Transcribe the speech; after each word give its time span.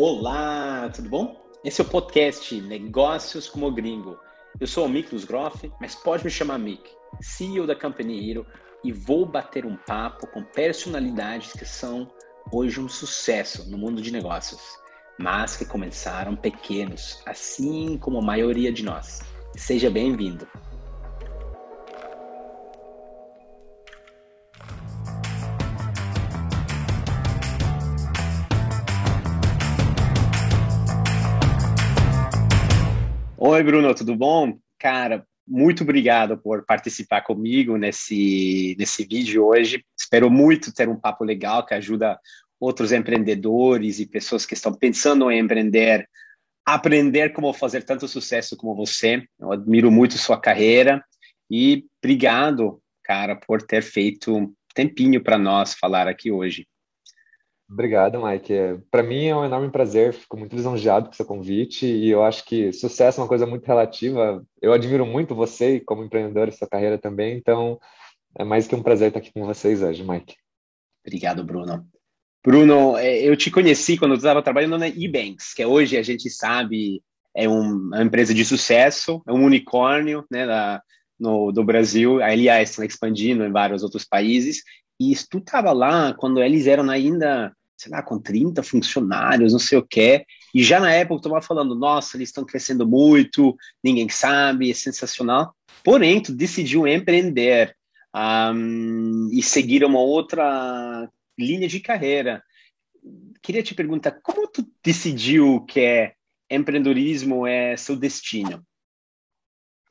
Olá, 0.00 0.88
tudo 0.94 1.08
bom? 1.08 1.44
Esse 1.64 1.80
é 1.80 1.84
o 1.84 1.88
podcast 1.88 2.54
Negócios 2.60 3.48
como 3.48 3.68
Gringo. 3.72 4.16
Eu 4.60 4.66
sou 4.68 4.86
o 4.86 4.88
Miklos 4.88 5.24
Groff, 5.24 5.72
mas 5.80 5.96
pode 5.96 6.24
me 6.24 6.30
chamar 6.30 6.56
Mick, 6.56 6.88
CEO 7.20 7.66
da 7.66 7.74
Company 7.74 8.30
Hero, 8.30 8.46
e 8.84 8.92
vou 8.92 9.26
bater 9.26 9.66
um 9.66 9.76
papo 9.76 10.28
com 10.28 10.44
personalidades 10.44 11.52
que 11.52 11.64
são 11.64 12.08
hoje 12.52 12.78
um 12.78 12.88
sucesso 12.88 13.68
no 13.68 13.76
mundo 13.76 14.00
de 14.00 14.12
negócios, 14.12 14.60
mas 15.18 15.56
que 15.56 15.64
começaram 15.64 16.36
pequenos, 16.36 17.20
assim 17.26 17.98
como 17.98 18.18
a 18.18 18.22
maioria 18.22 18.72
de 18.72 18.84
nós. 18.84 19.20
Seja 19.56 19.90
bem-vindo. 19.90 20.46
Oi, 33.58 33.64
Bruno, 33.64 33.92
tudo 33.92 34.14
bom? 34.14 34.56
Cara, 34.78 35.26
muito 35.44 35.82
obrigado 35.82 36.38
por 36.38 36.64
participar 36.64 37.22
comigo 37.22 37.76
nesse, 37.76 38.76
nesse 38.78 39.04
vídeo 39.04 39.44
hoje. 39.44 39.84
Espero 39.98 40.30
muito 40.30 40.72
ter 40.72 40.88
um 40.88 40.94
papo 40.94 41.24
legal 41.24 41.66
que 41.66 41.74
ajuda 41.74 42.20
outros 42.60 42.92
empreendedores 42.92 43.98
e 43.98 44.06
pessoas 44.06 44.46
que 44.46 44.54
estão 44.54 44.72
pensando 44.72 45.28
em 45.28 45.40
empreender 45.40 46.08
a 46.64 46.74
aprender 46.74 47.32
como 47.32 47.52
fazer 47.52 47.82
tanto 47.82 48.06
sucesso 48.06 48.56
como 48.56 48.76
você. 48.76 49.26
Eu 49.40 49.50
admiro 49.50 49.90
muito 49.90 50.16
sua 50.18 50.40
carreira 50.40 51.04
e 51.50 51.84
obrigado, 52.00 52.80
cara, 53.02 53.34
por 53.34 53.60
ter 53.60 53.82
feito 53.82 54.36
um 54.36 54.54
tempinho 54.72 55.20
para 55.20 55.36
nós 55.36 55.74
falar 55.74 56.06
aqui 56.06 56.30
hoje. 56.30 56.64
Obrigado, 57.70 58.24
Mike. 58.24 58.52
É, 58.52 58.78
Para 58.90 59.02
mim 59.02 59.26
é 59.26 59.36
um 59.36 59.44
enorme 59.44 59.70
prazer, 59.70 60.14
fico 60.14 60.38
muito 60.38 60.56
lisonjeado 60.56 61.06
com 61.06 61.12
seu 61.12 61.26
convite 61.26 61.86
e 61.86 62.08
eu 62.08 62.22
acho 62.22 62.44
que 62.44 62.72
sucesso 62.72 63.20
é 63.20 63.22
uma 63.22 63.28
coisa 63.28 63.46
muito 63.46 63.66
relativa. 63.66 64.44
Eu 64.60 64.72
admiro 64.72 65.04
muito 65.04 65.34
você 65.34 65.78
como 65.80 66.02
empreendedor 66.02 66.48
e 66.48 66.52
sua 66.52 66.68
carreira 66.68 66.96
também, 66.96 67.36
então 67.36 67.78
é 68.38 68.42
mais 68.42 68.66
que 68.66 68.74
um 68.74 68.82
prazer 68.82 69.08
estar 69.08 69.20
aqui 69.20 69.32
com 69.32 69.44
vocês 69.44 69.82
hoje, 69.82 70.02
Mike. 70.02 70.34
Obrigado, 71.06 71.44
Bruno. 71.44 71.86
Bruno, 72.44 72.96
é, 72.96 73.18
eu 73.18 73.36
te 73.36 73.50
conheci 73.50 73.98
quando 73.98 74.12
eu 74.12 74.16
estava 74.16 74.42
trabalhando 74.42 74.78
na 74.78 74.88
eBanks, 74.88 75.52
que 75.52 75.64
hoje 75.64 75.98
a 75.98 76.02
gente 76.02 76.30
sabe 76.30 77.02
é 77.36 77.48
uma 77.48 78.02
empresa 78.02 78.32
de 78.32 78.44
sucesso, 78.44 79.22
é 79.26 79.32
um 79.32 79.44
unicórnio 79.44 80.24
né, 80.30 80.46
da, 80.46 80.82
no, 81.20 81.52
do 81.52 81.62
Brasil, 81.62 82.22
aliás, 82.22 82.70
estão 82.70 82.84
expandindo 82.84 83.44
em 83.44 83.52
vários 83.52 83.82
outros 83.82 84.04
países, 84.04 84.62
e 85.00 85.14
tu 85.30 85.38
estava 85.38 85.72
lá 85.72 86.14
quando 86.14 86.42
eles 86.42 86.66
eram 86.66 86.90
ainda 86.90 87.52
sei 87.78 87.92
lá, 87.92 88.02
com 88.02 88.18
30 88.18 88.60
funcionários, 88.62 89.52
não 89.52 89.60
sei 89.60 89.78
o 89.78 89.86
quê. 89.86 90.26
E 90.52 90.62
já 90.62 90.80
na 90.80 90.92
época 90.92 91.14
eu 91.14 91.18
estava 91.18 91.40
falando, 91.40 91.76
nossa, 91.76 92.16
eles 92.16 92.30
estão 92.30 92.44
crescendo 92.44 92.86
muito, 92.86 93.56
ninguém 93.82 94.08
sabe, 94.08 94.70
é 94.70 94.74
sensacional. 94.74 95.54
Porém, 95.84 96.20
tu 96.20 96.34
decidiu 96.34 96.88
empreender 96.88 97.74
um, 98.14 99.28
e 99.32 99.40
seguir 99.42 99.84
uma 99.84 100.00
outra 100.00 101.08
linha 101.38 101.68
de 101.68 101.78
carreira. 101.78 102.42
Queria 103.40 103.62
te 103.62 103.74
perguntar, 103.74 104.18
como 104.22 104.48
tu 104.48 104.66
decidiu 104.82 105.64
que 105.64 105.80
é 105.80 106.12
empreendedorismo 106.50 107.46
é 107.46 107.76
seu 107.76 107.94
destino? 107.94 108.60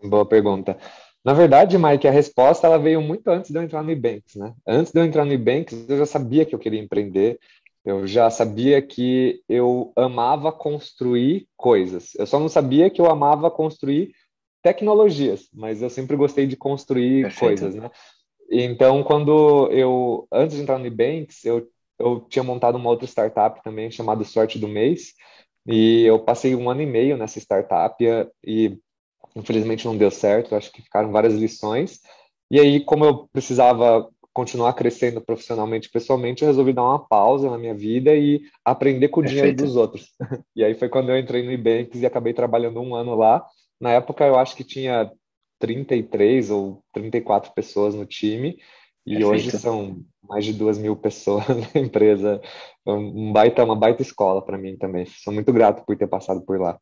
Boa 0.03 0.27
pergunta. 0.27 0.77
Na 1.23 1.33
verdade, 1.33 1.77
Mike, 1.77 2.07
a 2.07 2.11
resposta 2.11 2.67
ela 2.67 2.77
veio 2.77 3.01
muito 3.01 3.27
antes 3.29 3.51
de 3.51 3.57
eu 3.57 3.61
entrar 3.61 3.83
no 3.83 3.91
Ebanks, 3.91 4.35
né? 4.35 4.53
Antes 4.65 4.91
de 4.91 4.99
eu 4.99 5.03
entrar 5.03 5.25
no 5.25 5.33
Ebanks, 5.33 5.89
eu 5.89 5.97
já 5.97 6.05
sabia 6.05 6.45
que 6.45 6.55
eu 6.55 6.59
queria 6.59 6.79
empreender, 6.79 7.39
eu 7.87 8.05
já 8.05 8.29
sabia 8.29 8.81
que 8.81 9.41
eu 9.47 9.93
amava 9.95 10.51
construir 10.51 11.47
coisas. 11.55 12.13
Eu 12.15 12.27
só 12.27 12.37
não 12.37 12.49
sabia 12.49 12.89
que 12.89 12.99
eu 12.99 13.09
amava 13.09 13.49
construir 13.49 14.11
tecnologias, 14.61 15.47
mas 15.53 15.81
eu 15.81 15.89
sempre 15.89 16.17
gostei 16.17 16.45
de 16.45 16.57
construir 16.57 17.21
Perfeito. 17.21 17.39
coisas, 17.39 17.75
né? 17.75 17.89
Então, 18.51 19.01
quando 19.03 19.69
eu, 19.71 20.27
antes 20.29 20.57
de 20.57 20.63
entrar 20.63 20.77
no 20.77 20.85
Ebanks, 20.85 21.45
eu, 21.45 21.65
eu 21.97 22.19
tinha 22.27 22.43
montado 22.43 22.75
uma 22.75 22.89
outra 22.89 23.07
startup 23.07 23.63
também 23.63 23.89
chamada 23.89 24.21
Sorte 24.25 24.59
do 24.59 24.67
Mês, 24.67 25.13
e 25.65 26.03
eu 26.03 26.19
passei 26.19 26.55
um 26.55 26.69
ano 26.69 26.81
e 26.81 26.85
meio 26.85 27.15
nessa 27.15 27.39
startup 27.39 28.03
e 28.45 28.77
infelizmente 29.33 29.85
não 29.85 29.95
deu 29.95 30.11
certo, 30.11 30.55
acho 30.55 30.73
que 30.73 30.81
ficaram 30.81 31.13
várias 31.13 31.35
lições. 31.35 32.01
E 32.51 32.59
aí, 32.59 32.83
como 32.83 33.05
eu 33.05 33.29
precisava 33.31 34.09
continuar 34.37 34.71
crescendo 34.73 35.19
profissionalmente, 35.19 35.89
pessoalmente, 35.89 36.43
eu 36.43 36.47
resolvi 36.47 36.71
dar 36.71 36.83
uma 36.83 36.99
pausa 36.99 37.49
na 37.49 37.57
minha 37.57 37.73
vida 37.73 38.13
e 38.13 38.39
aprender 38.63 39.07
com 39.07 39.21
o 39.21 39.23
Perfeito. 39.23 39.41
dinheiro 39.41 39.63
dos 39.63 39.75
outros. 39.75 40.11
E 40.55 40.63
aí 40.63 40.75
foi 40.75 40.89
quando 40.89 41.09
eu 41.09 41.17
entrei 41.17 41.41
no 41.43 41.51
Ebanks 41.51 41.99
e 41.99 42.05
acabei 42.05 42.33
trabalhando 42.33 42.79
um 42.79 42.93
ano 42.93 43.15
lá. 43.15 43.43
Na 43.81 43.93
época 43.93 44.23
eu 44.25 44.37
acho 44.37 44.55
que 44.55 44.63
tinha 44.63 45.11
33 45.57 46.51
ou 46.51 46.83
34 46.93 47.51
pessoas 47.55 47.95
no 47.95 48.05
time 48.05 48.59
e 49.07 49.15
Perfeito. 49.15 49.27
hoje 49.27 49.51
são 49.51 50.03
mais 50.21 50.45
de 50.45 50.53
duas 50.53 50.77
mil 50.77 50.95
pessoas 50.95 51.43
na 51.73 51.81
empresa. 51.81 52.39
Um 52.85 53.33
baita, 53.33 53.63
uma 53.63 53.75
baita 53.75 54.03
escola 54.03 54.45
para 54.45 54.57
mim 54.57 54.77
também. 54.77 55.07
Sou 55.07 55.33
muito 55.33 55.51
grato 55.51 55.83
por 55.83 55.97
ter 55.97 56.07
passado 56.07 56.41
por 56.41 56.59
lá. 56.59 56.79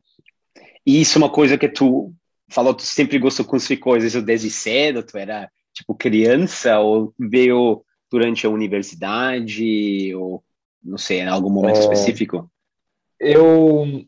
E 0.86 1.00
isso 1.00 1.18
é 1.18 1.20
uma 1.20 1.32
coisa 1.32 1.58
que 1.58 1.70
tu 1.70 2.14
falou, 2.50 2.74
tu 2.74 2.84
sempre 2.84 3.18
gostou 3.18 3.46
de 3.46 3.50
construir 3.52 3.78
coisas 3.78 4.22
desde 4.22 4.50
cedo, 4.50 5.04
tu 5.04 5.18
era 5.18 5.50
tipo 5.76 5.94
criança 5.94 6.80
ou 6.80 7.14
veio 7.20 7.84
durante 8.10 8.48
a 8.48 8.50
universidade 8.50 10.16
ou 10.16 10.44
não 10.82 10.98
sei, 10.98 11.20
em 11.20 11.28
algum 11.28 11.50
momento 11.50 11.78
é, 11.78 11.80
específico? 11.80 12.50
Eu 13.20 14.06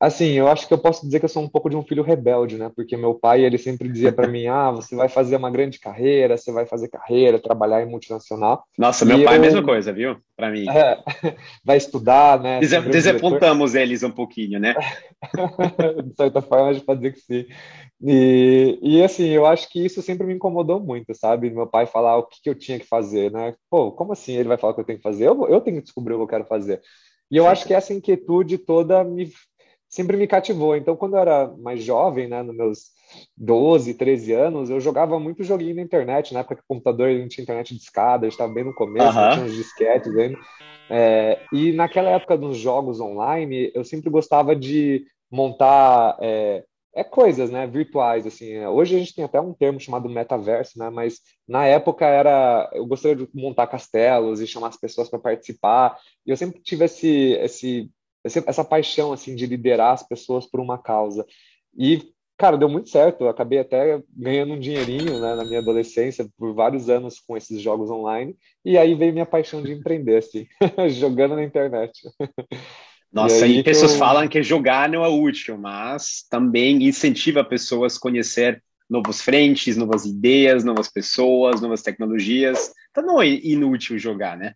assim, 0.00 0.32
eu 0.32 0.48
acho 0.48 0.66
que 0.66 0.74
eu 0.74 0.78
posso 0.78 1.04
dizer 1.04 1.18
que 1.20 1.24
eu 1.24 1.28
sou 1.28 1.42
um 1.42 1.48
pouco 1.48 1.70
de 1.70 1.76
um 1.76 1.82
filho 1.82 2.02
rebelde, 2.02 2.56
né? 2.56 2.70
Porque 2.74 2.96
meu 2.96 3.14
pai, 3.14 3.44
ele 3.44 3.56
sempre 3.56 3.88
dizia 3.88 4.12
para 4.12 4.26
mim: 4.26 4.46
"Ah, 4.46 4.70
você 4.70 4.96
vai 4.96 5.08
fazer 5.08 5.36
uma 5.36 5.50
grande 5.50 5.78
carreira, 5.78 6.36
você 6.36 6.50
vai 6.52 6.66
fazer 6.66 6.88
carreira, 6.88 7.38
trabalhar 7.38 7.82
em 7.82 7.88
multinacional". 7.88 8.64
Nossa, 8.76 9.04
meu 9.04 9.22
pai 9.24 9.34
é 9.34 9.36
eu... 9.36 9.40
a 9.40 9.44
mesma 9.44 9.62
coisa, 9.62 9.92
viu? 9.92 10.16
Para 10.36 10.50
mim. 10.50 10.68
É, 10.68 10.98
vai 11.64 11.76
estudar, 11.76 12.40
né? 12.40 12.60
Desapontamos 12.60 13.74
eles 13.74 14.02
um 14.02 14.10
pouquinho, 14.10 14.58
né? 14.58 14.74
de 16.04 16.14
certa 16.16 16.42
forma, 16.42 16.70
a 16.70 16.72
gente 16.72 16.84
pode 16.84 17.00
dizer 17.00 17.12
que 17.12 17.20
sim. 17.20 17.46
E, 18.02 18.78
e 18.82 19.02
assim, 19.02 19.28
eu 19.28 19.46
acho 19.46 19.70
que 19.70 19.84
isso 19.84 20.02
sempre 20.02 20.26
me 20.26 20.34
incomodou 20.34 20.80
muito, 20.80 21.14
sabe? 21.14 21.50
Meu 21.50 21.66
pai 21.66 21.86
falar 21.86 22.18
o 22.18 22.24
que, 22.24 22.42
que 22.42 22.50
eu 22.50 22.54
tinha 22.54 22.78
que 22.78 22.86
fazer, 22.86 23.30
né? 23.30 23.54
Pô, 23.70 23.92
como 23.92 24.12
assim 24.12 24.34
ele 24.34 24.48
vai 24.48 24.58
falar 24.58 24.72
o 24.72 24.74
que 24.74 24.80
eu 24.80 24.84
tenho 24.84 24.98
que 24.98 25.02
fazer? 25.02 25.28
Eu, 25.28 25.46
eu 25.48 25.60
tenho 25.60 25.76
que 25.78 25.84
descobrir 25.84 26.14
o 26.14 26.16
que 26.18 26.22
eu 26.24 26.28
quero 26.28 26.44
fazer. 26.44 26.80
E 27.30 27.36
eu 27.36 27.46
acho 27.46 27.66
que 27.66 27.74
essa 27.74 27.92
inquietude 27.92 28.58
toda 28.58 29.02
me, 29.02 29.30
sempre 29.88 30.16
me 30.16 30.26
cativou. 30.26 30.76
Então, 30.76 30.96
quando 30.96 31.14
eu 31.14 31.20
era 31.20 31.48
mais 31.58 31.82
jovem, 31.82 32.28
né, 32.28 32.42
nos 32.42 32.56
meus 32.56 32.78
12, 33.36 33.94
13 33.94 34.32
anos, 34.32 34.70
eu 34.70 34.80
jogava 34.80 35.18
muito 35.18 35.44
joguinho 35.44 35.76
na 35.76 35.82
internet, 35.82 36.34
na 36.34 36.40
época 36.40 36.56
que 36.56 36.62
o 36.62 36.68
computador 36.68 37.10
não 37.12 37.28
tinha 37.28 37.42
internet 37.42 37.74
de 37.74 37.80
escada, 37.80 38.26
estava 38.26 38.52
bem 38.52 38.64
no 38.64 38.74
começo, 38.74 39.18
uhum. 39.18 39.30
tinha 39.30 39.44
uns 39.44 39.54
disquetes 39.54 40.14
ainda. 40.16 40.38
É, 40.90 41.40
e 41.52 41.72
naquela 41.72 42.10
época 42.10 42.36
dos 42.36 42.56
jogos 42.58 43.00
online, 43.00 43.70
eu 43.74 43.84
sempre 43.84 44.10
gostava 44.10 44.54
de 44.54 45.06
montar 45.30 46.16
é, 46.20 46.64
é 46.94 47.02
coisas, 47.02 47.50
né, 47.50 47.66
virtuais, 47.66 48.26
assim. 48.26 48.52
É, 48.52 48.68
hoje 48.68 48.96
a 48.96 48.98
gente 48.98 49.14
tem 49.14 49.24
até 49.24 49.40
um 49.40 49.52
termo 49.52 49.80
chamado 49.80 50.08
metaverso, 50.08 50.78
né, 50.78 50.90
mas 50.90 51.20
na 51.46 51.66
época 51.66 52.06
era, 52.06 52.70
eu 52.72 52.86
gostaria 52.86 53.16
de 53.16 53.28
montar 53.34 53.66
castelos 53.66 54.40
e 54.40 54.46
chamar 54.46 54.68
as 54.68 54.76
pessoas 54.76 55.08
para 55.08 55.18
participar. 55.18 55.98
E 56.24 56.30
eu 56.30 56.36
sempre 56.36 56.60
tive 56.62 56.84
esse, 56.84 57.32
esse, 57.32 57.90
essa 58.24 58.64
paixão, 58.64 59.12
assim, 59.12 59.34
de 59.34 59.46
liderar 59.46 59.92
as 59.92 60.06
pessoas 60.06 60.46
por 60.46 60.60
uma 60.60 60.78
causa. 60.78 61.26
E, 61.76 62.12
cara, 62.38 62.56
deu 62.56 62.68
muito 62.68 62.88
certo. 62.88 63.24
Eu 63.24 63.28
acabei 63.28 63.58
até 63.58 64.00
ganhando 64.16 64.54
um 64.54 64.60
dinheirinho, 64.60 65.20
né, 65.20 65.34
na 65.34 65.44
minha 65.44 65.58
adolescência, 65.58 66.28
por 66.38 66.54
vários 66.54 66.88
anos 66.88 67.18
com 67.20 67.36
esses 67.36 67.60
jogos 67.60 67.90
online. 67.90 68.36
E 68.64 68.78
aí 68.78 68.94
veio 68.94 69.12
minha 69.12 69.26
paixão 69.26 69.62
de 69.62 69.72
empreender, 69.72 70.18
assim, 70.18 70.46
jogando 70.90 71.34
na 71.34 71.42
internet. 71.44 71.92
Nossa, 73.14 73.46
e, 73.46 73.58
e 73.58 73.62
pessoas 73.62 73.92
eu... 73.92 73.98
falam 73.98 74.26
que 74.26 74.42
jogar 74.42 74.88
não 74.88 75.04
é 75.04 75.08
útil, 75.08 75.56
mas 75.56 76.26
também 76.28 76.82
incentiva 76.82 77.44
pessoas 77.44 77.96
a 77.96 78.00
conhecer 78.00 78.60
novos 78.90 79.20
frentes, 79.20 79.76
novas 79.76 80.04
ideias, 80.04 80.64
novas 80.64 80.90
pessoas, 80.90 81.60
novas 81.60 81.80
tecnologias. 81.80 82.72
Então 82.90 83.06
não 83.06 83.22
é 83.22 83.28
inútil 83.28 83.98
jogar, 83.98 84.36
né? 84.36 84.54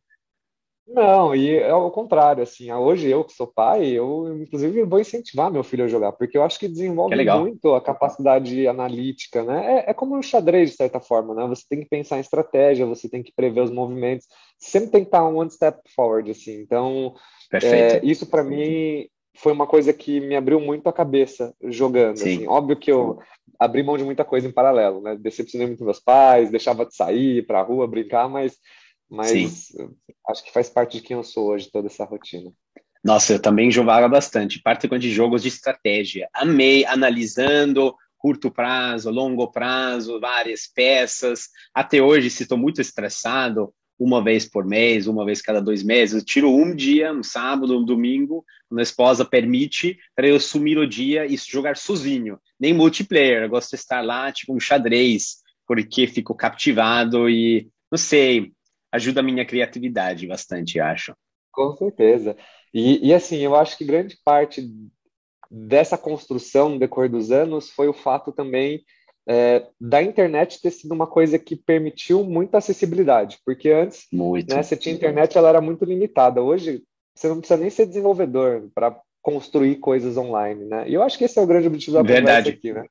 Não, 0.91 1.37
e 1.37 1.55
é 1.55 1.69
ao 1.69 1.91
contrário, 1.91 2.43
assim, 2.43 2.73
hoje 2.73 3.09
eu 3.09 3.23
que 3.23 3.35
sou 3.35 3.47
pai, 3.47 3.88
eu 3.88 4.41
inclusive 4.41 4.85
vou 4.85 4.99
incentivar 4.99 5.50
meu 5.50 5.62
filho 5.62 5.85
a 5.85 5.88
jogar, 5.88 6.12
porque 6.12 6.37
eu 6.37 6.43
acho 6.43 6.59
que 6.59 6.67
desenvolve 6.67 7.15
que 7.15 7.31
muito 7.31 7.75
a 7.75 7.81
capacidade 7.81 8.67
analítica, 8.67 9.44
né? 9.44 9.85
É, 9.87 9.91
é 9.91 9.94
como 9.94 10.17
um 10.17 10.23
xadrez, 10.23 10.71
de 10.71 10.77
certa 10.77 10.99
forma, 10.99 11.35
né? 11.35 11.47
Você 11.47 11.62
tem 11.69 11.81
que 11.81 11.88
pensar 11.88 12.17
em 12.17 12.23
estratégia, 12.23 12.87
você 12.87 13.06
tem 13.06 13.23
que 13.23 13.35
prever 13.35 13.61
os 13.61 13.71
movimentos, 13.71 14.27
sempre 14.59 14.91
tem 14.91 15.03
que 15.03 15.09
estar 15.09 15.29
um 15.29 15.37
one 15.37 15.50
step 15.50 15.79
forward, 15.94 16.31
assim. 16.31 16.59
Então, 16.62 17.15
é, 17.53 18.00
isso 18.05 18.27
para 18.27 18.45
mim 18.45 19.09
foi 19.35 19.53
uma 19.53 19.67
coisa 19.67 19.93
que 19.93 20.21
me 20.21 20.35
abriu 20.35 20.61
muito 20.61 20.89
a 20.89 20.93
cabeça 20.93 21.55
jogando. 21.62 22.15
Assim. 22.15 22.47
Óbvio 22.47 22.77
que 22.77 22.91
eu 22.91 23.19
abri 23.59 23.83
mão 23.83 23.97
de 23.97 24.05
muita 24.05 24.25
coisa 24.25 24.49
em 24.49 24.53
paralelo, 24.53 25.00
né? 25.00 25.17
Decepcionei 25.17 25.67
muito 25.67 25.85
meus 25.85 26.00
pais, 26.00 26.50
deixava 26.50 26.85
de 26.85 26.95
sair 26.95 27.47
para 27.47 27.61
a 27.61 27.62
rua 27.62 27.87
brincar, 27.87 28.29
mas, 28.29 28.56
mas 29.09 29.73
acho 30.29 30.45
que 30.45 30.53
faz 30.53 30.69
parte 30.69 30.99
de 30.99 31.03
quem 31.03 31.17
eu 31.17 31.23
sou 31.23 31.49
hoje, 31.49 31.71
toda 31.71 31.87
essa 31.87 32.05
rotina. 32.05 32.53
Nossa, 33.03 33.35
eu 33.35 33.41
também 33.41 33.71
jogava 33.71 34.09
bastante, 34.09 34.61
particularmente 34.61 35.09
de 35.09 35.15
jogos 35.15 35.43
de 35.43 35.49
estratégia. 35.49 36.29
Amei 36.35 36.85
analisando 36.85 37.94
curto 38.19 38.51
prazo, 38.51 39.11
longo 39.11 39.51
prazo, 39.51 40.21
várias 40.21 40.67
peças. 40.67 41.49
Até 41.73 42.03
hoje, 42.03 42.29
se 42.29 42.43
estou 42.43 42.59
muito 42.59 42.81
estressado, 42.81 43.73
uma 43.99 44.23
vez 44.23 44.49
por 44.49 44.65
mês, 44.65 45.06
uma 45.06 45.25
vez 45.25 45.43
cada 45.43 45.61
dois 45.61 45.83
meses, 45.83 46.15
eu 46.15 46.25
tiro 46.25 46.50
um 46.50 46.75
dia, 46.75 47.12
um 47.12 47.23
sábado, 47.23 47.77
um 47.77 47.85
domingo, 47.85 48.45
quando 48.69 48.79
a 48.79 48.83
esposa 48.83 49.25
permite, 49.25 49.99
para 50.15 50.29
eu 50.29 50.39
sumir 50.39 50.79
o 50.79 50.87
dia 50.87 51.27
e 51.27 51.37
jogar 51.37 51.77
sozinho. 51.77 52.39
Nem 52.61 52.73
multiplayer, 52.73 53.43
eu 53.43 53.49
gosto 53.49 53.71
de 53.71 53.77
estar 53.77 54.00
lá, 54.00 54.31
tipo 54.31 54.55
um 54.55 54.61
xadrez, 54.61 55.39
porque 55.67 56.06
fico 56.06 56.35
captivado 56.35 57.29
e, 57.29 57.69
não 57.91 57.99
sei, 57.99 58.53
ajuda 58.93 59.21
a 59.21 59.23
minha 59.23 59.45
criatividade 59.45 60.27
bastante, 60.27 60.79
acho. 60.79 61.15
Com 61.51 61.75
certeza. 61.77 62.37
E, 62.73 63.09
e 63.09 63.12
assim, 63.12 63.39
eu 63.39 63.56
acho 63.56 63.77
que 63.77 63.85
grande 63.85 64.17
parte 64.25 64.71
dessa 65.51 65.99
construção 65.99 66.69
no 66.69 66.79
decorrer 66.79 67.11
dos 67.11 67.31
anos 67.31 67.71
foi 67.71 67.89
o 67.89 67.93
fato 67.93 68.31
também 68.31 68.85
é, 69.29 69.67
da 69.79 70.03
internet 70.03 70.61
ter 70.61 70.71
sido 70.71 70.93
uma 70.93 71.07
coisa 71.07 71.39
que 71.39 71.55
permitiu 71.55 72.25
muita 72.25 72.59
acessibilidade, 72.59 73.39
porque 73.45 73.69
antes 73.71 74.07
muito. 74.11 74.55
Né, 74.55 74.63
você 74.63 74.75
tinha 74.75 74.95
internet, 74.95 75.37
ela 75.37 75.51
era 75.51 75.61
muito 75.61 75.85
limitada. 75.85 76.43
Hoje, 76.43 76.83
você 77.15 77.29
não 77.29 77.39
precisa 77.39 77.61
nem 77.61 77.69
ser 77.69 77.85
desenvolvedor 77.87 78.71
para 78.75 78.99
construir 79.21 79.77
coisas 79.77 80.17
online, 80.17 80.65
né? 80.65 80.89
E 80.89 80.95
eu 80.95 81.03
acho 81.03 81.19
que 81.19 81.25
esse 81.25 81.39
é 81.39 81.43
o 81.43 81.47
grande 81.47 81.67
objetivo 81.67 81.99
da 81.99 82.03
Verdade. 82.03 82.51
aqui, 82.51 82.73
né? 82.73 82.87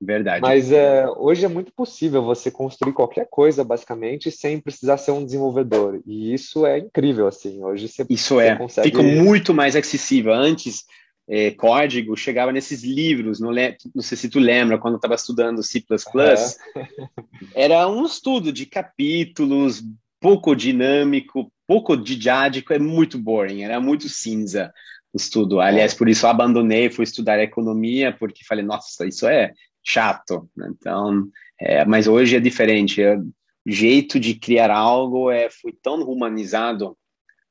Verdade. 0.00 0.42
Mas 0.42 0.72
é, 0.72 1.06
hoje 1.16 1.44
é 1.44 1.48
muito 1.48 1.72
possível 1.72 2.22
você 2.22 2.50
construir 2.50 2.92
qualquer 2.92 3.26
coisa, 3.30 3.64
basicamente, 3.64 4.30
sem 4.30 4.60
precisar 4.60 4.96
ser 4.98 5.12
um 5.12 5.24
desenvolvedor. 5.24 6.00
E 6.04 6.34
isso 6.34 6.66
é 6.66 6.78
incrível, 6.78 7.28
assim. 7.28 7.62
Hoje 7.64 7.88
você, 7.88 8.04
isso 8.10 8.34
você 8.34 8.46
é. 8.46 8.56
consegue... 8.56 8.90
Fica 8.90 9.02
muito 9.02 9.54
mais 9.54 9.74
acessível. 9.76 10.34
Antes, 10.34 10.84
é, 11.28 11.50
código 11.50 12.16
chegava 12.16 12.52
nesses 12.52 12.82
livros, 12.84 13.40
não, 13.40 13.50
não 13.94 14.02
sei 14.02 14.16
se 14.16 14.28
tu 14.28 14.38
lembra, 14.38 14.78
quando 14.78 14.96
estava 14.96 15.14
estudando 15.14 15.62
C++, 15.62 15.84
era 17.54 17.88
um 17.88 18.04
estudo 18.04 18.52
de 18.52 18.66
capítulos, 18.66 19.82
pouco 20.20 20.54
dinâmico, 20.54 21.52
pouco 21.66 21.96
didático, 21.96 22.72
é 22.72 22.78
muito 22.78 23.18
boring, 23.18 23.62
era 23.62 23.80
muito 23.80 24.08
cinza 24.08 24.72
o 25.12 25.16
estudo. 25.16 25.60
Aliás, 25.60 25.94
por 25.94 26.08
isso 26.08 26.26
eu 26.26 26.30
abandonei, 26.30 26.90
fui 26.90 27.04
estudar 27.04 27.38
economia, 27.40 28.12
porque 28.16 28.44
falei, 28.44 28.64
nossa, 28.64 29.06
isso 29.06 29.26
é 29.26 29.52
chato. 29.82 30.48
Então, 30.58 31.28
é, 31.60 31.84
mas 31.84 32.06
hoje 32.06 32.36
é 32.36 32.40
diferente. 32.40 33.02
É, 33.02 33.16
o 33.16 33.24
jeito 33.66 34.20
de 34.20 34.34
criar 34.34 34.70
algo 34.70 35.30
é 35.30 35.50
foi 35.50 35.72
tão 35.72 36.02
humanizado 36.02 36.96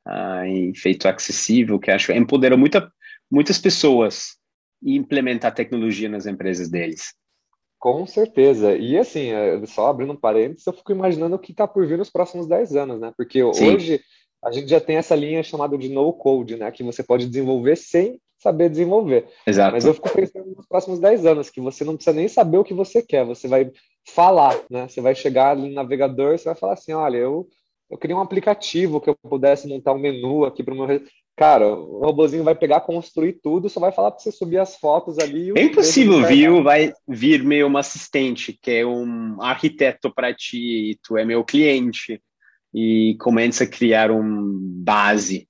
ah, 0.05 0.47
e 0.47 0.73
feito 0.75 1.07
acessível 1.07 1.79
que 1.79 1.91
acho 1.91 2.11
empoderou 2.11 2.57
muita, 2.57 2.89
muitas 3.31 3.57
pessoas 3.57 4.37
e 4.81 4.95
implementar 4.95 5.53
tecnologia 5.53 6.09
nas 6.09 6.25
empresas 6.25 6.69
deles. 6.69 7.13
Com 7.79 8.05
certeza. 8.07 8.75
E 8.75 8.97
assim, 8.97 9.31
é, 9.31 9.63
só 9.65 9.87
abrindo 9.87 10.13
um 10.13 10.19
parênteses, 10.19 10.65
eu 10.65 10.73
fico 10.73 10.91
imaginando 10.91 11.35
o 11.35 11.39
que 11.39 11.51
está 11.51 11.67
por 11.67 11.85
vir 11.85 11.97
nos 11.97 12.09
próximos 12.09 12.47
10 12.47 12.75
anos, 12.75 12.99
né? 12.99 13.13
Porque 13.15 13.39
Sim. 13.53 13.75
hoje 13.75 14.01
a 14.43 14.51
gente 14.51 14.67
já 14.67 14.79
tem 14.79 14.97
essa 14.97 15.15
linha 15.15 15.43
chamada 15.43 15.77
de 15.77 15.89
no 15.89 16.11
code, 16.13 16.55
né? 16.55 16.71
Que 16.71 16.83
você 16.83 17.03
pode 17.03 17.27
desenvolver 17.27 17.75
sem 17.75 18.19
saber 18.37 18.69
desenvolver. 18.69 19.27
Exato. 19.45 19.73
Mas 19.73 19.85
eu 19.85 19.93
fico 19.93 20.09
pensando 20.13 20.53
nos 20.55 20.67
próximos 20.67 20.99
10 20.99 21.25
anos, 21.25 21.49
que 21.49 21.61
você 21.61 21.83
não 21.83 21.95
precisa 21.95 22.15
nem 22.15 22.27
saber 22.27 22.57
o 22.57 22.63
que 22.63 22.73
você 22.73 23.01
quer, 23.01 23.25
você 23.25 23.47
vai 23.47 23.71
falar, 24.07 24.55
né? 24.69 24.87
Você 24.87 25.01
vai 25.01 25.15
chegar 25.15 25.51
ali 25.51 25.69
no 25.69 25.73
navegador, 25.73 26.37
você 26.37 26.45
vai 26.45 26.55
falar 26.55 26.73
assim, 26.73 26.93
olha, 26.93 27.17
eu, 27.17 27.47
eu 27.89 27.97
queria 27.97 28.15
um 28.15 28.21
aplicativo 28.21 29.01
que 29.01 29.09
eu 29.09 29.15
pudesse 29.15 29.67
montar 29.67 29.93
um 29.93 29.99
menu 29.99 30.45
aqui 30.45 30.63
para 30.63 30.73
o 30.73 30.77
meu... 30.77 31.01
Cara, 31.35 31.67
o 31.67 31.99
robozinho 31.99 32.45
vai 32.45 32.55
pegar, 32.55 32.79
construir 32.81 33.33
tudo, 33.33 33.69
só 33.69 33.79
vai 33.79 33.91
falar 33.91 34.11
para 34.11 34.21
você 34.21 34.31
subir 34.31 34.57
as 34.57 34.77
fotos 34.77 35.19
ali. 35.19 35.51
É 35.57 35.63
impossível, 35.63 36.25
viu? 36.25 36.63
Vai 36.63 36.93
vir 37.05 37.43
meio 37.43 37.67
um 37.67 37.77
assistente, 37.77 38.57
que 38.61 38.71
é 38.71 38.85
um 38.85 39.41
arquiteto 39.41 40.13
para 40.13 40.33
ti, 40.33 40.91
e 40.91 40.99
tu 41.03 41.17
é 41.17 41.25
meu 41.25 41.43
cliente, 41.43 42.21
e 42.73 43.17
começa 43.19 43.65
a 43.65 43.67
criar 43.67 44.11
um 44.11 44.49
base 44.81 45.45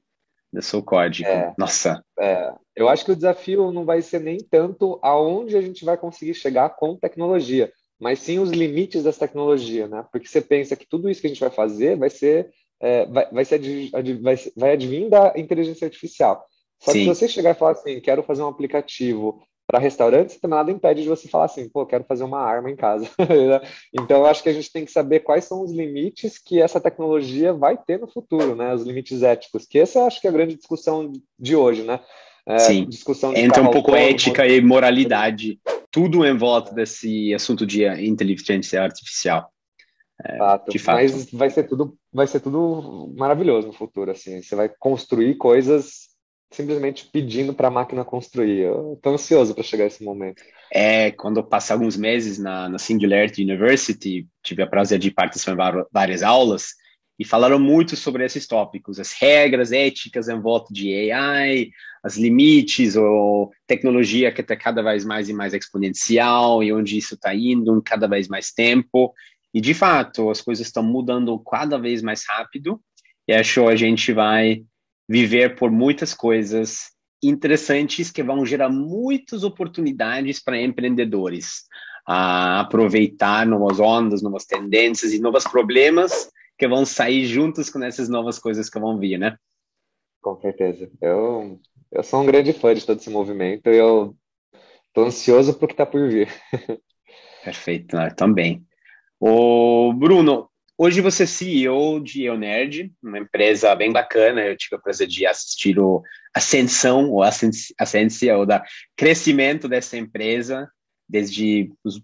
do 0.51 0.61
seu 0.61 0.81
código. 0.81 1.29
É, 1.29 1.53
Nossa. 1.55 2.03
É, 2.19 2.51
eu 2.75 2.89
acho 2.89 3.05
que 3.05 3.11
o 3.11 3.15
desafio 3.15 3.71
não 3.71 3.85
vai 3.85 4.01
ser 4.01 4.19
nem 4.19 4.37
tanto 4.37 4.99
aonde 5.03 5.55
a 5.55 5.61
gente 5.61 5.85
vai 5.85 5.97
conseguir 5.97 6.33
chegar 6.33 6.69
com 6.69 6.97
tecnologia, 6.97 7.71
mas 7.99 8.19
sim 8.19 8.39
os 8.39 8.49
limites 8.49 9.03
das 9.03 9.17
tecnologias, 9.17 9.89
né? 9.89 10.03
Porque 10.11 10.27
você 10.27 10.41
pensa 10.41 10.75
que 10.75 10.87
tudo 10.87 11.09
isso 11.09 11.21
que 11.21 11.27
a 11.27 11.29
gente 11.29 11.39
vai 11.39 11.51
fazer 11.51 11.95
vai 11.95 12.09
ser 12.09 12.49
é, 12.85 13.05
vai, 13.07 13.27
vai, 13.31 13.43
ser 13.43 13.59
vai, 14.21 14.35
vai 14.55 14.71
advir 14.73 15.09
da 15.09 15.33
inteligência 15.35 15.85
artificial. 15.85 16.45
Só 16.79 16.91
sim. 16.91 16.99
que 16.99 17.03
se 17.05 17.15
você 17.15 17.27
chegar 17.27 17.51
e 17.51 17.55
falar 17.55 17.71
assim, 17.71 17.99
quero 17.99 18.21
fazer 18.21 18.43
um 18.43 18.47
aplicativo 18.47 19.41
para 19.67 19.79
restaurantes, 19.79 20.37
nada 20.43 20.71
impede 20.71 21.01
de 21.01 21.09
você 21.09 21.27
falar 21.27 21.45
assim, 21.45 21.67
pô, 21.67 21.83
quero 21.87 22.03
fazer 22.03 22.23
uma 22.23 22.39
arma 22.39 22.69
em 22.69 22.75
casa. 22.75 23.09
então, 23.91 24.17
eu 24.17 24.25
acho 24.27 24.43
que 24.43 24.49
a 24.49 24.53
gente 24.53 24.71
tem 24.71 24.85
que 24.85 24.91
saber 24.91 25.21
quais 25.21 25.45
são 25.45 25.63
os 25.63 25.71
limites 25.71 26.37
que 26.37 26.61
essa 26.61 26.79
tecnologia 26.79 27.51
vai 27.51 27.75
ter 27.75 27.99
no 27.99 28.07
futuro, 28.07 28.55
né? 28.55 28.71
Os 28.75 28.83
limites 28.83 29.23
éticos, 29.23 29.65
que 29.65 29.79
essa 29.79 30.05
acho 30.05 30.21
que 30.21 30.27
é 30.27 30.29
a 30.29 30.33
grande 30.33 30.55
discussão 30.55 31.11
de 31.39 31.55
hoje, 31.55 31.81
né? 31.81 31.99
É, 32.47 32.59
Sim, 32.59 32.85
discussão 32.87 33.33
entra 33.35 33.63
um 33.63 33.71
pouco 33.71 33.95
ética 33.95 34.45
e 34.45 34.61
moralidade, 34.61 35.59
tudo 35.89 36.23
em 36.23 36.37
volta 36.37 36.71
desse 36.71 37.33
assunto 37.33 37.65
de 37.65 37.87
inteligência 38.05 38.83
artificial. 38.83 39.49
É, 40.23 40.37
fato. 40.37 40.71
De 40.71 40.79
fato. 40.79 40.95
Mas 40.95 41.31
vai 41.31 41.49
ser 41.49 41.63
tudo, 41.63 41.97
vai 42.11 42.27
ser 42.27 42.39
tudo 42.39 43.13
maravilhoso 43.17 43.67
no 43.67 43.73
futuro, 43.73 44.11
assim. 44.11 44.41
Você 44.41 44.55
vai 44.55 44.69
construir 44.79 45.35
coisas 45.35 46.05
simplesmente 46.51 47.09
pedindo 47.11 47.53
para 47.53 47.67
a 47.67 47.71
máquina 47.71 48.05
construir. 48.05 48.61
Eu 48.61 48.93
estou 48.93 49.13
ansioso 49.13 49.53
para 49.53 49.63
chegar 49.63 49.85
esse 49.85 50.03
momento. 50.03 50.41
É, 50.71 51.11
quando 51.11 51.37
eu 51.37 51.43
passei 51.43 51.73
alguns 51.73 51.97
meses 51.97 52.39
na, 52.39 52.69
na 52.69 52.77
Singularity 52.77 53.43
University, 53.43 54.27
tive 54.41 54.61
a 54.61 54.67
prazer 54.67 54.99
de 54.99 55.11
participar 55.11 55.53
em 55.53 55.85
várias 55.91 56.23
aulas, 56.23 56.69
e 57.17 57.25
falaram 57.25 57.57
muito 57.57 57.95
sobre 57.95 58.25
esses 58.25 58.45
tópicos, 58.45 58.99
as 58.99 59.13
regras 59.13 59.71
éticas 59.71 60.27
em 60.27 60.39
volta 60.39 60.73
de 60.73 61.11
AI, 61.11 61.69
as 62.03 62.17
limites, 62.17 62.95
ou 62.95 63.51
tecnologia 63.65 64.31
que 64.31 64.41
está 64.41 64.55
cada 64.55 64.81
vez 64.81 65.05
mais 65.05 65.29
e 65.29 65.33
mais 65.33 65.53
exponencial, 65.53 66.61
e 66.61 66.73
onde 66.73 66.97
isso 66.97 67.15
está 67.15 67.33
indo 67.33 67.77
em 67.77 67.81
cada 67.81 68.07
vez 68.07 68.27
mais 68.27 68.51
tempo. 68.51 69.13
E, 69.55 69.61
de 69.61 69.73
fato, 69.73 70.29
as 70.29 70.41
coisas 70.41 70.67
estão 70.67 70.83
mudando 70.83 71.39
cada 71.39 71.79
vez 71.79 72.01
mais 72.01 72.25
rápido, 72.27 72.81
e 73.25 73.33
acho 73.33 73.63
que 73.63 73.69
a 73.69 73.75
gente 73.77 74.11
vai 74.11 74.65
viver 75.07 75.55
por 75.55 75.71
muitas 75.71 76.13
coisas 76.13 76.89
interessantes 77.23 78.11
que 78.11 78.21
vão 78.21 78.45
gerar 78.45 78.67
muitas 78.67 79.45
oportunidades 79.45 80.43
para 80.43 80.61
empreendedores 80.61 81.63
a 82.05 82.59
aproveitar 82.59 83.47
novas 83.47 83.79
ondas, 83.79 84.21
novas 84.21 84.43
tendências 84.43 85.13
e 85.13 85.21
novos 85.21 85.45
problemas 85.45 86.29
que 86.57 86.67
vão 86.67 86.85
sair 86.85 87.25
juntos 87.25 87.69
com 87.69 87.81
essas 87.81 88.09
novas 88.09 88.37
coisas 88.37 88.69
que 88.69 88.77
vão 88.77 88.99
vir, 88.99 89.17
né? 89.17 89.37
Com 90.21 90.35
certeza. 90.41 90.91
Eu, 91.01 91.61
eu 91.93 92.03
sou 92.03 92.21
um 92.21 92.25
grande 92.25 92.51
fã 92.51 92.75
de 92.75 92.85
todo 92.85 92.99
esse 92.99 93.09
movimento 93.09 93.69
e 93.69 93.77
eu 93.77 94.17
estou 94.89 95.05
ansioso 95.05 95.53
para 95.53 95.63
o 95.63 95.67
que 95.69 95.73
está 95.73 95.85
por 95.85 96.09
vir. 96.09 96.29
Perfeito, 97.41 97.95
né? 97.95 98.09
também. 98.09 98.65
O 99.27 99.91
Bruno, 99.91 100.51
Hoje 100.77 101.01
você 101.01 101.23
é 101.23 101.25
CEO 101.25 101.99
de 101.99 102.25
EONerd, 102.25 102.93
uma 103.01 103.17
empresa 103.17 103.73
bem 103.73 103.91
bacana. 103.91 104.41
Eu 104.41 104.55
tive 104.55 104.75
a 104.75 104.79
prazer 104.79 105.07
de 105.07 105.25
assistir 105.25 105.79
o 105.79 106.03
ascensão, 106.31 107.09
ou 107.09 107.23
ascensão, 107.23 108.37
ou 108.37 108.45
da 108.45 108.63
crescimento 108.95 109.67
dessa 109.67 109.97
empresa 109.97 110.69
desde 111.09 111.71
os 111.83 111.99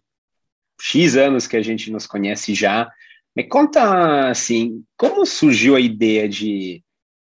X 0.79 1.15
anos 1.15 1.45
que 1.45 1.57
a 1.57 1.61
gente 1.61 1.91
nos 1.91 2.07
conhece 2.07 2.55
já. 2.55 2.89
Me 3.35 3.43
conta, 3.43 4.29
assim, 4.29 4.83
como 4.97 5.23
surgiu 5.23 5.75
a 5.75 5.79
ideia 5.79 6.27
de, 6.27 6.81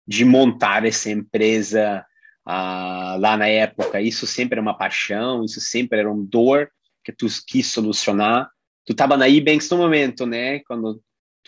de 0.09 0.25
montar 0.25 0.85
essa 0.85 1.09
empresa 1.09 2.05
ah, 2.45 3.17
lá 3.21 3.37
na 3.37 3.47
época? 3.47 4.01
Isso 4.01 4.27
sempre 4.27 4.55
era 4.55 4.63
uma 4.63 4.77
paixão, 4.77 5.45
isso 5.45 5.61
sempre 5.61 6.01
era 6.01 6.11
uma 6.11 6.25
dor 6.27 6.69
que 7.05 7.13
tu 7.13 7.27
quis 7.47 7.67
solucionar. 7.67 8.51
Tu 8.85 8.93
estava 8.93 9.17
na 9.17 9.29
Ebanks 9.29 9.71
no 9.71 9.79
momento, 9.79 10.27
né? 10.27 10.61
Quando 10.61 11.01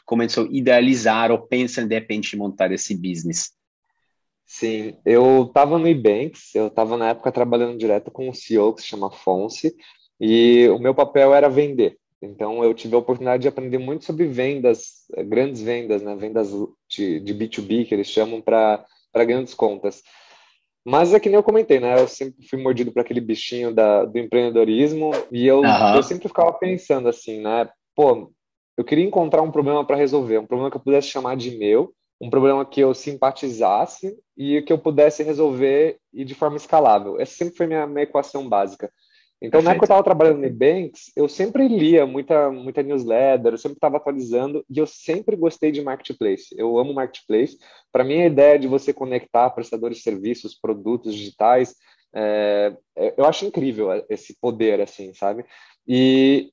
começou 0.05 0.45
a 0.45 0.49
idealizar 0.51 1.31
ou 1.31 1.47
pensa 1.47 1.85
de 1.85 1.95
repente 1.95 2.37
montar 2.37 2.73
esse 2.73 2.95
business? 2.97 3.51
Sim, 4.47 4.97
eu 5.05 5.43
estava 5.43 5.77
no 5.79 5.89
Ebanks, 5.89 6.55
eu 6.55 6.69
estava 6.69 6.97
na 6.97 7.09
época 7.09 7.33
trabalhando 7.33 7.77
direto 7.77 8.11
com 8.13 8.29
um 8.29 8.33
CEO 8.33 8.73
que 8.73 8.83
se 8.83 8.87
chama 8.87 9.11
Fonse, 9.11 9.75
e 10.21 10.69
o 10.69 10.79
meu 10.79 10.95
papel 10.95 11.35
era 11.35 11.49
vender. 11.49 11.99
Então 12.23 12.65
eu 12.65 12.73
tive 12.73 12.95
a 12.95 12.99
oportunidade 12.99 13.43
de 13.43 13.49
aprender 13.49 13.79
muito 13.79 14.05
sobre 14.05 14.25
vendas, 14.27 15.05
grandes 15.27 15.61
vendas, 15.61 16.01
né? 16.03 16.15
vendas 16.15 16.51
de, 16.89 17.21
de 17.21 17.35
B2B 17.35 17.87
que 17.87 17.95
eles 17.95 18.09
chamam 18.09 18.41
para 18.41 18.87
grandes 19.27 19.53
contas. 19.53 20.03
Mas 20.87 21.13
é 21.13 21.19
que 21.19 21.29
nem 21.29 21.37
eu 21.37 21.43
comentei, 21.43 21.81
né? 21.81 22.01
Eu 22.01 22.07
sempre 22.07 22.47
fui 22.49 22.63
mordido 22.63 22.93
para 22.93 23.03
aquele 23.03 23.21
bichinho 23.21 23.75
da, 23.75 24.05
do 24.05 24.19
empreendedorismo 24.19 25.11
e 25.33 25.47
eu, 25.47 25.59
uhum. 25.61 25.97
eu 25.97 26.03
sempre 26.03 26.29
ficava 26.29 26.53
pensando 26.53 27.09
assim, 27.09 27.41
né? 27.41 27.69
Pô, 27.95 28.31
eu 28.77 28.85
queria 28.85 29.05
encontrar 29.05 29.43
um 29.43 29.51
problema 29.51 29.85
para 29.85 29.97
resolver, 29.97 30.39
um 30.39 30.47
problema 30.47 30.71
que 30.71 30.77
eu 30.77 30.83
pudesse 30.83 31.09
chamar 31.09 31.37
de 31.37 31.59
meu 31.59 31.93
um 32.21 32.31
problema 32.31 32.65
que 32.65 32.81
eu 32.81 32.95
simpatizasse 32.95 34.17
e 34.37 34.63
que 34.63 34.73
eu 34.73 34.79
pudesse 34.79 35.23
resolver 35.23 35.99
e 36.13 36.25
de 36.25 36.35
forma 36.35 36.57
escalável. 36.57 37.21
Essa 37.21 37.37
sempre 37.37 37.57
foi 37.57 37.67
minha, 37.67 37.87
minha 37.87 38.05
equação 38.05 38.49
básica. 38.49 38.91
Então, 39.41 39.61
Perfeito. 39.61 39.65
na 39.65 39.71
época 39.73 39.85
eu 39.85 39.87
estava 39.87 40.03
trabalhando 40.03 40.39
no 40.39 40.47
Ebanks, 40.47 41.13
eu 41.15 41.29
sempre 41.29 41.69
lia 41.69 42.07
muita, 42.07 42.51
muita 42.51 42.83
newsletter, 42.83 43.53
eu 43.53 43.59
sempre 43.59 43.77
estava 43.77 43.99
atualizando 43.99 44.65
e 44.69 44.79
eu 44.79 44.87
sempre 44.87 45.37
gostei 45.37 45.71
de 45.71 45.83
marketplace. 45.83 46.55
Eu 46.57 46.79
amo 46.79 46.95
marketplace. 46.95 47.59
Para 47.93 48.03
mim, 48.03 48.23
a 48.23 48.27
ideia 48.27 48.59
de 48.59 48.67
você 48.67 48.95
conectar 48.95 49.51
prestadores 49.51 49.99
de 49.99 50.03
serviços, 50.03 50.59
produtos 50.59 51.15
digitais, 51.15 51.75
é, 52.15 52.75
é 52.97 53.15
eu 53.17 53.27
acho 53.27 53.45
incrível 53.45 53.89
esse 54.09 54.35
poder, 54.41 54.81
assim, 54.81 55.13
sabe? 55.13 55.45
E 55.87 56.51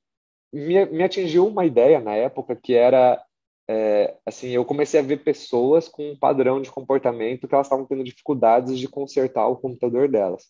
me, 0.52 0.84
me 0.86 1.02
atingiu 1.02 1.46
uma 1.46 1.64
ideia 1.64 2.00
na 2.00 2.14
época 2.14 2.54
que 2.54 2.74
era 2.74 3.18
é, 3.66 4.14
assim, 4.26 4.50
eu 4.50 4.64
comecei 4.64 5.00
a 5.00 5.02
ver 5.02 5.24
pessoas 5.24 5.88
com 5.88 6.10
um 6.10 6.16
padrão 6.16 6.60
de 6.60 6.70
comportamento 6.70 7.48
que 7.48 7.54
elas 7.54 7.66
estavam 7.66 7.86
tendo 7.86 8.04
dificuldades 8.04 8.78
de 8.78 8.86
consertar 8.86 9.46
o 9.48 9.56
computador 9.56 10.08
delas. 10.08 10.44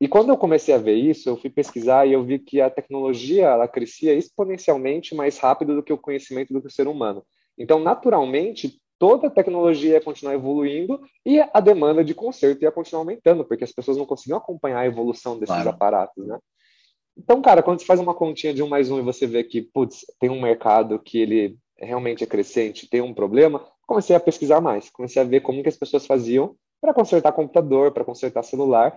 E 0.00 0.08
quando 0.08 0.30
eu 0.30 0.36
comecei 0.36 0.74
a 0.74 0.78
ver 0.78 0.94
isso, 0.94 1.28
eu 1.28 1.36
fui 1.36 1.50
pesquisar 1.50 2.06
e 2.06 2.12
eu 2.12 2.24
vi 2.24 2.38
que 2.38 2.60
a 2.60 2.70
tecnologia 2.70 3.48
ela 3.48 3.68
crescia 3.68 4.14
exponencialmente 4.14 5.14
mais 5.14 5.36
rápido 5.36 5.74
do 5.74 5.82
que 5.82 5.92
o 5.92 5.98
conhecimento 5.98 6.54
do 6.54 6.60
que 6.60 6.68
o 6.68 6.70
ser 6.70 6.88
humano. 6.88 7.22
Então, 7.58 7.78
naturalmente, 7.78 8.80
toda 8.98 9.26
a 9.26 9.30
tecnologia 9.30 9.92
ia 9.92 10.00
continuar 10.00 10.34
evoluindo 10.34 11.00
e 11.24 11.38
a 11.40 11.60
demanda 11.60 12.02
de 12.02 12.14
conserto 12.14 12.62
ia 12.62 12.72
continuar 12.72 13.02
aumentando, 13.02 13.44
porque 13.44 13.64
as 13.64 13.72
pessoas 13.72 13.98
não 13.98 14.06
conseguiam 14.06 14.38
acompanhar 14.38 14.80
a 14.80 14.86
evolução 14.86 15.38
desses 15.38 15.54
claro. 15.54 15.68
aparatos, 15.68 16.26
né? 16.26 16.38
Então, 17.16 17.42
cara, 17.42 17.62
quando 17.62 17.80
você 17.80 17.84
faz 17.84 18.00
uma 18.00 18.14
continha 18.14 18.54
de 18.54 18.62
um 18.62 18.68
mais 18.68 18.90
um 18.90 18.98
e 18.98 19.02
você 19.02 19.26
vê 19.26 19.44
que, 19.44 19.60
putz, 19.60 20.06
tem 20.18 20.30
um 20.30 20.40
mercado 20.40 20.98
que 20.98 21.18
ele 21.18 21.58
realmente 21.76 22.24
é 22.24 22.26
crescente, 22.26 22.88
tem 22.88 23.02
um 23.02 23.12
problema, 23.12 23.66
comecei 23.86 24.16
a 24.16 24.20
pesquisar 24.20 24.60
mais, 24.60 24.88
comecei 24.88 25.20
a 25.20 25.24
ver 25.24 25.40
como 25.40 25.62
que 25.62 25.68
as 25.68 25.76
pessoas 25.76 26.06
faziam 26.06 26.54
para 26.80 26.94
consertar 26.94 27.32
computador, 27.32 27.92
para 27.92 28.04
consertar 28.04 28.42
celular, 28.42 28.96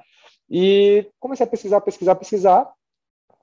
e 0.50 1.08
comecei 1.20 1.46
a 1.46 1.50
pesquisar, 1.50 1.82
pesquisar, 1.82 2.16
pesquisar. 2.16 2.74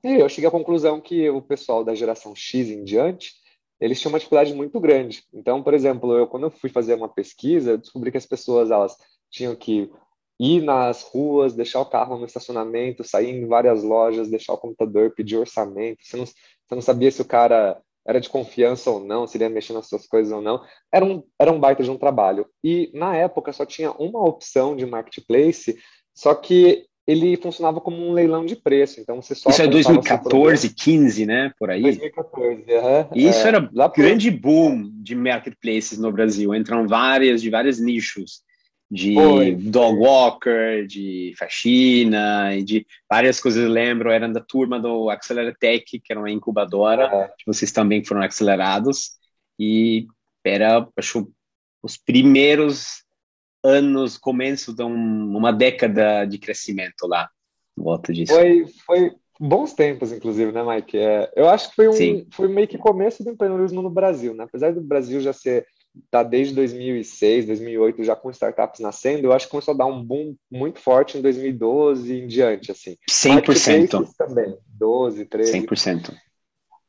E 0.02 0.14
eu 0.14 0.28
cheguei 0.28 0.48
à 0.48 0.50
conclusão 0.50 1.00
que 1.00 1.28
o 1.28 1.42
pessoal 1.42 1.84
da 1.84 1.94
geração 1.94 2.34
X 2.34 2.68
em 2.68 2.84
diante, 2.84 3.34
eles 3.80 4.00
tinham 4.00 4.12
uma 4.12 4.18
dificuldade 4.18 4.54
muito 4.54 4.78
grande. 4.80 5.24
Então, 5.32 5.62
por 5.62 5.74
exemplo, 5.74 6.16
eu 6.16 6.26
quando 6.26 6.44
eu 6.44 6.50
fui 6.50 6.70
fazer 6.70 6.94
uma 6.94 7.08
pesquisa, 7.08 7.72
eu 7.72 7.78
descobri 7.78 8.10
que 8.10 8.18
as 8.18 8.26
pessoas 8.26 8.70
elas 8.70 8.96
tinham 9.30 9.54
que 9.54 9.90
ir 10.38 10.62
nas 10.62 11.02
ruas, 11.02 11.54
deixar 11.54 11.80
o 11.80 11.86
carro 11.86 12.16
no 12.16 12.24
estacionamento, 12.24 13.04
sair 13.04 13.30
em 13.30 13.46
várias 13.46 13.82
lojas, 13.82 14.30
deixar 14.30 14.54
o 14.54 14.58
computador, 14.58 15.14
pedir 15.14 15.36
orçamento. 15.36 15.98
Você 16.02 16.16
não, 16.16 16.24
você 16.24 16.74
não 16.74 16.80
sabia 16.80 17.10
se 17.10 17.20
o 17.20 17.26
cara 17.26 17.80
era 18.06 18.20
de 18.20 18.30
confiança 18.30 18.90
ou 18.90 19.00
não, 19.00 19.26
se 19.26 19.36
ele 19.36 19.44
ia 19.44 19.50
mexer 19.50 19.74
nas 19.74 19.86
suas 19.86 20.06
coisas 20.06 20.32
ou 20.32 20.40
não. 20.40 20.64
Era 20.90 21.04
um, 21.04 21.22
era 21.38 21.52
um 21.52 21.60
baita 21.60 21.82
de 21.82 21.90
um 21.90 21.98
trabalho. 21.98 22.46
E 22.64 22.90
na 22.94 23.14
época 23.14 23.52
só 23.52 23.66
tinha 23.66 23.92
uma 23.92 24.24
opção 24.24 24.74
de 24.74 24.86
marketplace, 24.86 25.78
só 26.14 26.34
que 26.34 26.86
ele 27.10 27.36
funcionava 27.36 27.80
como 27.80 27.96
um 27.96 28.12
leilão 28.12 28.46
de 28.46 28.54
preço. 28.54 29.00
Então 29.00 29.20
você 29.20 29.34
só 29.34 29.50
Isso 29.50 29.62
é 29.62 29.66
2014, 29.66 30.72
15, 30.72 31.26
né? 31.26 31.52
Por 31.58 31.70
aí. 31.70 31.82
2014, 31.82 32.64
uhum. 32.68 33.08
Isso 33.14 33.38
é, 33.40 33.48
era 33.48 33.58
um 33.58 33.92
grande 33.96 34.30
boom 34.30 34.90
de 34.94 35.16
marketplaces 35.16 35.98
no 35.98 36.12
Brasil. 36.12 36.54
Entram 36.54 36.86
várias 36.86 37.42
de 37.42 37.50
vários 37.50 37.80
nichos 37.80 38.42
de 38.88 39.14
Foi. 39.14 39.54
dog 39.54 39.98
walker, 39.98 40.86
de 40.86 41.32
faxina, 41.38 42.56
e 42.56 42.62
de 42.62 42.86
várias 43.08 43.40
coisas. 43.40 43.62
Eu 43.62 43.70
lembro, 43.70 44.10
eram 44.10 44.32
da 44.32 44.40
turma 44.40 44.80
do 44.80 45.10
Acceleratech, 45.10 46.00
que 46.00 46.12
era 46.12 46.20
uma 46.20 46.30
incubadora, 46.30 47.32
que 47.38 47.46
vocês 47.46 47.70
também 47.70 48.04
foram 48.04 48.22
acelerados. 48.22 49.12
E 49.58 50.06
era, 50.44 50.88
acho, 50.96 51.30
os 51.82 51.96
primeiros 51.96 53.04
anos, 53.62 54.16
começo 54.16 54.74
de 54.74 54.82
um, 54.82 55.36
uma 55.36 55.52
década 55.52 56.24
de 56.24 56.38
crescimento 56.38 57.06
lá, 57.06 57.28
volta 57.76 58.12
disso. 58.12 58.32
Foi, 58.32 58.66
foi 58.86 59.12
bons 59.38 59.72
tempos, 59.72 60.12
inclusive, 60.12 60.52
né, 60.52 60.62
Mike? 60.62 60.98
É, 60.98 61.32
eu 61.34 61.48
acho 61.48 61.70
que 61.70 61.76
foi, 61.76 61.88
um, 61.88 62.26
foi 62.30 62.48
meio 62.48 62.68
que 62.68 62.78
começo 62.78 63.24
do 63.24 63.30
empreendedorismo 63.30 63.82
no 63.82 63.90
Brasil, 63.90 64.34
né? 64.34 64.44
Apesar 64.44 64.72
do 64.72 64.80
Brasil 64.80 65.20
já 65.20 65.32
ser 65.32 65.66
tá 66.10 66.22
desde 66.22 66.54
2006, 66.54 67.46
2008 67.46 68.04
já 68.04 68.14
com 68.14 68.30
startups 68.30 68.80
nascendo, 68.80 69.26
eu 69.26 69.32
acho 69.32 69.46
que 69.46 69.50
começou 69.50 69.74
a 69.74 69.76
dar 69.76 69.86
um 69.86 70.02
boom 70.02 70.36
muito 70.50 70.78
forte 70.78 71.18
em 71.18 71.22
2012 71.22 72.16
em 72.16 72.26
diante, 72.26 72.70
assim. 72.70 72.96
100%. 73.10 74.08
Também, 74.16 74.56
12, 74.68 75.24
13. 75.24 75.66
100%. 75.66 76.14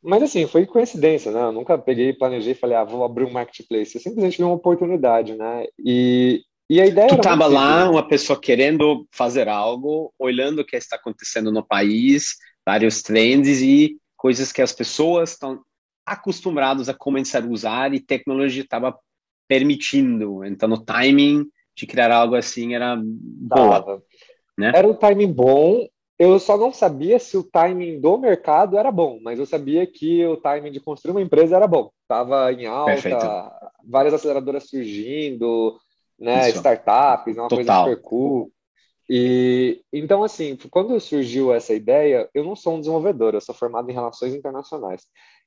Mas 0.03 0.23
assim, 0.23 0.47
foi 0.47 0.65
coincidência, 0.65 1.31
né? 1.31 1.41
Eu 1.41 1.51
nunca 1.51 1.77
peguei, 1.77 2.13
planejei 2.13 2.53
e 2.53 2.55
falei, 2.55 2.75
ah, 2.75 2.83
vou 2.83 3.03
abrir 3.03 3.25
um 3.25 3.31
marketplace. 3.31 3.95
Eu 3.95 4.01
simplesmente 4.01 4.37
vi 4.37 4.43
uma 4.43 4.55
oportunidade, 4.55 5.35
né? 5.35 5.65
E, 5.77 6.41
e 6.71 6.79
a 6.79 6.85
ideia 6.85 7.09
tu 7.09 7.15
estava 7.15 7.47
lá, 7.47 7.89
uma 7.89 8.07
pessoa 8.07 8.39
querendo 8.39 9.05
fazer 9.11 9.49
algo, 9.49 10.13
olhando 10.17 10.59
o 10.59 10.65
que 10.65 10.77
está 10.77 10.95
acontecendo 10.95 11.51
no 11.51 11.61
país, 11.61 12.37
vários 12.65 13.01
trends 13.01 13.61
e 13.61 13.97
coisas 14.15 14.53
que 14.53 14.61
as 14.61 14.71
pessoas 14.71 15.31
estão 15.31 15.59
acostumadas 16.05 16.87
a 16.87 16.93
começar 16.93 17.43
a 17.43 17.47
usar 17.47 17.93
e 17.93 17.99
tecnologia 17.99 18.63
estava 18.63 18.97
permitindo. 19.49 20.45
Então, 20.45 20.71
o 20.71 20.81
timing 20.81 21.45
de 21.75 21.85
criar 21.85 22.09
algo 22.09 22.35
assim 22.35 22.73
era 22.73 22.97
boa. 23.03 24.01
Né? 24.57 24.71
Era 24.73 24.87
um 24.87 24.93
timing 24.93 25.33
bom. 25.33 25.85
Eu 26.17 26.39
só 26.39 26.55
não 26.55 26.71
sabia 26.71 27.19
se 27.19 27.35
o 27.35 27.43
timing 27.43 27.99
do 27.99 28.17
mercado 28.17 28.77
era 28.77 28.93
bom, 28.93 29.19
mas 29.21 29.39
eu 29.39 29.45
sabia 29.45 29.85
que 29.85 30.25
o 30.25 30.37
timing 30.37 30.71
de 30.71 30.79
construir 30.79 31.11
uma 31.11 31.21
empresa 31.21 31.57
era 31.57 31.67
bom. 31.67 31.91
Estava 32.03 32.53
em 32.53 32.65
alta, 32.65 32.91
Perfeito. 32.93 33.27
várias 33.83 34.13
aceleradoras 34.13 34.69
surgindo, 34.69 35.77
né? 36.21 36.49
Isso. 36.49 36.57
Startups, 36.57 37.35
uma 37.35 37.49
Total. 37.49 37.57
coisa 37.57 37.79
super 37.79 38.01
cool. 38.03 38.51
E 39.09 39.81
então, 39.91 40.23
assim, 40.23 40.55
quando 40.69 40.97
surgiu 40.99 41.51
essa 41.51 41.73
ideia, 41.73 42.29
eu 42.33 42.45
não 42.45 42.55
sou 42.55 42.75
um 42.75 42.79
desenvolvedor, 42.79 43.33
eu 43.33 43.41
sou 43.41 43.53
formado 43.55 43.89
em 43.89 43.93
relações 43.93 44.33
internacionais. 44.33 45.01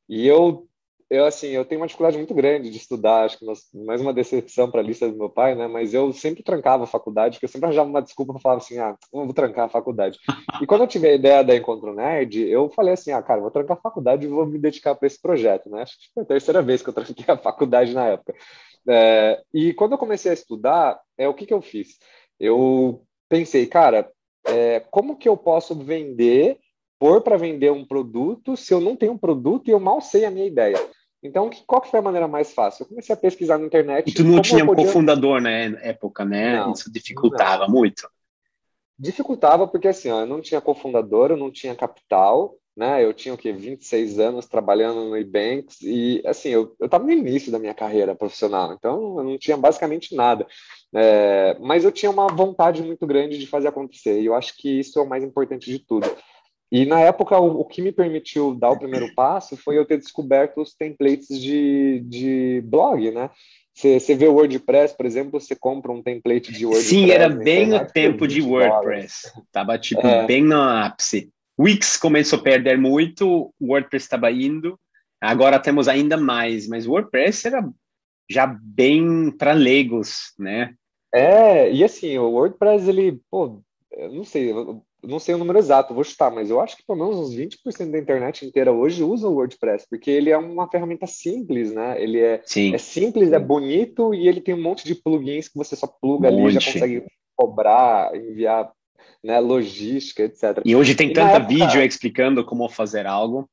E 0.06 0.26
eu, 0.26 0.66
eu 1.08 1.24
assim, 1.24 1.48
eu 1.48 1.64
tenho 1.64 1.80
uma 1.80 1.86
dificuldade 1.86 2.18
muito 2.18 2.34
grande 2.34 2.68
de 2.68 2.76
estudar, 2.76 3.24
acho 3.24 3.38
que 3.38 3.46
mais 3.86 4.02
uma 4.02 4.12
decepção 4.12 4.70
para 4.70 4.80
a 4.80 4.84
lista 4.84 5.08
do 5.08 5.16
meu 5.16 5.30
pai, 5.30 5.54
né? 5.54 5.66
Mas 5.66 5.94
eu 5.94 6.12
sempre 6.12 6.42
trancava 6.42 6.84
a 6.84 6.88
faculdade, 6.88 7.36
porque 7.36 7.46
eu 7.46 7.48
sempre 7.48 7.66
arranjava 7.66 7.88
uma 7.88 8.02
desculpa 8.02 8.32
para 8.34 8.42
falar 8.42 8.56
assim, 8.56 8.78
ah, 8.78 8.96
não 9.12 9.24
vou 9.24 9.32
trancar 9.32 9.66
a 9.66 9.70
faculdade. 9.70 10.18
E 10.62 10.66
quando 10.66 10.82
eu 10.82 10.86
tive 10.86 11.08
a 11.08 11.14
ideia 11.14 11.42
da 11.42 11.56
Encontro 11.56 11.92
Nerd, 11.92 12.40
eu 12.48 12.70
falei 12.70 12.94
assim, 12.94 13.10
ah, 13.10 13.20
cara, 13.20 13.40
vou 13.40 13.50
trancar 13.50 13.76
a 13.76 13.80
faculdade 13.80 14.24
e 14.24 14.28
vou 14.28 14.46
me 14.46 14.56
dedicar 14.56 14.94
para 14.94 15.06
esse 15.06 15.20
projeto, 15.20 15.68
né? 15.68 15.82
Acho 15.82 15.98
que 15.98 16.12
foi 16.14 16.22
a 16.22 16.26
terceira 16.26 16.62
vez 16.62 16.80
que 16.80 16.90
eu 16.90 16.94
tranquei 16.94 17.24
a 17.26 17.36
faculdade 17.36 17.92
na 17.92 18.06
época. 18.06 18.34
É, 18.88 19.42
e 19.52 19.72
quando 19.72 19.92
eu 19.92 19.98
comecei 19.98 20.30
a 20.30 20.34
estudar, 20.34 21.00
é 21.16 21.28
o 21.28 21.34
que, 21.34 21.46
que 21.46 21.54
eu 21.54 21.62
fiz? 21.62 21.98
Eu 22.38 23.02
pensei, 23.28 23.66
cara, 23.66 24.10
é, 24.46 24.80
como 24.90 25.16
que 25.16 25.28
eu 25.28 25.36
posso 25.36 25.74
vender, 25.74 26.58
pôr 26.98 27.22
para 27.22 27.36
vender 27.36 27.72
um 27.72 27.84
produto 27.84 28.56
se 28.56 28.72
eu 28.72 28.80
não 28.80 28.96
tenho 28.96 29.12
um 29.12 29.18
produto 29.18 29.68
e 29.68 29.70
eu 29.70 29.80
mal 29.80 30.00
sei 30.00 30.24
a 30.24 30.30
minha 30.30 30.46
ideia? 30.46 30.78
Então, 31.22 31.48
qual 31.66 31.80
que 31.80 31.90
foi 31.90 32.00
a 32.00 32.02
maneira 32.02 32.28
mais 32.28 32.52
fácil? 32.52 32.82
Eu 32.82 32.88
comecei 32.88 33.14
a 33.14 33.18
pesquisar 33.18 33.56
na 33.56 33.64
internet. 33.64 34.10
E 34.10 34.12
tu 34.12 34.22
não 34.22 34.42
tinha 34.42 34.62
um 34.62 34.66
podia... 34.66 34.84
cofundador 34.84 35.40
na 35.40 35.50
época, 35.50 36.22
né? 36.22 36.58
Não, 36.58 36.72
Isso 36.72 36.92
dificultava 36.92 37.66
não. 37.66 37.72
muito. 37.72 38.06
Dificultava 38.98 39.66
porque, 39.66 39.88
assim, 39.88 40.10
ó, 40.10 40.20
eu 40.20 40.26
não 40.26 40.42
tinha 40.42 40.60
cofundador, 40.60 41.30
eu 41.30 41.36
não 41.36 41.50
tinha 41.50 41.74
capital, 41.74 42.54
né? 42.76 43.04
Eu 43.04 43.12
tinha 43.12 43.34
o 43.34 43.38
quê? 43.38 43.52
26 43.52 44.18
anos 44.18 44.46
trabalhando 44.46 45.04
no 45.04 45.16
Ebanks 45.16 45.80
e 45.82 46.22
assim, 46.26 46.48
eu 46.50 46.74
estava 46.80 47.04
no 47.04 47.12
início 47.12 47.52
da 47.52 47.58
minha 47.58 47.74
carreira 47.74 48.14
profissional, 48.14 48.72
então 48.72 49.18
eu 49.18 49.24
não 49.24 49.38
tinha 49.38 49.56
basicamente 49.56 50.14
nada. 50.14 50.46
É, 50.94 51.56
mas 51.60 51.84
eu 51.84 51.92
tinha 51.92 52.10
uma 52.10 52.26
vontade 52.26 52.82
muito 52.82 53.06
grande 53.06 53.38
de 53.38 53.46
fazer 53.46 53.68
acontecer 53.68 54.20
e 54.20 54.26
eu 54.26 54.34
acho 54.34 54.54
que 54.56 54.80
isso 54.80 54.98
é 54.98 55.02
o 55.02 55.08
mais 55.08 55.22
importante 55.22 55.70
de 55.70 55.78
tudo. 55.78 56.08
E 56.72 56.84
na 56.84 56.98
época, 56.98 57.38
o, 57.38 57.60
o 57.60 57.64
que 57.64 57.80
me 57.80 57.92
permitiu 57.92 58.54
dar 58.54 58.70
o 58.70 58.78
primeiro 58.78 59.14
passo 59.14 59.56
foi 59.56 59.78
eu 59.78 59.86
ter 59.86 59.98
descoberto 59.98 60.60
os 60.60 60.74
templates 60.74 61.28
de, 61.40 62.00
de 62.04 62.62
blog, 62.64 63.12
né? 63.12 63.30
Você 63.74 64.14
vê 64.14 64.28
o 64.28 64.34
WordPress, 64.34 64.96
por 64.96 65.04
exemplo, 65.04 65.40
você 65.40 65.56
compra 65.56 65.90
um 65.90 66.00
template 66.00 66.52
de 66.52 66.64
WordPress. 66.64 66.88
Sim, 66.88 67.10
era 67.10 67.28
bem 67.28 67.66
no 67.66 67.84
tempo 67.84 68.26
de 68.26 68.40
WordPress. 68.40 69.32
Tava 69.50 69.76
tipo 69.78 70.06
é. 70.06 70.26
bem 70.26 70.42
no 70.42 70.60
ápice. 70.60 71.32
Wix 71.58 71.96
começou 71.96 72.38
a 72.38 72.42
perder 72.42 72.78
muito, 72.78 73.52
o 73.60 73.72
WordPress 73.72 74.04
estava 74.04 74.30
indo, 74.30 74.78
agora 75.20 75.60
temos 75.60 75.88
ainda 75.88 76.16
mais, 76.16 76.68
mas 76.68 76.86
o 76.86 76.92
WordPress 76.92 77.46
era 77.46 77.68
já 78.30 78.46
bem 78.46 79.30
para 79.30 79.52
leigos, 79.52 80.32
né? 80.38 80.74
É, 81.14 81.70
e 81.72 81.84
assim, 81.84 82.18
o 82.18 82.30
WordPress, 82.30 82.88
ele, 82.88 83.20
pô, 83.30 83.62
eu 83.92 84.12
não 84.12 84.24
sei, 84.24 84.50
eu 84.50 84.82
não 85.02 85.20
sei 85.20 85.34
o 85.34 85.38
número 85.38 85.58
exato, 85.58 85.94
vou 85.94 86.02
chutar, 86.02 86.30
mas 86.30 86.50
eu 86.50 86.60
acho 86.60 86.76
que 86.76 86.84
pelo 86.84 86.98
menos 86.98 87.16
uns 87.16 87.36
20% 87.36 87.90
da 87.90 87.98
internet 87.98 88.44
inteira 88.44 88.72
hoje 88.72 89.04
usa 89.04 89.28
o 89.28 89.34
WordPress, 89.34 89.86
porque 89.88 90.10
ele 90.10 90.30
é 90.30 90.36
uma 90.36 90.68
ferramenta 90.68 91.06
simples, 91.06 91.72
né? 91.72 92.02
Ele 92.02 92.18
é, 92.18 92.42
é 92.72 92.78
simples, 92.78 93.30
é 93.32 93.38
bonito 93.38 94.12
e 94.12 94.26
ele 94.26 94.40
tem 94.40 94.54
um 94.54 94.62
monte 94.62 94.84
de 94.84 94.94
plugins 94.94 95.48
que 95.48 95.56
você 95.56 95.76
só 95.76 95.86
pluga 95.86 96.30
um 96.30 96.46
ali, 96.46 96.54
já 96.54 96.72
consegue 96.72 97.04
cobrar, 97.36 98.14
enviar 98.16 98.72
né, 99.22 99.40
logística, 99.40 100.22
etc. 100.22 100.60
E 100.64 100.76
hoje 100.76 100.94
tem 100.94 101.10
e 101.10 101.12
tanta 101.12 101.36
época... 101.36 101.48
vídeo 101.48 101.82
explicando 101.82 102.44
como 102.44 102.68
fazer 102.68 103.06
algo, 103.06 103.48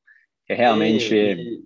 que 0.46 0.54
realmente... 0.54 1.14
E, 1.14 1.62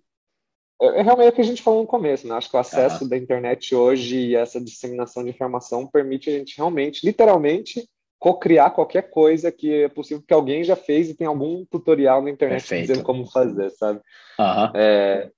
é, 0.81 1.01
é 1.01 1.03
realmente 1.03 1.31
o 1.31 1.33
que 1.33 1.41
a 1.41 1.45
gente 1.45 1.63
falou 1.63 1.83
no 1.83 1.87
começo, 1.87 2.27
né? 2.27 2.35
Acho 2.35 2.51
que 2.51 2.57
o 2.57 2.61
acesso 2.61 3.05
uhum. 3.05 3.11
da 3.11 3.17
internet 3.17 3.75
hoje 3.75 4.17
e 4.17 4.37
essa 4.37 4.61
disseminação 4.61 5.25
de 5.25 5.31
informação 5.31 5.87
permite 5.87 6.31
a 6.31 6.33
gente 6.33 6.57
realmente, 6.57 7.05
literalmente, 7.05 7.89
co-criar 8.19 8.71
qualquer 8.71 9.11
coisa 9.11 9.53
que 9.53 9.83
é 9.85 9.89
possível 9.89 10.23
que 10.27 10.35
alguém 10.35 10.65
já 10.65 10.77
fez 10.77 11.09
e 11.09 11.15
tem 11.15 11.27
algum 11.27 11.65
tutorial 11.65 12.23
na 12.23 12.31
internet 12.31 12.61
Perfeito. 12.61 12.89
dizendo 12.89 13.05
como 13.05 13.27
fazer, 13.27 13.71
sabe? 13.71 14.01
Uhum. 14.39 14.73
É, 14.75 15.31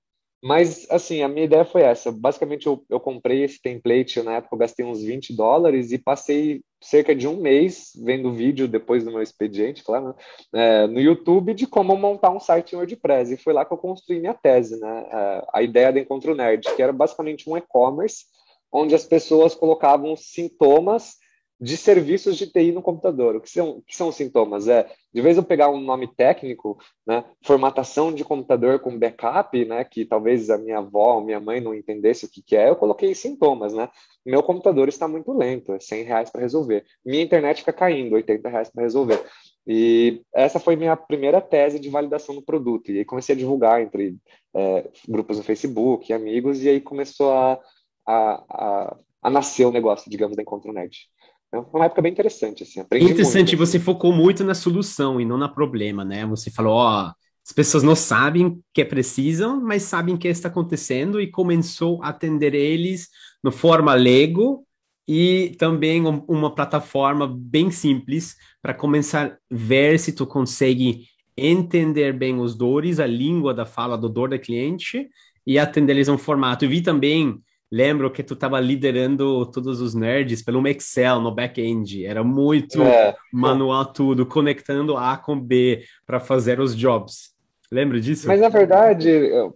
mas, 0.43 0.87
assim, 0.91 1.23
a 1.23 1.29
minha 1.29 1.45
ideia 1.45 1.65
foi 1.65 1.83
essa. 1.83 2.13
Basicamente, 2.13 2.67
eu, 2.67 2.85
eu 2.89 3.01
comprei 3.01 3.43
esse 3.43 3.61
template, 3.61 4.23
na 4.23 4.37
época 4.37 4.55
eu 4.55 4.59
gastei 4.59 4.85
uns 4.85 5.03
20 5.03 5.35
dólares 5.35 5.91
e 5.91 5.99
passei 5.99 6.63
cerca 6.81 7.15
de 7.15 7.27
um 7.27 7.41
mês 7.41 7.91
vendo 8.05 8.33
vídeo 8.33 8.69
depois 8.69 9.05
do 9.05 9.11
meu 9.11 9.21
expediente, 9.21 9.83
claro, 9.83 10.15
né? 10.53 10.85
é, 10.85 10.87
no 10.87 11.01
YouTube 11.01 11.53
de 11.55 11.67
como 11.67 11.97
montar 11.97 12.31
um 12.31 12.39
site 12.39 12.73
em 12.73 12.77
WordPress. 12.77 13.35
E 13.35 13.37
foi 13.37 13.53
lá 13.53 13.65
que 13.65 13.73
eu 13.73 13.79
construí 13.79 14.21
minha 14.21 14.35
tese, 14.35 14.79
né? 14.79 15.07
É, 15.11 15.47
a 15.53 15.63
ideia 15.63 15.93
do 15.93 15.99
Encontro 15.99 16.35
Nerd, 16.35 16.73
que 16.75 16.83
era 16.83 16.93
basicamente 16.93 17.51
um 17.51 17.57
e-commerce 17.57 18.25
onde 18.71 18.95
as 18.95 19.05
pessoas 19.05 19.55
colocavam 19.55 20.15
sintomas 20.15 21.17
de 21.61 21.77
serviços 21.77 22.37
de 22.37 22.47
TI 22.47 22.71
no 22.73 22.83
computador. 22.83 23.37
O 23.37 23.41
que 23.41 23.51
são, 23.51 23.83
que 23.87 23.97
são 23.97 24.09
os 24.09 24.17
sintomas? 24.17 24.69
É, 24.69 24.89
de 25.13 25.21
vez 25.21 25.37
eu 25.37 25.43
pegar 25.43 25.69
um 25.71 25.81
nome 25.81 26.07
técnico, 26.15 26.79
né, 27.07 27.25
formatação 27.45 28.13
de 28.13 28.25
computador 28.25 28.79
com 28.79 28.99
backup, 28.99 29.65
né, 29.65 29.85
que 29.85 30.05
talvez 30.05 30.51
a 30.51 30.59
minha 30.59 30.79
avó 30.79 31.17
ou 31.17 31.25
minha 31.25 31.41
mãe 31.41 31.61
não 31.61 31.75
entendesse 31.75 32.27
o 32.27 32.31
que, 32.31 32.43
que 32.43 32.57
é, 32.57 32.69
eu 32.69 32.77
coloquei 32.77 33.15
sintomas, 33.15 33.75
né? 33.75 33.89
Meu 34.25 34.43
computador 34.43 34.89
está 34.89 35.09
muito 35.09 35.33
lento, 35.33 35.73
é 35.73 35.81
100 35.81 36.05
reais 36.05 36.31
para 36.31 36.43
resolver. 36.43 36.85
Minha 37.05 37.23
internet 37.23 37.59
fica 37.61 37.73
caindo, 37.73 38.15
80 38.15 38.49
reais 38.49 38.71
para 38.71 38.83
resolver. 38.83 39.25
E 39.67 40.23
essa 40.35 40.59
foi 40.59 40.77
minha 40.77 40.97
primeira 40.97 41.41
tese 41.41 41.79
de 41.79 41.91
validação 41.91 42.35
do 42.35 42.43
produto. 42.43 42.91
E 42.91 42.99
aí 42.99 43.05
comecei 43.05 43.35
a 43.35 43.39
divulgar 43.39 43.83
entre 43.83 44.17
é, 44.55 44.89
grupos 45.07 45.37
no 45.39 45.45
Facebook, 45.45 46.13
amigos, 46.13 46.63
e 46.63 46.69
aí 46.69 46.81
começou 46.81 47.33
a, 47.33 47.61
a, 48.07 48.45
a, 48.49 48.97
a 49.23 49.31
nascer 49.31 49.67
o 49.67 49.73
negócio, 49.73 50.11
digamos, 50.11 50.37
da 50.37 50.43
Encontro 50.43 50.73
Nerd. 50.73 51.09
É 51.53 51.59
uma 51.59 51.87
época 51.87 52.03
bem 52.03 52.13
interessante, 52.13 52.63
assim. 52.63 52.81
Aprendi 52.81 53.07
interessante, 53.07 53.53
muito, 53.53 53.63
assim. 53.63 53.79
você 53.79 53.81
focou 53.81 54.13
muito 54.13 54.45
na 54.45 54.55
solução 54.55 55.21
e 55.21 55.25
não 55.25 55.39
no 55.39 55.49
problema, 55.53 56.05
né? 56.05 56.27
Você 56.27 56.51
falou, 56.51 56.75
ó, 56.75 57.13
as 57.47 57.53
pessoas 57.53 57.83
não 57.83 57.97
sabem 57.97 58.61
que 58.75 58.85
precisam, 58.85 59.59
mas 59.63 59.83
sabem 59.85 60.17
que 60.19 60.29
está 60.29 60.49
acontecendo 60.49 61.19
e 61.19 61.31
começou 61.31 62.03
a 62.03 62.09
atender 62.09 62.55
eles 62.55 63.09
no 63.43 63.51
forma 63.51 63.95
Lego 63.95 64.67
e 65.09 65.57
também 65.59 66.07
um, 66.07 66.23
uma 66.29 66.55
plataforma 66.55 67.27
bem 67.27 67.71
simples 67.71 68.37
para 68.61 68.75
começar 68.75 69.27
a 69.29 69.37
ver 69.51 69.99
se 69.99 70.13
tu 70.13 70.27
consegue 70.27 71.07
entender 71.35 72.13
bem 72.13 72.39
os 72.39 72.55
dores, 72.55 73.01
a 73.01 73.07
língua 73.07 73.55
da 73.55 73.65
fala 73.65 73.97
do 73.97 74.11
dor 74.11 74.29
da 74.29 74.39
cliente 74.39 75.09
e 75.47 75.59
atender 75.59 75.95
eles 75.95 76.09
um 76.09 76.19
formato. 76.19 76.67
Eu 76.67 76.69
vi 76.69 76.83
também 76.83 77.41
lembro 77.71 78.11
que 78.11 78.23
tu 78.23 78.35
estava 78.35 78.59
liderando 78.61 79.47
todos 79.47 79.81
os 79.81 79.95
nerds 79.95 80.43
pelo 80.43 80.67
Excel 80.67 81.21
no 81.21 81.35
back-end. 81.35 82.05
Era 82.05 82.25
muito 82.25 82.83
é. 82.83 83.15
manual 83.33 83.87
tudo, 83.87 84.27
conectando 84.27 84.97
A 84.97 85.17
com 85.17 85.39
B 85.39 85.85
para 86.07 86.19
fazer 86.19 86.61
os 86.61 86.75
jobs. 86.77 87.37
Lembra 87.71 88.01
disso? 88.01 88.27
Mas 88.27 88.41
na 88.41 88.49
verdade, 88.49 89.11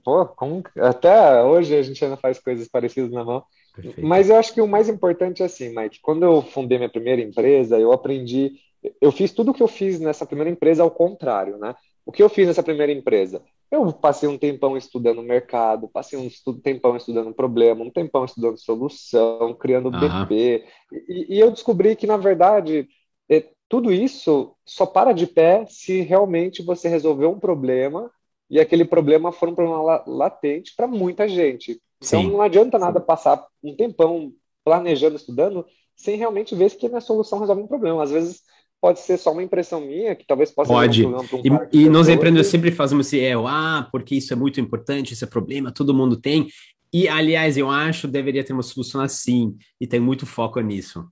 pô, 0.05 0.27
como, 0.27 0.63
até 0.79 1.43
hoje 1.43 1.75
a 1.75 1.83
gente 1.83 2.05
ainda 2.05 2.17
faz 2.17 2.39
coisas 2.39 2.69
parecidas 2.69 3.11
na 3.11 3.25
mão. 3.25 3.43
Perfeito. 3.75 4.07
Mas 4.07 4.29
eu 4.29 4.37
acho 4.37 4.53
que 4.53 4.61
o 4.61 4.69
mais 4.69 4.89
importante 4.89 5.43
é 5.43 5.47
assim, 5.47 5.75
Mike. 5.75 6.01
Quando 6.03 6.23
eu 6.25 6.43
fundei 6.43 6.77
minha 6.77 6.91
primeira 6.91 7.23
empresa, 7.23 7.79
eu 7.79 7.91
aprendi. 7.91 8.53
Eu 9.01 9.11
fiz 9.11 9.33
tudo 9.33 9.51
o 9.51 9.55
que 9.55 9.63
eu 9.63 9.69
fiz 9.69 9.99
nessa 9.99 10.27
primeira 10.27 10.51
empresa 10.51 10.83
ao 10.83 10.91
contrário, 10.91 11.57
né? 11.57 11.75
O 12.05 12.13
que 12.13 12.23
eu 12.23 12.29
fiz 12.29 12.47
nessa 12.47 12.63
primeira 12.63 12.93
empresa? 12.93 13.41
Eu 13.73 13.91
passei 13.91 14.29
um 14.29 14.37
tempão 14.37 14.77
estudando 14.77 15.23
mercado, 15.23 15.89
passei 15.89 16.19
um 16.19 16.27
estudo, 16.27 16.61
tempão 16.61 16.95
estudando 16.95 17.33
problema, 17.33 17.83
um 17.83 17.91
tempão 17.91 18.27
estudando 18.27 18.59
solução, 18.59 19.55
criando 19.55 19.87
uhum. 19.87 19.99
BP, 19.99 20.67
e, 21.09 21.37
e, 21.37 21.41
eu 21.41 21.51
descobri 21.51 21.97
que, 21.97 22.07
na 22.07 22.19
verdade, 22.19 22.87
é, 23.31 23.49
tudo 23.71 23.91
isso 23.91 24.55
só 24.67 24.85
para 24.85 25.15
de 25.15 25.27
pé 25.27 25.65
se 25.71 26.03
realmente 26.03 26.63
você 26.63 26.87
resolver 26.87 27.25
um 27.25 27.41
problema 27.41 28.11
e 28.51 28.61
aquele 28.61 28.85
problema 28.85 29.33
for 29.33 29.49
um 29.49 29.55
problema 29.55 30.05
latente 30.07 30.75
para 30.77 30.87
muita 30.87 31.27
gente. 31.27 31.81
Então, 31.97 32.21
Sim. 32.21 32.31
não 32.31 32.43
adianta 32.43 32.79
nada 32.79 33.01
passar 33.01 33.43
um 33.65 33.75
tempão 33.75 34.35
planejando, 34.63 35.17
estudando, 35.17 35.65
sem 35.97 36.17
realmente 36.17 36.55
ver 36.55 36.69
se 36.69 36.85
a 36.85 36.89
minha 36.91 37.01
solução 37.01 37.39
resolve 37.39 37.63
um 37.63 37.67
problema. 37.67 38.03
Às 38.03 38.11
vezes 38.11 38.43
pode 38.83 38.99
ser 38.99 39.17
só 39.17 39.31
uma 39.31 39.45
impressão 39.45 39.81
minha, 39.81 40.17
que 40.17 40.27
talvez 40.27 40.51
possa 40.51 40.73
pode. 40.73 41.07
Um 41.07 41.17
um 41.21 41.69
e, 41.73 41.85
e 41.85 41.89
nós 41.89 42.09
empreendedores 42.09 42.49
sempre 42.49 42.73
fazemos 42.73 43.07
esse 43.07 43.21
é, 43.21 43.33
ah, 43.35 43.89
porque 43.93 44.17
isso 44.17 44.33
é 44.33 44.37
muito 44.37 44.61
importante, 44.61 45.13
esse 45.13 45.23
é 45.23 45.27
problema, 45.27 45.71
todo 45.71 45.95
mundo 45.95 46.17
tem. 46.17 46.49
E, 46.93 47.09
aliás, 47.09 47.57
eu 47.57 47.71
acho 47.71 48.09
que 48.09 48.13
deveria 48.13 48.43
ter 48.43 48.53
uma 48.53 48.63
solução 48.63 49.01
assim, 49.01 49.57
e 49.81 49.87
tem 49.87 50.01
muito 50.01 50.27
foco 50.27 50.59
nisso. 50.61 51.07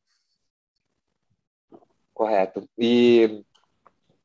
Correto. 2.12 2.68
E 2.76 3.40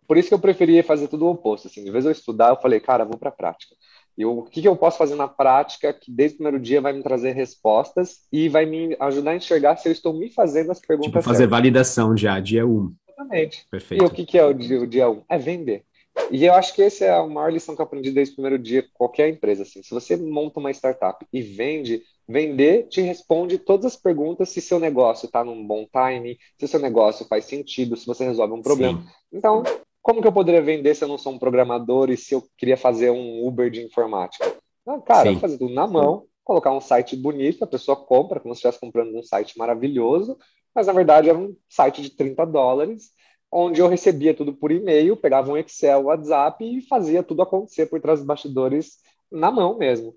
por 0.07 0.17
isso 0.17 0.27
que 0.29 0.33
eu 0.33 0.39
preferia 0.39 0.83
fazer 0.83 1.07
tudo 1.07 1.25
o 1.25 1.29
oposto. 1.29 1.67
Assim, 1.67 1.83
de 1.83 1.91
vez 1.91 2.03
eu 2.03 2.11
estudar, 2.11 2.49
eu 2.49 2.59
falei, 2.59 2.79
cara, 2.79 3.05
vou 3.05 3.17
para 3.17 3.29
a 3.29 3.31
prática. 3.31 3.75
E 4.17 4.25
o 4.25 4.41
que, 4.41 4.61
que 4.61 4.67
eu 4.67 4.75
posso 4.75 4.97
fazer 4.97 5.15
na 5.15 5.27
prática 5.27 5.93
que 5.93 6.11
desde 6.11 6.35
o 6.35 6.37
primeiro 6.37 6.59
dia 6.59 6.81
vai 6.81 6.93
me 6.93 7.03
trazer 7.03 7.33
respostas 7.33 8.21
e 8.31 8.49
vai 8.49 8.65
me 8.65 8.97
ajudar 8.99 9.31
a 9.31 9.35
enxergar 9.35 9.77
se 9.77 9.87
eu 9.87 9.91
estou 9.91 10.17
me 10.17 10.31
fazendo 10.31 10.71
as 10.71 10.79
perguntas 10.79 11.11
Tipo, 11.11 11.21
fazer 11.21 11.43
certas. 11.43 11.51
validação 11.51 12.17
já, 12.17 12.39
dia 12.39 12.65
1. 12.65 12.69
Um. 12.69 12.95
Exatamente. 13.15 13.65
Perfeito. 13.69 14.03
E 14.03 14.05
o 14.05 14.09
que, 14.09 14.25
que 14.25 14.37
é 14.37 14.45
o 14.45 14.53
dia, 14.53 14.81
o 14.81 14.87
dia 14.87 15.09
um? 15.09 15.23
É 15.29 15.37
vender. 15.37 15.83
E 16.31 16.45
eu 16.45 16.53
acho 16.53 16.73
que 16.73 16.81
essa 16.81 17.05
é 17.05 17.11
a 17.11 17.25
maior 17.25 17.51
lição 17.51 17.75
que 17.75 17.81
eu 17.81 17.85
aprendi 17.85 18.11
desde 18.11 18.33
o 18.33 18.35
primeiro 18.35 18.57
dia 18.61 18.85
qualquer 18.93 19.29
empresa. 19.29 19.63
Assim. 19.63 19.83
Se 19.83 19.91
você 19.91 20.15
monta 20.15 20.59
uma 20.59 20.71
startup 20.71 21.25
e 21.31 21.41
vende, 21.41 22.03
vender 22.27 22.87
te 22.87 23.01
responde 23.01 23.57
todas 23.57 23.85
as 23.85 23.95
perguntas 23.95 24.49
se 24.49 24.61
seu 24.61 24.79
negócio 24.79 25.25
está 25.25 25.43
num 25.43 25.65
bom 25.65 25.85
time, 25.85 26.37
se 26.57 26.67
seu 26.67 26.79
negócio 26.79 27.25
faz 27.27 27.45
sentido, 27.45 27.95
se 27.95 28.05
você 28.05 28.25
resolve 28.25 28.53
um 28.53 28.61
problema. 28.61 29.01
Sim. 29.01 29.07
Então, 29.33 29.63
como 30.01 30.21
que 30.21 30.27
eu 30.27 30.33
poderia 30.33 30.61
vender 30.61 30.95
se 30.95 31.03
eu 31.03 31.07
não 31.07 31.17
sou 31.17 31.33
um 31.33 31.39
programador 31.39 32.09
e 32.09 32.17
se 32.17 32.33
eu 32.33 32.43
queria 32.57 32.77
fazer 32.77 33.11
um 33.11 33.45
Uber 33.45 33.69
de 33.69 33.83
informática? 33.83 34.55
Ah, 34.87 34.99
cara, 35.01 35.29
Sim. 35.31 35.39
fazer 35.39 35.57
tudo 35.57 35.73
na 35.73 35.87
mão, 35.87 36.25
colocar 36.43 36.71
um 36.71 36.79
site 36.79 37.15
bonito, 37.15 37.63
a 37.63 37.67
pessoa 37.67 37.97
compra, 37.97 38.39
como 38.39 38.53
se 38.53 38.59
estivesse 38.59 38.79
comprando 38.79 39.17
um 39.17 39.23
site 39.23 39.57
maravilhoso, 39.57 40.37
mas 40.75 40.87
na 40.87 40.93
verdade 40.93 41.29
era 41.29 41.37
um 41.37 41.55
site 41.69 42.01
de 42.01 42.09
30 42.09 42.45
dólares, 42.45 43.11
onde 43.51 43.79
eu 43.79 43.87
recebia 43.87 44.33
tudo 44.33 44.53
por 44.53 44.71
e-mail, 44.71 45.15
pegava 45.15 45.51
um 45.51 45.57
Excel, 45.57 46.03
WhatsApp 46.03 46.63
e 46.65 46.81
fazia 46.81 47.23
tudo 47.23 47.41
acontecer 47.41 47.85
por 47.85 48.01
trás 48.01 48.19
dos 48.19 48.27
bastidores 48.27 48.97
na 49.31 49.49
mão 49.49 49.77
mesmo. 49.77 50.13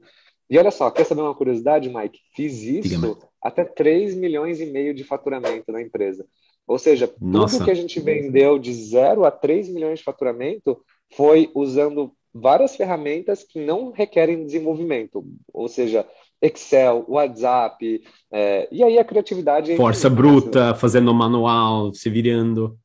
E 0.51 0.59
olha 0.59 0.71
só, 0.71 0.91
quer 0.91 1.05
saber 1.05 1.23
uma 1.23 1.35
curiosidade, 1.35 1.89
Mike? 1.89 2.19
Fiz 2.35 2.63
isso 2.63 3.19
até 3.41 3.65
3 3.65 4.15
milhões 4.15 4.61
e 4.61 4.67
meio 4.67 4.93
de 4.93 5.05
faturamento 5.05 5.71
na 5.71 5.81
empresa. 5.81 6.27
Ou 6.67 6.79
seja, 6.79 7.13
Nossa. 7.21 7.55
tudo 7.55 7.65
que 7.65 7.71
a 7.71 7.75
gente 7.75 8.01
vendeu 8.01 8.59
de 8.59 8.73
0 8.73 9.25
a 9.25 9.31
3 9.31 9.69
milhões 9.69 10.01
de 10.01 10.05
faturamento 10.05 10.83
foi 11.15 11.51
usando 11.55 12.13
várias 12.33 12.77
ferramentas 12.77 13.43
que 13.43 13.59
não 13.59 13.91
requerem 13.91 14.45
desenvolvimento. 14.45 15.25
Ou 15.53 15.69
seja, 15.69 16.07
Excel, 16.41 17.05
WhatsApp, 17.09 18.03
é, 18.31 18.69
e 18.71 18.83
aí 18.83 18.99
a 18.99 19.05
criatividade... 19.05 19.77
Força 19.77 20.09
bruta, 20.09 20.75
fazendo 20.75 21.13
manual, 21.13 21.93
se 21.93 22.09
virando. 22.09 22.79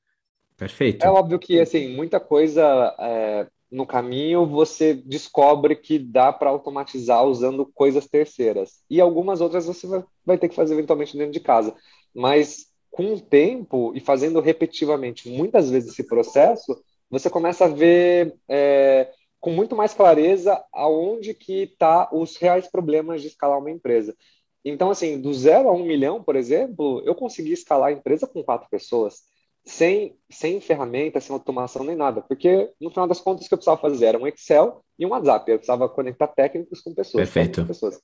Perfeito. 0.57 1.05
É 1.05 1.09
óbvio 1.09 1.37
que, 1.37 1.59
assim, 1.59 1.95
muita 1.95 2.19
coisa 2.19 2.95
é, 2.99 3.47
no 3.71 3.85
caminho 3.85 4.45
você 4.45 4.93
descobre 4.93 5.75
que 5.75 5.99
dá 5.99 6.33
para 6.33 6.49
automatizar 6.49 7.23
usando 7.25 7.65
coisas 7.73 8.07
terceiras. 8.07 8.81
E 8.89 8.99
algumas 8.99 9.41
outras 9.41 9.65
você 9.65 9.87
vai 10.25 10.37
ter 10.37 10.49
que 10.49 10.55
fazer 10.55 10.73
eventualmente 10.73 11.17
dentro 11.17 11.33
de 11.33 11.39
casa. 11.39 11.75
Mas 12.13 12.67
com 12.89 13.13
o 13.13 13.19
tempo 13.19 13.91
e 13.95 13.99
fazendo 13.99 14.39
repetitivamente 14.39 15.29
muitas 15.29 15.69
vezes 15.69 15.91
esse 15.91 16.03
processo, 16.07 16.75
você 17.09 17.29
começa 17.29 17.65
a 17.65 17.69
ver... 17.69 18.33
É, 18.47 19.09
com 19.43 19.51
muito 19.51 19.75
mais 19.75 19.93
clareza 19.93 20.63
aonde 20.71 21.33
que 21.33 21.63
está 21.63 22.07
os 22.13 22.37
reais 22.37 22.65
problemas 22.65 23.21
de 23.21 23.27
escalar 23.27 23.59
uma 23.59 23.69
empresa. 23.69 24.15
Então, 24.63 24.89
assim, 24.89 25.19
do 25.19 25.33
zero 25.33 25.67
a 25.67 25.73
um 25.73 25.83
milhão, 25.83 26.23
por 26.23 26.37
exemplo, 26.37 27.03
eu 27.05 27.13
consegui 27.13 27.51
escalar 27.51 27.89
a 27.89 27.91
empresa 27.91 28.25
com 28.25 28.41
quatro 28.41 28.69
pessoas, 28.69 29.23
sem, 29.65 30.15
sem 30.31 30.61
ferramenta, 30.61 31.19
sem 31.19 31.33
automação 31.33 31.83
nem 31.83 31.93
nada, 31.93 32.21
porque 32.21 32.71
no 32.79 32.89
final 32.89 33.05
das 33.05 33.19
contas 33.19 33.45
o 33.45 33.49
que 33.49 33.53
eu 33.53 33.57
precisava 33.57 33.81
fazer 33.81 34.05
era 34.05 34.17
um 34.17 34.25
Excel 34.25 34.81
e 34.97 35.05
um 35.05 35.09
WhatsApp, 35.09 35.51
eu 35.51 35.57
precisava 35.57 35.89
conectar 35.89 36.27
técnicos 36.27 36.79
com 36.79 36.93
pessoas. 36.93 37.29
Perfeito. 37.29 37.63
Com 37.63 37.67
pessoas. 37.67 37.99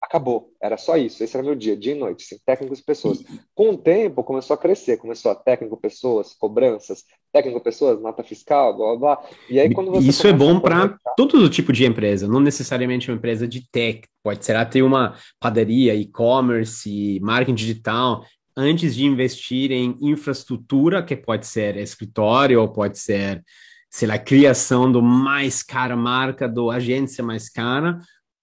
Acabou, 0.00 0.52
era 0.62 0.76
só 0.76 0.96
isso, 0.96 1.24
esse 1.24 1.36
era 1.36 1.44
meu 1.44 1.56
dia, 1.56 1.76
dia 1.76 1.92
e 1.92 1.98
noite, 1.98 2.24
assim, 2.24 2.40
técnicos 2.46 2.78
e 2.78 2.84
pessoas. 2.84 3.18
Com 3.54 3.70
o 3.70 3.76
tempo, 3.76 4.22
começou 4.22 4.54
a 4.54 4.58
crescer, 4.58 4.96
começou 4.96 5.32
a 5.32 5.34
técnico, 5.34 5.76
pessoas, 5.76 6.34
cobranças, 6.34 7.02
técnico, 7.32 7.60
pessoas, 7.60 8.00
nota 8.00 8.22
fiscal, 8.22 8.76
blá, 8.76 8.96
blá, 8.96 9.16
blá. 9.16 9.28
E 9.50 9.58
aí, 9.58 9.74
quando 9.74 9.90
você 9.90 10.08
Isso 10.08 10.26
é 10.26 10.32
bom 10.32 10.60
para 10.60 10.96
todo 11.16 11.50
tipo 11.50 11.72
de 11.72 11.84
empresa, 11.84 12.28
não 12.28 12.38
necessariamente 12.38 13.10
uma 13.10 13.16
empresa 13.16 13.46
de 13.46 13.68
tech, 13.70 14.02
pode 14.22 14.44
ser 14.44 14.54
até 14.54 14.82
uma 14.82 15.16
padaria, 15.40 15.94
e-commerce, 15.96 17.18
marketing 17.20 17.54
digital, 17.54 18.24
antes 18.56 18.94
de 18.94 19.04
investir 19.04 19.72
em 19.72 19.96
infraestrutura, 20.00 21.02
que 21.02 21.16
pode 21.16 21.46
ser 21.46 21.76
escritório, 21.76 22.60
ou 22.60 22.68
pode 22.68 22.98
ser, 22.98 23.44
sei 23.90 24.06
lá, 24.08 24.18
criação 24.18 24.90
do 24.90 25.02
mais 25.02 25.62
cara 25.62 25.96
marca, 25.96 26.48
do 26.48 26.70
agência 26.70 27.22
mais 27.22 27.48
cara, 27.48 27.98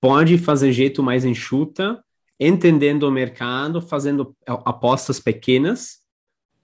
pode 0.06 0.38
fazer 0.38 0.72
jeito 0.72 1.02
mais 1.02 1.26
enxuta, 1.26 2.00
entendendo 2.40 3.04
o 3.08 3.12
mercado, 3.12 3.82
fazendo 3.82 4.36
apostas 4.46 5.20
pequenas, 5.20 5.96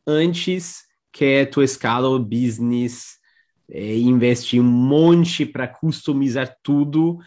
antes 0.05 0.83
que 1.11 1.47
tu 1.47 1.63
escala 1.63 2.07
o 2.07 2.19
business, 2.19 3.15
é, 3.67 3.97
investir 3.97 4.61
um 4.61 4.63
monte 4.63 5.43
para 5.43 5.67
customizar 5.67 6.55
tudo 6.61 7.17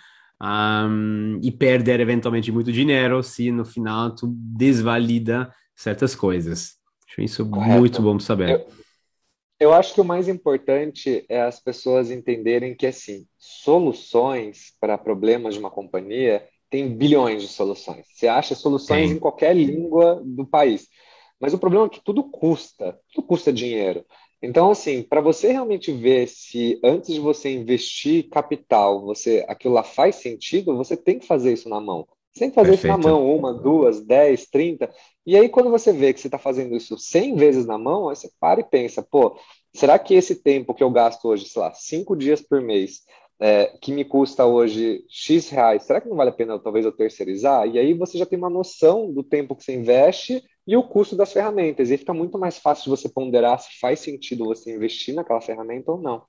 um, 0.40 1.40
e 1.42 1.50
perder 1.50 1.98
eventualmente 1.98 2.52
muito 2.52 2.70
dinheiro 2.70 3.20
se 3.20 3.50
no 3.50 3.64
final 3.64 4.14
tu 4.14 4.28
desvalida 4.36 5.52
certas 5.74 6.14
coisas. 6.14 6.74
Acho 7.08 7.22
isso 7.22 7.50
Correto. 7.50 7.80
muito 7.80 8.00
bom 8.00 8.20
saber. 8.20 8.50
Eu, 8.50 8.68
eu 9.64 9.72
acho 9.72 9.94
que 9.94 10.00
o 10.00 10.04
mais 10.04 10.28
importante 10.28 11.24
é 11.28 11.40
as 11.40 11.58
pessoas 11.58 12.10
entenderem 12.10 12.74
que, 12.74 12.86
assim, 12.86 13.26
soluções 13.38 14.74
para 14.80 14.98
problemas 14.98 15.54
de 15.54 15.60
uma 15.60 15.70
companhia 15.70 16.46
tem 16.68 16.88
bilhões 16.88 17.42
de 17.42 17.48
soluções. 17.48 18.06
Você 18.12 18.28
acha 18.28 18.54
soluções 18.54 19.08
Sim. 19.08 19.16
em 19.16 19.18
qualquer 19.18 19.56
língua 19.56 20.20
do 20.24 20.46
país. 20.46 20.88
Mas 21.40 21.54
o 21.54 21.58
problema 21.58 21.86
é 21.86 21.88
que 21.88 22.02
tudo 22.02 22.24
custa, 22.24 22.98
tudo 23.12 23.26
custa 23.26 23.52
dinheiro. 23.52 24.04
Então, 24.42 24.70
assim, 24.70 25.02
para 25.02 25.22
você 25.22 25.50
realmente 25.50 25.90
ver 25.90 26.28
se 26.28 26.78
antes 26.84 27.14
de 27.14 27.20
você 27.20 27.50
investir 27.50 28.28
capital, 28.28 29.00
você 29.00 29.44
aquilo 29.48 29.72
lá 29.72 29.82
faz 29.82 30.16
sentido, 30.16 30.76
você 30.76 30.96
tem 30.96 31.18
que 31.18 31.26
fazer 31.26 31.52
isso 31.52 31.68
na 31.68 31.80
mão. 31.80 32.06
Você 32.32 32.40
tem 32.40 32.50
que 32.50 32.54
fazer 32.54 32.70
Perfeito. 32.72 32.92
isso 32.92 33.02
na 33.02 33.10
mão, 33.10 33.34
uma, 33.34 33.54
duas, 33.54 34.04
dez, 34.04 34.46
trinta. 34.46 34.92
E 35.26 35.36
aí, 35.36 35.48
quando 35.48 35.70
você 35.70 35.92
vê 35.92 36.12
que 36.12 36.20
você 36.20 36.28
está 36.28 36.38
fazendo 36.38 36.76
isso 36.76 36.98
cem 36.98 37.34
vezes 37.34 37.66
na 37.66 37.78
mão, 37.78 38.08
aí 38.08 38.16
você 38.16 38.30
para 38.38 38.60
e 38.60 38.64
pensa, 38.64 39.02
pô, 39.02 39.38
será 39.74 39.98
que 39.98 40.14
esse 40.14 40.36
tempo 40.42 40.74
que 40.74 40.82
eu 40.82 40.90
gasto 40.90 41.24
hoje, 41.26 41.46
sei 41.48 41.62
lá, 41.62 41.72
cinco 41.72 42.16
dias 42.16 42.42
por 42.42 42.60
mês, 42.60 43.02
é, 43.40 43.66
que 43.80 43.92
me 43.92 44.04
custa 44.04 44.46
hoje 44.46 45.04
X 45.08 45.48
reais, 45.48 45.82
será 45.84 46.00
que 46.00 46.08
não 46.08 46.16
vale 46.16 46.30
a 46.30 46.32
pena 46.32 46.58
talvez 46.58 46.84
eu 46.84 46.92
terceirizar? 46.92 47.66
E 47.66 47.78
aí 47.78 47.94
você 47.94 48.16
já 48.16 48.26
tem 48.26 48.38
uma 48.38 48.50
noção 48.50 49.12
do 49.12 49.22
tempo 49.22 49.56
que 49.56 49.64
você 49.64 49.74
investe 49.74 50.42
e 50.66 50.76
o 50.76 50.82
custo 50.82 51.16
das 51.16 51.32
ferramentas. 51.32 51.90
E 51.90 51.98
fica 51.98 52.14
muito 52.14 52.38
mais 52.38 52.58
fácil 52.58 52.84
de 52.84 52.90
você 52.90 53.08
ponderar 53.08 53.58
se 53.60 53.78
faz 53.78 54.00
sentido 54.00 54.44
você 54.44 54.74
investir 54.74 55.14
naquela 55.14 55.40
ferramenta 55.40 55.92
ou 55.92 55.98
não. 56.00 56.22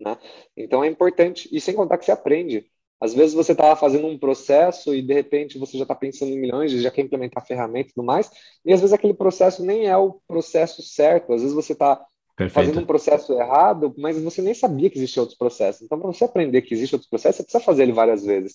Né? 0.00 0.16
Então 0.56 0.82
é 0.84 0.88
importante, 0.88 1.48
e 1.52 1.60
sem 1.60 1.74
contar 1.74 1.98
que 1.98 2.04
você 2.04 2.12
aprende. 2.12 2.66
Às 3.04 3.12
vezes 3.12 3.34
você 3.34 3.52
está 3.52 3.76
fazendo 3.76 4.06
um 4.06 4.18
processo 4.18 4.94
e 4.94 5.02
de 5.02 5.12
repente 5.12 5.58
você 5.58 5.76
já 5.76 5.82
está 5.84 5.94
pensando 5.94 6.32
em 6.32 6.40
milhões, 6.40 6.72
já 6.72 6.90
quer 6.90 7.02
implementar 7.02 7.44
ferramenta 7.44 7.90
e 7.90 7.92
tudo 7.92 8.06
mais, 8.06 8.30
e 8.64 8.72
às 8.72 8.80
vezes 8.80 8.94
aquele 8.94 9.12
processo 9.12 9.62
nem 9.62 9.86
é 9.86 9.94
o 9.94 10.22
processo 10.26 10.80
certo, 10.82 11.34
às 11.34 11.42
vezes 11.42 11.54
você 11.54 11.74
está 11.74 12.02
fazendo 12.48 12.80
um 12.80 12.86
processo 12.86 13.34
errado, 13.34 13.94
mas 13.98 14.18
você 14.22 14.40
nem 14.40 14.54
sabia 14.54 14.88
que 14.88 14.96
existiam 14.96 15.22
outros 15.22 15.36
processos. 15.36 15.82
Então, 15.82 16.00
para 16.00 16.10
você 16.10 16.24
aprender 16.24 16.62
que 16.62 16.72
existem 16.72 16.96
outros 16.96 17.10
processos, 17.10 17.36
você 17.36 17.42
precisa 17.42 17.62
fazer 17.62 17.82
ele 17.82 17.92
várias 17.92 18.24
vezes, 18.24 18.54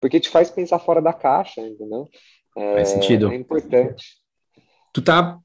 porque 0.00 0.20
te 0.20 0.28
faz 0.28 0.48
pensar 0.48 0.78
fora 0.78 1.02
da 1.02 1.12
caixa, 1.12 1.60
entendeu? 1.60 2.08
É, 2.56 2.74
Faz 2.74 2.90
sentido. 2.90 3.32
É 3.32 3.34
importante. 3.34 4.16
Tu 4.92 5.02
tá 5.02 5.40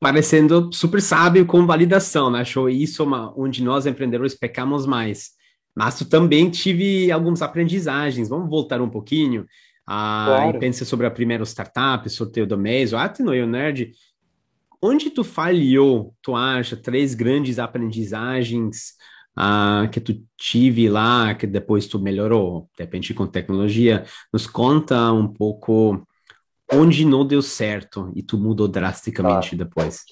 parecendo 0.00 0.72
super 0.72 1.02
sábio 1.02 1.44
com 1.44 1.66
validação, 1.66 2.30
né? 2.30 2.40
Achou 2.40 2.70
isso 2.70 3.04
uma, 3.04 3.38
onde 3.38 3.62
nós 3.62 3.84
empreendedores 3.84 4.34
pecamos 4.34 4.86
mais. 4.86 5.36
Mas 5.78 5.96
tu 5.96 6.04
também 6.04 6.50
tive 6.50 7.12
algumas 7.12 7.40
aprendizagens. 7.40 8.28
Vamos 8.28 8.50
voltar 8.50 8.80
um 8.80 8.90
pouquinho 8.90 9.46
ah, 9.86 10.24
claro. 10.26 10.56
e 10.56 10.60
pensa 10.60 10.84
sobre 10.84 11.06
a 11.06 11.10
primeira 11.10 11.44
startup, 11.44 12.10
sorteio 12.10 12.48
do 12.48 12.58
mês, 12.58 12.92
o 12.92 12.96
Atino 12.96 13.32
e 13.32 13.40
o 13.40 13.46
Nerd. 13.46 13.92
Onde 14.82 15.08
tu 15.08 15.22
falhou, 15.22 16.14
tu 16.20 16.34
acha, 16.34 16.76
três 16.76 17.14
grandes 17.14 17.60
aprendizagens 17.60 18.94
ah, 19.36 19.88
que 19.92 20.00
tu 20.00 20.20
tive 20.36 20.88
lá, 20.88 21.32
que 21.36 21.46
depois 21.46 21.86
tu 21.86 22.00
melhorou, 22.00 22.68
de 22.76 22.82
repente 22.82 23.14
com 23.14 23.24
tecnologia? 23.24 24.04
Nos 24.32 24.48
conta 24.48 25.12
um 25.12 25.28
pouco 25.28 26.04
onde 26.72 27.04
não 27.04 27.24
deu 27.24 27.40
certo 27.40 28.12
e 28.16 28.22
tu 28.22 28.36
mudou 28.36 28.66
drasticamente 28.66 29.56
tá. 29.56 29.64
depois. 29.64 30.02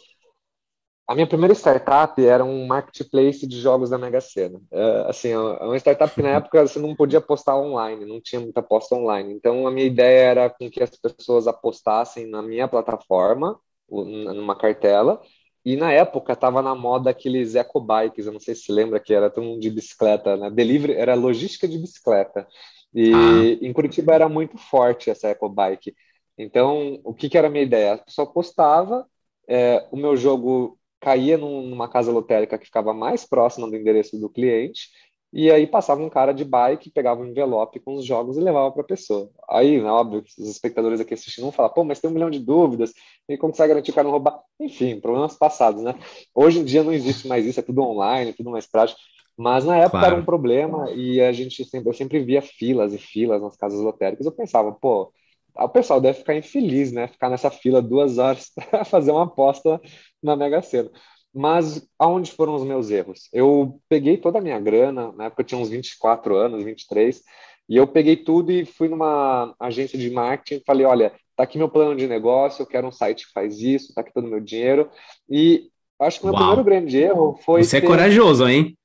A 1.09 1.14
minha 1.14 1.27
primeira 1.27 1.55
startup 1.55 2.21
era 2.25 2.45
um 2.45 2.66
marketplace 2.66 3.47
de 3.47 3.61
jogos 3.61 3.90
da 3.90 3.99
Mega 3.99 4.21
Sena. 4.21 4.61
É, 4.73 5.05
assim, 5.09 5.29
é 5.29 5.38
uma 5.38 5.77
startup 5.77 6.12
que 6.12 6.21
na 6.21 6.31
época 6.31 6.66
você 6.66 6.81
não 6.81 6.97
podia 6.97 7.21
apostar 7.21 7.57
online, 7.57 8.05
não 8.05 8.21
tinha 8.21 8.40
muita 8.40 8.59
aposta 8.59 8.97
online. 8.97 9.33
Então 9.33 9.69
a 9.69 9.71
minha 9.71 9.87
ideia 9.87 10.31
era 10.31 10.51
com 10.51 10.69
que 10.69 10.83
as 10.83 10.90
pessoas 10.90 11.47
apostassem 11.47 12.27
na 12.27 12.42
minha 12.42 12.66
plataforma, 12.66 13.57
numa 13.88 14.57
cartela. 14.57 15.23
E 15.64 15.77
na 15.77 15.92
época 15.92 16.33
estava 16.33 16.61
na 16.61 16.75
moda 16.75 17.11
aqueles 17.11 17.55
ecobikes, 17.55 18.27
eu 18.27 18.33
não 18.33 18.40
sei 18.40 18.55
se 18.57 18.73
lembra 18.73 18.99
que 18.99 19.14
era 19.14 19.31
tão 19.31 19.59
de 19.59 19.71
bicicleta, 19.71 20.37
né? 20.37 20.51
Delivery 20.51 20.95
era 20.95 21.14
logística 21.14 21.69
de 21.69 21.79
bicicleta. 21.79 22.47
E 22.92 23.12
ah. 23.12 23.64
em 23.64 23.73
Curitiba 23.73 24.14
era 24.14 24.29
muito 24.29 24.59
forte 24.59 25.11
essa 25.11 25.29
ecobike. 25.29 25.95
Então, 26.38 27.01
o 27.05 27.14
que, 27.14 27.29
que 27.29 27.38
era 27.38 27.47
a 27.47 27.51
minha 27.51 27.64
ideia? 27.64 27.95
A 27.95 27.99
pessoa 27.99 28.33
postava, 28.33 29.07
é, 29.49 29.87
o 29.90 29.97
meu 29.97 30.16
jogo 30.16 30.79
caía 31.07 31.38
num, 31.38 31.69
numa 31.69 31.88
casa 31.88 32.11
lotérica 32.11 32.59
que 32.59 32.66
ficava 32.66 32.92
mais 32.92 33.25
próxima 33.25 33.71
do 33.71 33.77
endereço 33.77 34.19
do 34.19 34.29
cliente, 34.29 34.88
e 35.33 35.53
aí 35.53 35.64
passava 35.64 36.03
um 36.03 36.11
cara 36.11 36.33
de 36.33 36.45
bike, 36.45 36.90
pegava 36.90 37.21
um 37.23 37.27
envelope 37.27 37.79
com 37.79 37.95
os 37.95 38.05
jogos 38.05 38.37
e 38.37 38.40
levava 38.40 38.73
para 38.73 38.83
a 38.83 38.87
pessoa. 38.87 39.31
Aí, 39.49 39.81
né, 39.81 39.88
óbvio, 39.88 40.25
os 40.37 40.49
espectadores 40.49 41.01
aqui 41.01 41.14
assistindo 41.14 41.45
vão 41.45 41.53
falar, 41.53 41.69
pô, 41.69 41.85
mas 41.85 42.01
tem 42.01 42.11
um 42.11 42.12
milhão 42.12 42.29
de 42.29 42.40
dúvidas, 42.40 42.92
e 43.29 43.38
como 43.38 43.55
você 43.55 43.59
vai 43.59 43.69
garantir 43.69 43.87
que 43.87 43.90
o 43.92 43.95
cara 43.95 44.07
não 44.07 44.11
roubar? 44.11 44.42
Enfim, 44.59 44.99
problemas 44.99 45.37
passados, 45.37 45.81
né? 45.81 45.95
Hoje 46.35 46.59
em 46.59 46.64
dia 46.64 46.83
não 46.83 46.92
existe 46.92 47.29
mais 47.29 47.47
isso, 47.47 47.61
é 47.61 47.62
tudo 47.62 47.83
online, 47.83 48.33
tudo 48.33 48.51
mais 48.51 48.66
prático. 48.66 48.99
Mas 49.37 49.64
na 49.64 49.77
época 49.77 49.99
claro. 49.99 50.14
era 50.14 50.21
um 50.21 50.25
problema 50.25 50.90
e 50.90 51.21
a 51.21 51.31
gente 51.31 51.64
sempre, 51.66 51.88
eu 51.88 51.95
sempre 51.95 52.19
via 52.19 52.42
filas 52.42 52.92
e 52.92 52.99
filas 52.99 53.40
nas 53.40 53.57
casas 53.57 53.79
lotéricas. 53.79 54.27
Eu 54.27 54.33
pensava, 54.33 54.73
pô, 54.73 55.12
o 55.59 55.69
pessoal 55.69 56.01
deve 56.01 56.19
ficar 56.19 56.37
infeliz, 56.37 56.92
né? 56.92 57.09
Ficar 57.09 57.31
nessa 57.31 57.51
fila 57.51 57.83
duas 57.83 58.19
horas 58.19 58.51
para 58.71 58.85
fazer 58.85 59.11
uma 59.11 59.25
aposta 59.25 59.81
na 60.23 60.37
Mega 60.37 60.62
Sena. 60.62 60.90
Mas 61.35 61.87
aonde 61.99 62.33
foram 62.33 62.55
os 62.55 62.64
meus 62.64 62.90
erros? 62.90 63.29
Eu 63.33 63.79
peguei 63.88 64.16
toda 64.16 64.38
a 64.38 64.42
minha 64.42 64.59
grana, 64.59 65.12
na 65.12 65.27
época 65.27 65.42
eu 65.42 65.47
tinha 65.47 65.61
uns 65.61 65.69
24 65.69 66.35
anos, 66.35 66.64
23, 66.64 67.23
e 67.69 67.77
eu 67.77 67.87
peguei 67.87 68.16
tudo 68.16 68.51
e 68.51 68.64
fui 68.64 68.88
numa 68.88 69.55
agência 69.61 69.99
de 69.99 70.11
marketing 70.11 70.61
e 70.61 70.64
falei: 70.64 70.87
olha, 70.87 71.12
tá 71.37 71.42
aqui 71.42 71.59
meu 71.59 71.69
plano 71.69 71.95
de 71.95 72.07
negócio, 72.07 72.62
eu 72.62 72.66
quero 72.66 72.87
um 72.87 72.92
site 72.92 73.27
que 73.27 73.33
faz 73.33 73.61
isso, 73.61 73.92
tá 73.95 74.01
aqui 74.01 74.12
todo 74.12 74.27
o 74.27 74.31
meu 74.31 74.40
dinheiro. 74.40 74.88
E 75.29 75.69
acho 76.01 76.21
que 76.21 76.27
o 76.27 76.29
meu 76.29 76.35
Uau. 76.35 76.57
primeiro 76.57 76.64
grande 76.64 76.99
erro 76.99 77.38
foi. 77.45 77.62
Você 77.62 77.79
é 77.79 77.81
ter... 77.81 77.87
é 77.87 77.90
corajoso, 77.90 78.49
hein? 78.49 78.77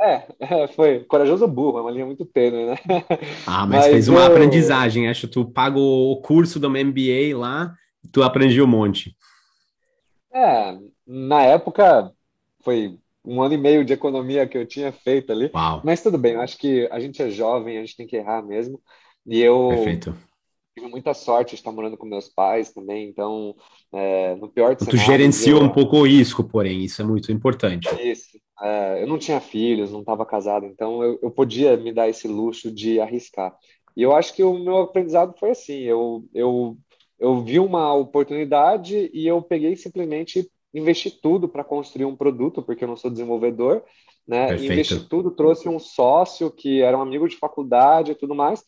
É, 0.00 0.26
é, 0.40 0.68
foi 0.68 1.00
corajoso 1.04 1.46
burro, 1.46 1.78
é 1.78 1.82
uma 1.82 1.90
linha 1.90 2.06
muito 2.06 2.24
tênue, 2.24 2.66
né? 2.66 2.76
Ah, 3.46 3.66
mas, 3.66 3.80
mas 3.80 3.86
fez 3.86 4.08
uma 4.08 4.20
eu... 4.20 4.26
aprendizagem, 4.26 5.08
acho 5.08 5.28
tu 5.28 5.44
pagou 5.44 6.10
o 6.10 6.22
curso 6.22 6.58
do 6.58 6.70
MBA 6.70 7.36
lá, 7.36 7.74
tu 8.10 8.22
aprendeu 8.22 8.64
um 8.64 8.68
monte. 8.68 9.14
É, 10.32 10.78
na 11.06 11.42
época 11.42 12.12
foi 12.62 12.96
um 13.24 13.42
ano 13.42 13.54
e 13.54 13.58
meio 13.58 13.84
de 13.84 13.92
economia 13.92 14.46
que 14.46 14.56
eu 14.56 14.66
tinha 14.66 14.90
feito 14.90 15.32
ali, 15.32 15.50
Uau. 15.54 15.82
mas 15.84 16.02
tudo 16.02 16.16
bem, 16.16 16.32
eu 16.34 16.40
acho 16.40 16.56
que 16.56 16.88
a 16.90 16.98
gente 16.98 17.20
é 17.20 17.28
jovem, 17.28 17.76
a 17.76 17.80
gente 17.80 17.96
tem 17.96 18.06
que 18.06 18.16
errar 18.16 18.42
mesmo, 18.42 18.80
e 19.26 19.38
eu 19.38 19.68
Perfeito. 19.68 20.16
tive 20.74 20.90
muita 20.90 21.12
sorte 21.12 21.50
de 21.50 21.56
estar 21.56 21.72
morando 21.72 21.98
com 21.98 22.06
meus 22.06 22.28
pais 22.28 22.72
também, 22.72 23.08
então, 23.08 23.54
é, 23.92 24.34
no 24.36 24.48
pior 24.48 24.74
de 24.74 24.86
Tu 24.86 24.96
gerenciou 24.96 25.60
eu... 25.60 25.66
um 25.66 25.68
pouco 25.68 25.98
o 25.98 26.06
risco, 26.06 26.44
porém, 26.44 26.84
isso 26.84 27.02
é 27.02 27.04
muito 27.04 27.32
importante. 27.32 27.88
Isso, 28.02 28.38
é, 28.62 29.02
eu 29.02 29.06
não 29.06 29.18
tinha 29.18 29.40
filhos, 29.40 29.90
não 29.90 30.00
estava 30.00 30.24
casado, 30.24 30.66
então 30.66 31.02
eu, 31.02 31.18
eu 31.22 31.30
podia 31.30 31.76
me 31.76 31.92
dar 31.92 32.08
esse 32.08 32.28
luxo 32.28 32.70
de 32.70 33.00
arriscar. 33.00 33.54
E 33.96 34.02
eu 34.02 34.14
acho 34.14 34.34
que 34.34 34.42
o 34.42 34.58
meu 34.58 34.78
aprendizado 34.78 35.34
foi 35.38 35.50
assim: 35.50 35.80
eu, 35.80 36.24
eu, 36.34 36.76
eu 37.18 37.42
vi 37.42 37.58
uma 37.58 37.92
oportunidade 37.94 39.10
e 39.12 39.26
eu 39.26 39.42
peguei 39.42 39.76
simplesmente 39.76 40.48
investi 40.72 41.10
tudo 41.10 41.48
para 41.48 41.64
construir 41.64 42.04
um 42.04 42.14
produto, 42.14 42.62
porque 42.62 42.84
eu 42.84 42.88
não 42.88 42.96
sou 42.96 43.10
desenvolvedor, 43.10 43.82
né? 44.26 44.48
Perfeito. 44.48 44.72
Investi 44.72 45.08
tudo, 45.08 45.32
trouxe 45.32 45.68
um 45.68 45.78
sócio 45.78 46.50
que 46.50 46.80
era 46.80 46.96
um 46.96 47.02
amigo 47.02 47.28
de 47.28 47.36
faculdade 47.36 48.12
e 48.12 48.14
tudo 48.14 48.34
mais. 48.34 48.62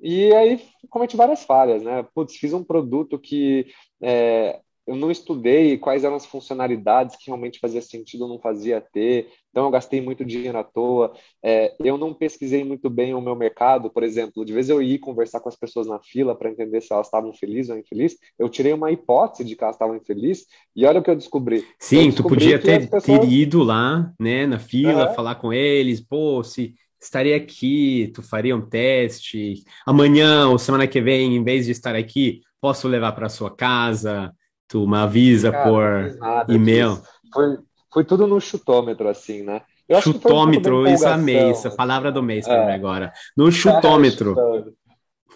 E 0.00 0.32
aí 0.34 0.60
cometi 0.88 1.16
várias 1.16 1.42
falhas, 1.42 1.82
né? 1.82 2.06
Putz, 2.14 2.36
fiz 2.36 2.52
um 2.52 2.62
produto 2.62 3.18
que 3.18 3.66
é, 4.00 4.60
eu 4.88 4.96
não 4.96 5.10
estudei 5.10 5.76
quais 5.76 6.02
eram 6.02 6.16
as 6.16 6.24
funcionalidades 6.24 7.14
que 7.14 7.26
realmente 7.26 7.60
fazia 7.60 7.82
sentido 7.82 8.22
ou 8.22 8.28
não 8.28 8.38
fazia 8.38 8.80
ter, 8.80 9.28
então 9.50 9.66
eu 9.66 9.70
gastei 9.70 10.00
muito 10.00 10.24
dinheiro 10.24 10.56
à 10.56 10.64
toa. 10.64 11.12
É, 11.42 11.74
eu 11.84 11.98
não 11.98 12.14
pesquisei 12.14 12.64
muito 12.64 12.88
bem 12.88 13.12
o 13.12 13.20
meu 13.20 13.36
mercado, 13.36 13.90
por 13.90 14.02
exemplo, 14.02 14.46
de 14.46 14.52
vez 14.52 14.70
eu 14.70 14.80
ia 14.80 14.98
conversar 14.98 15.40
com 15.40 15.48
as 15.48 15.56
pessoas 15.56 15.86
na 15.86 16.00
fila 16.00 16.34
para 16.34 16.50
entender 16.50 16.80
se 16.80 16.90
elas 16.90 17.06
estavam 17.06 17.34
felizes 17.34 17.70
ou 17.70 17.78
infelizes, 17.78 18.18
eu 18.38 18.48
tirei 18.48 18.72
uma 18.72 18.90
hipótese 18.90 19.44
de 19.44 19.54
que 19.54 19.62
elas 19.62 19.76
estavam 19.76 19.94
infelizes, 19.94 20.46
e 20.74 20.86
olha 20.86 21.00
o 21.00 21.02
que 21.02 21.10
eu 21.10 21.16
descobri. 21.16 21.66
Sim, 21.78 22.06
eu 22.06 22.10
descobri 22.12 22.16
tu 22.16 22.28
podia 22.28 22.58
ter, 22.58 22.88
pessoas... 22.88 23.20
ter, 23.20 23.28
ido 23.28 23.62
lá, 23.62 24.10
né, 24.18 24.46
na 24.46 24.58
fila, 24.58 25.10
uhum. 25.10 25.14
falar 25.14 25.34
com 25.34 25.52
eles, 25.52 26.00
pô, 26.00 26.42
se 26.42 26.74
estaria 26.98 27.36
aqui, 27.36 28.10
tu 28.14 28.22
faria 28.22 28.56
um 28.56 28.66
teste, 28.66 29.62
amanhã 29.86 30.48
ou 30.48 30.58
semana 30.58 30.86
que 30.86 31.00
vem, 31.00 31.36
em 31.36 31.44
vez 31.44 31.66
de 31.66 31.72
estar 31.72 31.94
aqui, 31.94 32.40
posso 32.58 32.88
levar 32.88 33.12
para 33.12 33.28
sua 33.28 33.54
casa, 33.54 34.32
Tu 34.68 34.86
me 34.86 34.98
avisa 34.98 35.50
Cara, 35.50 35.64
por 35.64 36.54
e-mail. 36.54 37.00
Foi, 37.32 37.58
foi 37.92 38.04
tudo 38.04 38.26
no 38.26 38.40
chutômetro, 38.40 39.08
assim, 39.08 39.42
né? 39.42 39.62
Eu 39.88 40.02
chutômetro, 40.02 40.82
um 40.82 40.86
isso 40.86 41.08
amei, 41.08 41.50
essa 41.50 41.70
palavra 41.70 42.12
do 42.12 42.22
mês 42.22 42.46
é. 42.46 42.74
agora. 42.74 43.10
No 43.34 43.50
chutômetro. 43.52 44.36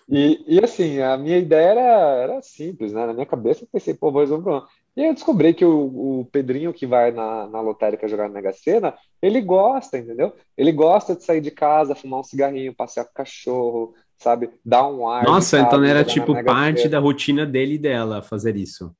E, 0.08 0.44
e 0.46 0.62
assim, 0.62 1.00
a 1.00 1.16
minha 1.16 1.38
ideia 1.38 1.70
era, 1.70 1.80
era 2.22 2.42
simples, 2.42 2.92
né? 2.92 3.06
Na 3.06 3.14
minha 3.14 3.24
cabeça 3.24 3.64
eu 3.64 3.68
pensei, 3.72 3.94
pô, 3.94 4.12
vou 4.12 4.20
resolver 4.20 4.50
um. 4.50 4.62
E 4.94 5.00
aí 5.00 5.08
eu 5.08 5.14
descobri 5.14 5.54
que 5.54 5.64
o, 5.64 6.20
o 6.20 6.28
Pedrinho 6.30 6.74
que 6.74 6.86
vai 6.86 7.10
na, 7.10 7.46
na 7.46 7.62
lotérica 7.62 8.06
jogar 8.06 8.24
na 8.24 8.34
Mega 8.34 8.52
Sena, 8.52 8.94
ele 9.22 9.40
gosta, 9.40 9.96
entendeu? 9.96 10.34
Ele 10.54 10.70
gosta 10.70 11.16
de 11.16 11.24
sair 11.24 11.40
de 11.40 11.50
casa, 11.50 11.94
fumar 11.94 12.20
um 12.20 12.24
cigarrinho, 12.24 12.74
passear 12.74 13.04
com 13.04 13.12
o 13.12 13.14
cachorro, 13.14 13.94
sabe? 14.18 14.50
Dar 14.62 14.86
um 14.86 15.08
ar. 15.08 15.24
Nossa, 15.24 15.58
então 15.58 15.82
era 15.82 16.04
tipo 16.04 16.34
parte 16.44 16.90
da 16.90 16.98
rotina 16.98 17.46
dele 17.46 17.74
e 17.74 17.78
dela 17.78 18.20
fazer 18.20 18.54
isso. 18.54 18.94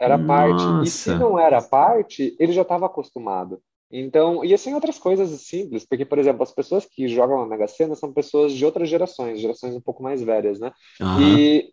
Era 0.00 0.18
parte. 0.18 0.62
E 0.82 0.90
se 0.90 1.14
não 1.14 1.38
era 1.38 1.60
parte, 1.60 2.34
ele 2.38 2.52
já 2.52 2.62
estava 2.62 2.86
acostumado. 2.86 3.60
Então, 3.92 4.44
e 4.44 4.54
assim 4.54 4.72
outras 4.72 4.98
coisas 4.98 5.28
simples, 5.42 5.84
porque, 5.84 6.04
por 6.04 6.18
exemplo, 6.18 6.42
as 6.42 6.52
pessoas 6.52 6.86
que 6.86 7.08
jogam 7.08 7.40
na 7.40 7.46
Mega 7.46 7.66
Sena 7.66 7.96
são 7.96 8.12
pessoas 8.12 8.52
de 8.52 8.64
outras 8.64 8.88
gerações, 8.88 9.40
gerações 9.40 9.74
um 9.74 9.80
pouco 9.80 10.02
mais 10.02 10.22
velhas, 10.22 10.60
né? 10.60 10.72
Uhum. 11.00 11.20
E 11.20 11.72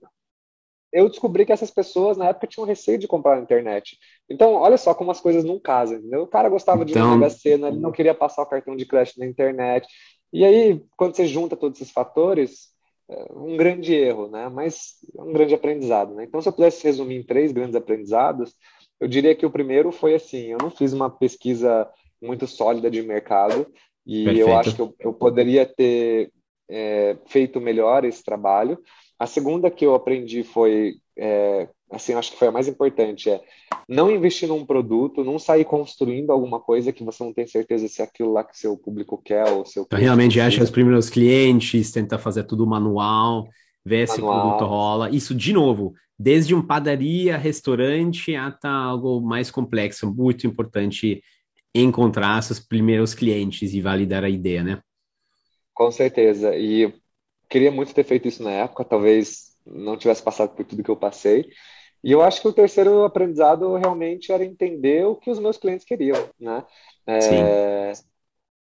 eu 0.92 1.08
descobri 1.08 1.46
que 1.46 1.52
essas 1.52 1.70
pessoas 1.70 2.18
na 2.18 2.26
época 2.30 2.48
tinham 2.48 2.66
receio 2.66 2.98
de 2.98 3.08
comprar 3.08 3.36
na 3.36 3.44
internet. 3.44 3.98
Então, 4.28 4.56
olha 4.56 4.78
só 4.78 4.96
como 4.96 5.12
as 5.12 5.22
coisas 5.22 5.44
não 5.44 5.60
casam, 5.60 6.00
entendeu? 6.00 6.24
O 6.24 6.28
cara 6.28 6.50
gostava 6.50 6.84
então... 6.84 6.94
de 6.94 7.00
uma 7.00 7.18
Mega 7.18 7.30
Sena, 7.30 7.68
ele 7.68 7.80
não 7.80 7.92
queria 7.92 8.16
passar 8.16 8.42
o 8.42 8.48
cartão 8.48 8.76
de 8.76 8.86
crédito 8.86 9.20
na 9.20 9.28
internet. 9.28 9.88
E 10.34 10.44
aí, 10.44 10.84
quando 10.98 11.16
você 11.16 11.28
junta 11.28 11.56
todos 11.56 11.80
esses 11.80 11.94
fatores, 11.94 12.70
um 13.32 13.56
grande 13.56 13.94
erro, 13.94 14.28
né? 14.28 14.50
Mas 14.50 14.96
é 15.18 15.22
um 15.22 15.32
grande 15.32 15.54
aprendizado, 15.54 16.14
né? 16.14 16.26
Então, 16.26 16.42
se 16.42 16.50
eu 16.50 16.54
pudesse 16.54 16.84
resumir 16.84 17.18
em 17.18 17.24
três 17.24 17.52
grandes 17.52 17.76
aprendizados, 17.76 18.54
eu 19.00 19.08
diria 19.08 19.36
que 19.36 19.46
o 19.46 19.52
primeiro 19.52 19.92
foi 19.92 20.16
assim: 20.16 20.48
eu 20.48 20.58
não 20.62 20.70
fiz 20.70 20.94
uma 20.94 21.10
pesquisa 21.10 21.90
muito 22.22 22.48
sólida 22.48 22.90
de 22.90 23.02
mercado 23.02 23.68
e 24.06 24.26
Perfeito. 24.26 24.50
eu 24.50 24.58
acho 24.58 24.76
que 24.76 24.82
eu, 24.82 24.96
eu 25.00 25.14
poderia 25.14 25.66
ter 25.66 26.32
é, 26.70 27.18
feito 27.28 27.62
melhor 27.62 28.04
esse 28.04 28.24
trabalho. 28.24 28.80
A 29.20 29.26
segunda 29.26 29.72
que 29.72 29.86
eu 29.86 29.96
aprendi 29.96 30.44
foi, 30.44 30.96
é, 31.18 31.68
assim, 31.92 32.14
acho 32.14 32.32
que 32.32 32.38
foi 32.38 32.50
a 32.50 32.52
mais 32.52 32.68
importante, 32.68 33.30
é 33.30 33.42
não 33.88 34.12
investir 34.12 34.48
num 34.48 34.66
produto, 34.66 35.24
não 35.24 35.40
sair 35.40 35.66
construindo 35.66 36.32
alguma 36.32 36.60
coisa 36.60 36.92
que 36.92 37.04
você 37.04 37.24
não 37.24 37.34
tem 37.34 37.48
certeza 37.48 37.88
se 37.88 38.02
é 38.02 38.06
aquilo 38.06 38.34
lá 38.34 38.44
que 38.44 38.58
seu 38.58 38.78
público 38.78 39.18
quer 39.18 39.50
ou 39.50 39.66
seu 39.66 39.84
então, 39.84 40.00
realmente 40.00 40.40
acha 40.40 40.64
os 40.64 40.70
primeiros 40.70 41.10
clientes, 41.10 41.92
tenta 41.92 42.18
fazer 42.18 42.44
tudo 42.44 42.68
manual, 42.68 43.48
ver 43.86 44.08
manual. 44.08 44.16
se 44.16 44.22
o 44.22 44.26
produto 44.26 44.70
rola. 44.70 45.10
Isso, 45.10 45.34
de 45.34 45.54
novo, 45.54 45.94
desde 46.20 46.54
um 46.54 46.62
padaria, 46.62 47.38
restaurante, 47.38 48.36
até 48.36 48.68
algo 48.68 49.22
mais 49.22 49.50
complexo, 49.50 50.14
muito 50.14 50.46
importante 50.46 51.22
encontrar 51.74 52.42
seus 52.42 52.60
primeiros 52.60 53.14
clientes 53.14 53.74
e 53.74 53.82
validar 53.82 54.24
a 54.24 54.30
ideia, 54.30 54.64
né? 54.64 54.80
Com 55.74 55.92
certeza. 55.92 56.56
E 56.56 56.92
queria 57.48 57.72
muito 57.72 57.94
ter 57.94 58.04
feito 58.04 58.28
isso 58.28 58.44
na 58.44 58.52
época, 58.52 58.84
talvez 58.84 59.56
não 59.66 59.98
tivesse 59.98 60.24
passado 60.24 60.56
por 60.56 60.66
tudo 60.66 60.84
que 60.84 60.90
eu 60.90 60.96
passei. 60.96 61.48
E 62.04 62.12
eu 62.12 62.22
acho 62.22 62.42
que 62.42 62.48
o 62.48 62.54
terceiro 62.54 63.04
aprendizado 63.04 63.76
realmente 63.76 64.32
era 64.32 64.46
entender 64.46 65.06
o 65.06 65.16
que 65.16 65.30
os 65.30 65.40
meus 65.40 65.58
clientes 65.58 65.86
queriam, 65.86 66.30
né? 66.40 66.66
É, 67.08 67.94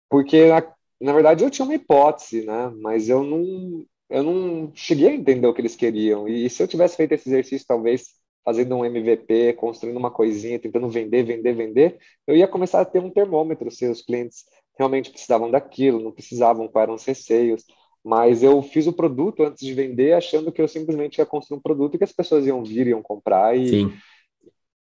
porque, 0.09 0.47
na, 0.47 0.61
na 1.01 1.13
verdade, 1.13 1.43
eu 1.43 1.49
tinha 1.49 1.65
uma 1.65 1.75
hipótese, 1.75 2.45
né? 2.45 2.69
Mas 2.81 3.09
eu 3.09 3.23
não, 3.23 3.85
eu 4.09 4.23
não 4.23 4.71
cheguei 4.75 5.09
a 5.09 5.15
entender 5.15 5.47
o 5.47 5.53
que 5.53 5.61
eles 5.61 5.75
queriam. 5.75 6.27
E 6.27 6.49
se 6.49 6.61
eu 6.61 6.67
tivesse 6.67 6.97
feito 6.97 7.13
esse 7.13 7.29
exercício, 7.29 7.67
talvez 7.67 8.07
fazendo 8.43 8.75
um 8.75 8.85
MVP, 8.85 9.53
construindo 9.53 9.97
uma 9.97 10.11
coisinha, 10.11 10.59
tentando 10.59 10.89
vender, 10.89 11.23
vender, 11.23 11.53
vender, 11.53 11.99
eu 12.27 12.35
ia 12.35 12.47
começar 12.47 12.81
a 12.81 12.85
ter 12.85 12.99
um 12.99 13.09
termômetro 13.11 13.69
se 13.71 13.87
os 13.87 14.01
clientes 14.01 14.45
realmente 14.77 15.11
precisavam 15.11 15.49
daquilo, 15.51 15.99
não 15.99 16.11
precisavam, 16.11 16.67
quais 16.67 16.83
eram 16.83 16.95
os 16.95 17.05
receios. 17.05 17.63
Mas 18.03 18.41
eu 18.41 18.61
fiz 18.61 18.87
o 18.87 18.93
produto 18.93 19.43
antes 19.43 19.65
de 19.65 19.73
vender, 19.73 20.13
achando 20.13 20.51
que 20.51 20.61
eu 20.61 20.67
simplesmente 20.67 21.19
ia 21.19 21.25
construir 21.25 21.57
um 21.59 21.61
produto 21.61 21.97
que 21.97 22.03
as 22.03 22.11
pessoas 22.11 22.45
iam 22.47 22.63
vir, 22.63 22.87
iam 22.87 23.01
comprar, 23.01 23.55
e, 23.55 23.69
Sim. 23.69 23.93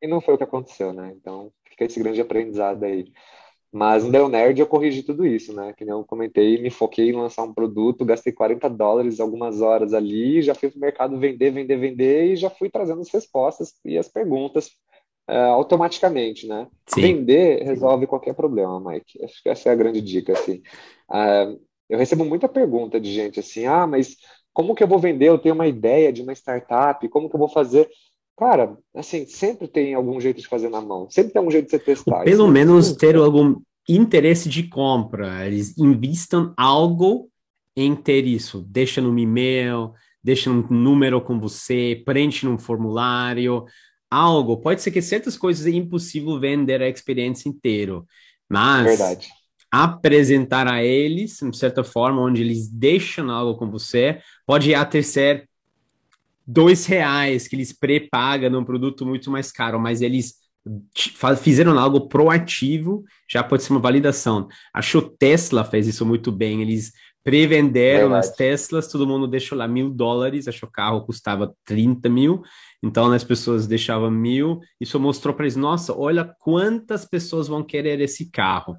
e 0.01 0.07
não 0.07 0.21
foi 0.21 0.35
o 0.35 0.39
que 0.39 0.45
aconteceu, 0.45 0.93
né? 0.93 1.13
Então, 1.17 1.51
fica 1.69 1.85
esse 1.85 1.99
grande 2.01 2.21
aprendizado 2.21 2.85
aí. 2.85 3.13
Mas 3.71 4.03
no 4.03 4.11
Dell 4.11 4.29
Nerd 4.29 4.59
eu 4.59 4.67
corrigi 4.67 5.03
tudo 5.03 5.27
isso, 5.27 5.53
né? 5.53 5.75
Que 5.77 5.85
nem 5.85 5.93
eu 5.93 6.03
comentei, 6.03 6.61
me 6.61 6.71
foquei 6.71 7.11
em 7.11 7.17
lançar 7.17 7.43
um 7.43 7.53
produto, 7.53 8.05
gastei 8.05 8.33
40 8.33 8.69
dólares 8.71 9.21
algumas 9.21 9.61
horas 9.61 9.93
ali, 9.93 10.41
já 10.41 10.55
fui 10.55 10.71
para 10.71 10.79
o 10.79 10.81
mercado 10.81 11.19
vender, 11.19 11.51
vender, 11.51 11.77
vender 11.77 12.33
e 12.33 12.37
já 12.37 12.49
fui 12.49 12.71
trazendo 12.71 13.03
as 13.03 13.11
respostas 13.11 13.75
e 13.85 13.99
as 13.99 14.09
perguntas 14.09 14.69
uh, 15.29 15.53
automaticamente, 15.53 16.47
né? 16.47 16.67
Sim. 16.87 17.03
Vender 17.03 17.63
resolve 17.63 18.07
qualquer 18.07 18.35
problema, 18.35 18.81
Mike. 18.81 19.23
Acho 19.23 19.43
que 19.43 19.51
essa 19.51 19.69
é 19.69 19.73
a 19.73 19.77
grande 19.77 20.01
dica, 20.01 20.33
assim. 20.33 20.63
Uh, 21.11 21.61
eu 21.89 21.99
recebo 21.99 22.25
muita 22.25 22.49
pergunta 22.49 23.01
de 23.01 23.13
gente 23.13 23.41
assim, 23.41 23.67
ah, 23.67 23.87
mas 23.87 24.17
como 24.53 24.75
que 24.75 24.83
eu 24.83 24.89
vou 24.89 24.99
vender? 24.99 25.29
Eu 25.29 25.39
tenho 25.39 25.55
uma 25.55 25.67
ideia 25.67 26.13
de 26.13 26.23
uma 26.23 26.33
startup, 26.33 27.07
como 27.09 27.29
que 27.29 27.37
eu 27.37 27.41
vou 27.41 27.49
fazer? 27.49 27.89
Cara, 28.37 28.77
assim, 28.95 29.27
sempre 29.27 29.67
tem 29.67 29.95
algum 29.95 30.21
jeito 30.21 30.41
de 30.41 30.47
fazer 30.47 30.69
na 30.69 30.81
mão, 30.81 31.09
sempre 31.11 31.33
tem 31.33 31.43
um 31.43 31.51
jeito 31.51 31.67
de 31.67 31.71
você 31.73 31.79
testar. 31.79 32.25
Pelo 32.25 32.49
menos 32.49 32.93
ter 32.93 33.17
algum 33.17 33.57
interesse 33.89 34.49
de 34.49 34.65
compra, 34.65 35.47
eles 35.47 35.77
investam 35.79 36.53
algo 36.57 37.31
em 37.77 37.97
ter 37.97 38.27
isso, 38.27 38.65
deixa 38.69 39.01
no 39.01 39.17
e-mail, 39.19 39.93
deixa 40.23 40.51
um 40.51 40.67
número 40.69 41.21
com 41.21 41.41
você, 41.41 42.03
preenche 42.05 42.45
num 42.45 42.59
formulário, 42.59 43.65
algo. 44.11 44.57
Pode 44.59 44.83
ser 44.83 44.91
que 44.91 45.01
certas 45.01 45.37
coisas 45.37 45.67
é 45.67 45.71
impossível 45.71 46.39
vender 46.39 46.83
a 46.83 46.89
experiência 46.89 47.49
inteira, 47.49 48.03
mas 48.49 48.85
Verdade. 48.85 49.29
Apresentar 49.71 50.67
a 50.67 50.83
eles, 50.83 51.39
de 51.39 51.57
certa 51.57 51.85
forma, 51.85 52.23
onde 52.23 52.43
eles 52.43 52.69
deixam 52.69 53.31
algo 53.31 53.59
com 53.59 53.71
você, 53.71 54.21
pode 54.47 54.75
até 54.75 55.03
ser 55.03 55.49
dois 56.47 56.87
reais 56.87 57.47
que 57.47 57.55
eles 57.55 57.73
pré-pagam 57.73 58.51
num 58.51 58.65
produto 58.65 59.05
muito 59.05 59.31
mais 59.31 59.53
caro, 59.53 59.79
mas 59.79 60.01
eles 60.01 60.37
fizeram 61.43 61.79
algo 61.79 62.09
proativo, 62.09 63.05
já 63.29 63.43
pode 63.43 63.63
ser 63.63 63.73
uma 63.73 63.81
validação. 63.81 64.49
Acho 64.73 65.03
que 65.03 65.17
Tesla 65.19 65.65
fez 65.65 65.87
isso 65.87 66.05
muito 66.07 66.33
bem, 66.33 66.63
eles 66.63 66.93
pré-venderam 67.23 68.15
as 68.15 68.35
Teslas, 68.35 68.89
todo 68.89 69.07
mundo 69.07 69.29
deixou 69.29 69.59
lá 69.59 69.69
mil 69.69 69.91
dólares, 69.91 70.49
acho 70.49 70.61
que 70.61 70.65
o 70.65 70.71
carro 70.71 71.05
custava 71.05 71.55
30 71.67 72.09
mil, 72.09 72.43
então 72.83 73.13
as 73.13 73.23
pessoas 73.23 73.67
deixavam 73.67 74.11
mil, 74.11 74.61
isso 74.81 74.99
mostrou 74.99 75.35
para 75.35 75.45
eles, 75.45 75.57
nossa, 75.57 75.95
olha 75.95 76.25
quantas 76.39 77.05
pessoas 77.05 77.47
vão 77.47 77.63
querer 77.63 78.01
esse 78.01 78.31
carro. 78.31 78.79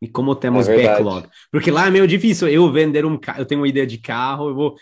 E 0.00 0.06
como 0.08 0.34
temos 0.34 0.68
é 0.68 0.76
backlog. 0.76 1.28
Porque 1.50 1.70
lá 1.70 1.86
é 1.86 1.90
meio 1.90 2.06
difícil 2.06 2.48
eu 2.48 2.70
vender 2.70 3.04
um 3.04 3.18
carro, 3.18 3.40
eu 3.40 3.46
tenho 3.46 3.60
uma 3.60 3.68
ideia 3.68 3.86
de 3.86 3.98
carro, 3.98 4.50
eu 4.50 4.54
vou 4.54 4.76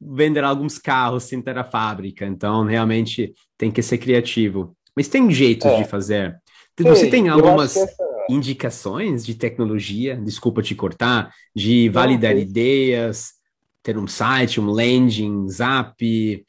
vender 0.00 0.44
alguns 0.44 0.78
carros 0.78 1.24
sem 1.24 1.40
ter 1.40 1.56
a 1.56 1.64
fábrica. 1.64 2.26
Então, 2.26 2.64
realmente 2.64 3.32
tem 3.56 3.70
que 3.70 3.82
ser 3.82 3.98
criativo. 3.98 4.76
Mas 4.94 5.08
tem 5.08 5.30
jeitos 5.30 5.66
é. 5.66 5.82
de 5.82 5.88
fazer. 5.88 6.36
Você 6.78 7.08
tem 7.08 7.28
algumas 7.28 7.76
essa... 7.76 8.04
indicações 8.28 9.24
de 9.24 9.34
tecnologia, 9.34 10.16
desculpa 10.16 10.62
te 10.62 10.74
cortar, 10.74 11.32
de 11.54 11.88
validar 11.88 12.34
Não, 12.34 12.40
ideias, 12.40 13.34
ter 13.82 13.96
um 13.96 14.06
site, 14.06 14.60
um 14.60 14.66
landing, 14.66 15.48
zap? 15.48 16.44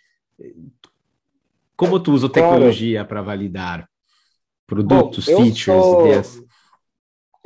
Como 1.76 2.00
tu 2.00 2.12
usa 2.12 2.28
tecnologia 2.28 3.06
para 3.06 3.22
validar 3.22 3.88
produtos, 4.66 5.26
Bom, 5.26 5.38
features, 5.38 5.64
sou... 5.64 6.08
ideias? 6.08 6.47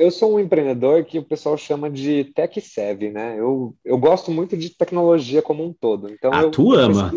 Eu 0.02 0.10
sou 0.10 0.34
um 0.34 0.40
empreendedor 0.40 1.06
que 1.06 1.20
o 1.20 1.24
pessoal 1.24 1.56
chama 1.56 1.88
de 1.88 2.24
tech 2.34 2.60
savvy, 2.60 3.12
né? 3.12 3.40
Eu, 3.40 3.76
eu 3.86 4.00
gosto 4.00 4.32
muito 4.32 4.58
de 4.58 4.72
tecnologia 4.72 5.44
como 5.44 5.64
um 5.64 5.72
todo. 5.72 6.12
Então 6.12 6.32
ah, 6.34 6.42
eu, 6.42 6.50
tu 6.50 6.74
ama? 6.74 7.12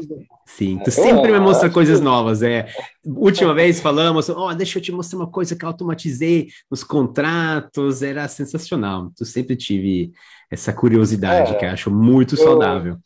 Sim, 0.45 0.79
tu 0.79 0.89
eu 0.89 0.93
sempre 0.93 1.31
amo, 1.31 1.41
me 1.41 1.41
mostra 1.41 1.71
coisas 1.71 1.99
que... 1.99 2.05
novas. 2.05 2.43
É. 2.43 2.67
Última 3.03 3.55
vez 3.55 3.81
falamos, 3.81 4.29
ó, 4.29 4.51
oh, 4.51 4.55
deixa 4.55 4.79
eu 4.79 4.83
te 4.83 4.93
mostrar 4.93 5.19
uma 5.19 5.31
coisa 5.31 5.57
que 5.57 5.65
eu 5.65 5.69
automatizei 5.69 6.49
nos 6.71 6.85
contratos, 6.85 8.03
era 8.03 8.29
sensacional. 8.29 9.11
Tu 9.17 9.25
sempre 9.25 9.57
tive 9.57 10.13
essa 10.51 10.71
curiosidade 10.71 11.53
é, 11.53 11.55
que 11.55 11.65
eu 11.65 11.71
acho 11.71 11.91
muito 11.91 12.37
saudável. 12.37 12.99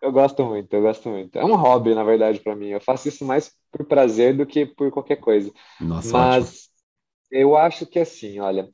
Eu 0.00 0.12
gosto 0.12 0.44
muito, 0.44 0.72
eu 0.72 0.80
gosto 0.80 1.08
muito. 1.08 1.36
É 1.36 1.44
um 1.44 1.56
hobby, 1.56 1.92
na 1.92 2.04
verdade, 2.04 2.38
para 2.38 2.54
mim. 2.54 2.68
Eu 2.68 2.80
faço 2.80 3.08
isso 3.08 3.24
mais 3.24 3.52
por 3.72 3.84
prazer 3.84 4.36
do 4.36 4.46
que 4.46 4.64
por 4.64 4.92
qualquer 4.92 5.16
coisa. 5.16 5.50
Nossa, 5.80 6.12
Mas 6.12 6.44
ótimo. 6.44 6.62
eu 7.32 7.56
acho 7.56 7.84
que 7.84 7.98
assim, 7.98 8.38
olha, 8.38 8.70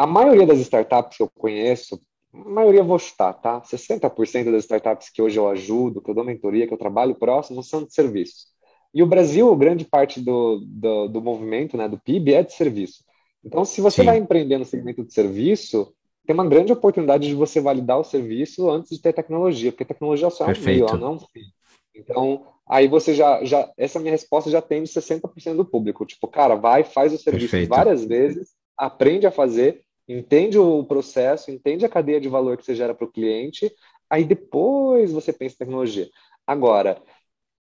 a 0.00 0.06
maioria 0.06 0.46
das 0.46 0.58
startups 0.60 1.18
que 1.18 1.22
eu 1.22 1.28
conheço, 1.28 2.00
a 2.32 2.48
maioria 2.48 2.80
eu 2.80 2.86
vou 2.86 2.98
chutar, 2.98 3.34
tá? 3.34 3.60
60% 3.60 4.50
das 4.50 4.64
startups 4.64 5.10
que 5.10 5.20
hoje 5.20 5.38
eu 5.38 5.46
ajudo, 5.46 6.00
que 6.00 6.10
eu 6.10 6.14
dou 6.14 6.24
mentoria, 6.24 6.66
que 6.66 6.72
eu 6.72 6.78
trabalho 6.78 7.14
próximo, 7.14 7.62
são 7.62 7.84
de 7.84 7.92
serviço. 7.92 8.46
E 8.94 9.02
o 9.02 9.06
Brasil, 9.06 9.54
grande 9.56 9.84
parte 9.84 10.18
do, 10.18 10.64
do, 10.64 11.06
do 11.08 11.20
movimento, 11.20 11.76
né, 11.76 11.86
do 11.86 11.98
PIB, 11.98 12.32
é 12.32 12.42
de 12.42 12.54
serviço. 12.54 13.04
Então, 13.44 13.62
se 13.62 13.82
você 13.82 14.00
Sim. 14.00 14.06
vai 14.06 14.16
empreender 14.16 14.56
no 14.56 14.64
segmento 14.64 15.04
de 15.04 15.12
serviço, 15.12 15.92
tem 16.26 16.32
uma 16.32 16.48
grande 16.48 16.72
oportunidade 16.72 17.28
de 17.28 17.34
você 17.34 17.60
validar 17.60 17.98
o 17.98 18.04
serviço 18.04 18.70
antes 18.70 18.96
de 18.96 19.02
ter 19.02 19.12
tecnologia, 19.12 19.70
porque 19.70 19.84
tecnologia 19.84 20.30
só 20.30 20.50
é 20.50 20.58
um 20.58 20.62
meio, 20.62 20.96
não 20.96 21.08
é 21.08 21.10
um 21.10 21.18
fim. 21.18 21.44
Então, 21.94 22.46
aí 22.66 22.88
você 22.88 23.12
já, 23.12 23.44
já, 23.44 23.70
essa 23.76 24.00
minha 24.00 24.12
resposta 24.12 24.48
já 24.48 24.62
tem 24.62 24.82
60% 24.82 25.56
do 25.56 25.64
público. 25.66 26.06
Tipo, 26.06 26.26
cara, 26.26 26.54
vai, 26.54 26.84
faz 26.84 27.12
o 27.12 27.18
serviço 27.18 27.50
Perfeito. 27.50 27.68
várias 27.68 28.02
vezes, 28.02 28.54
aprende 28.78 29.26
a 29.26 29.30
fazer, 29.30 29.84
entende 30.18 30.58
o 30.58 30.84
processo, 30.84 31.50
entende 31.50 31.84
a 31.84 31.88
cadeia 31.88 32.20
de 32.20 32.28
valor 32.28 32.56
que 32.56 32.64
você 32.64 32.74
gera 32.74 32.94
para 32.94 33.06
o 33.06 33.10
cliente 33.10 33.72
aí 34.10 34.24
depois 34.24 35.12
você 35.12 35.32
pensa 35.32 35.54
em 35.54 35.58
tecnologia. 35.58 36.08
Agora, 36.44 37.00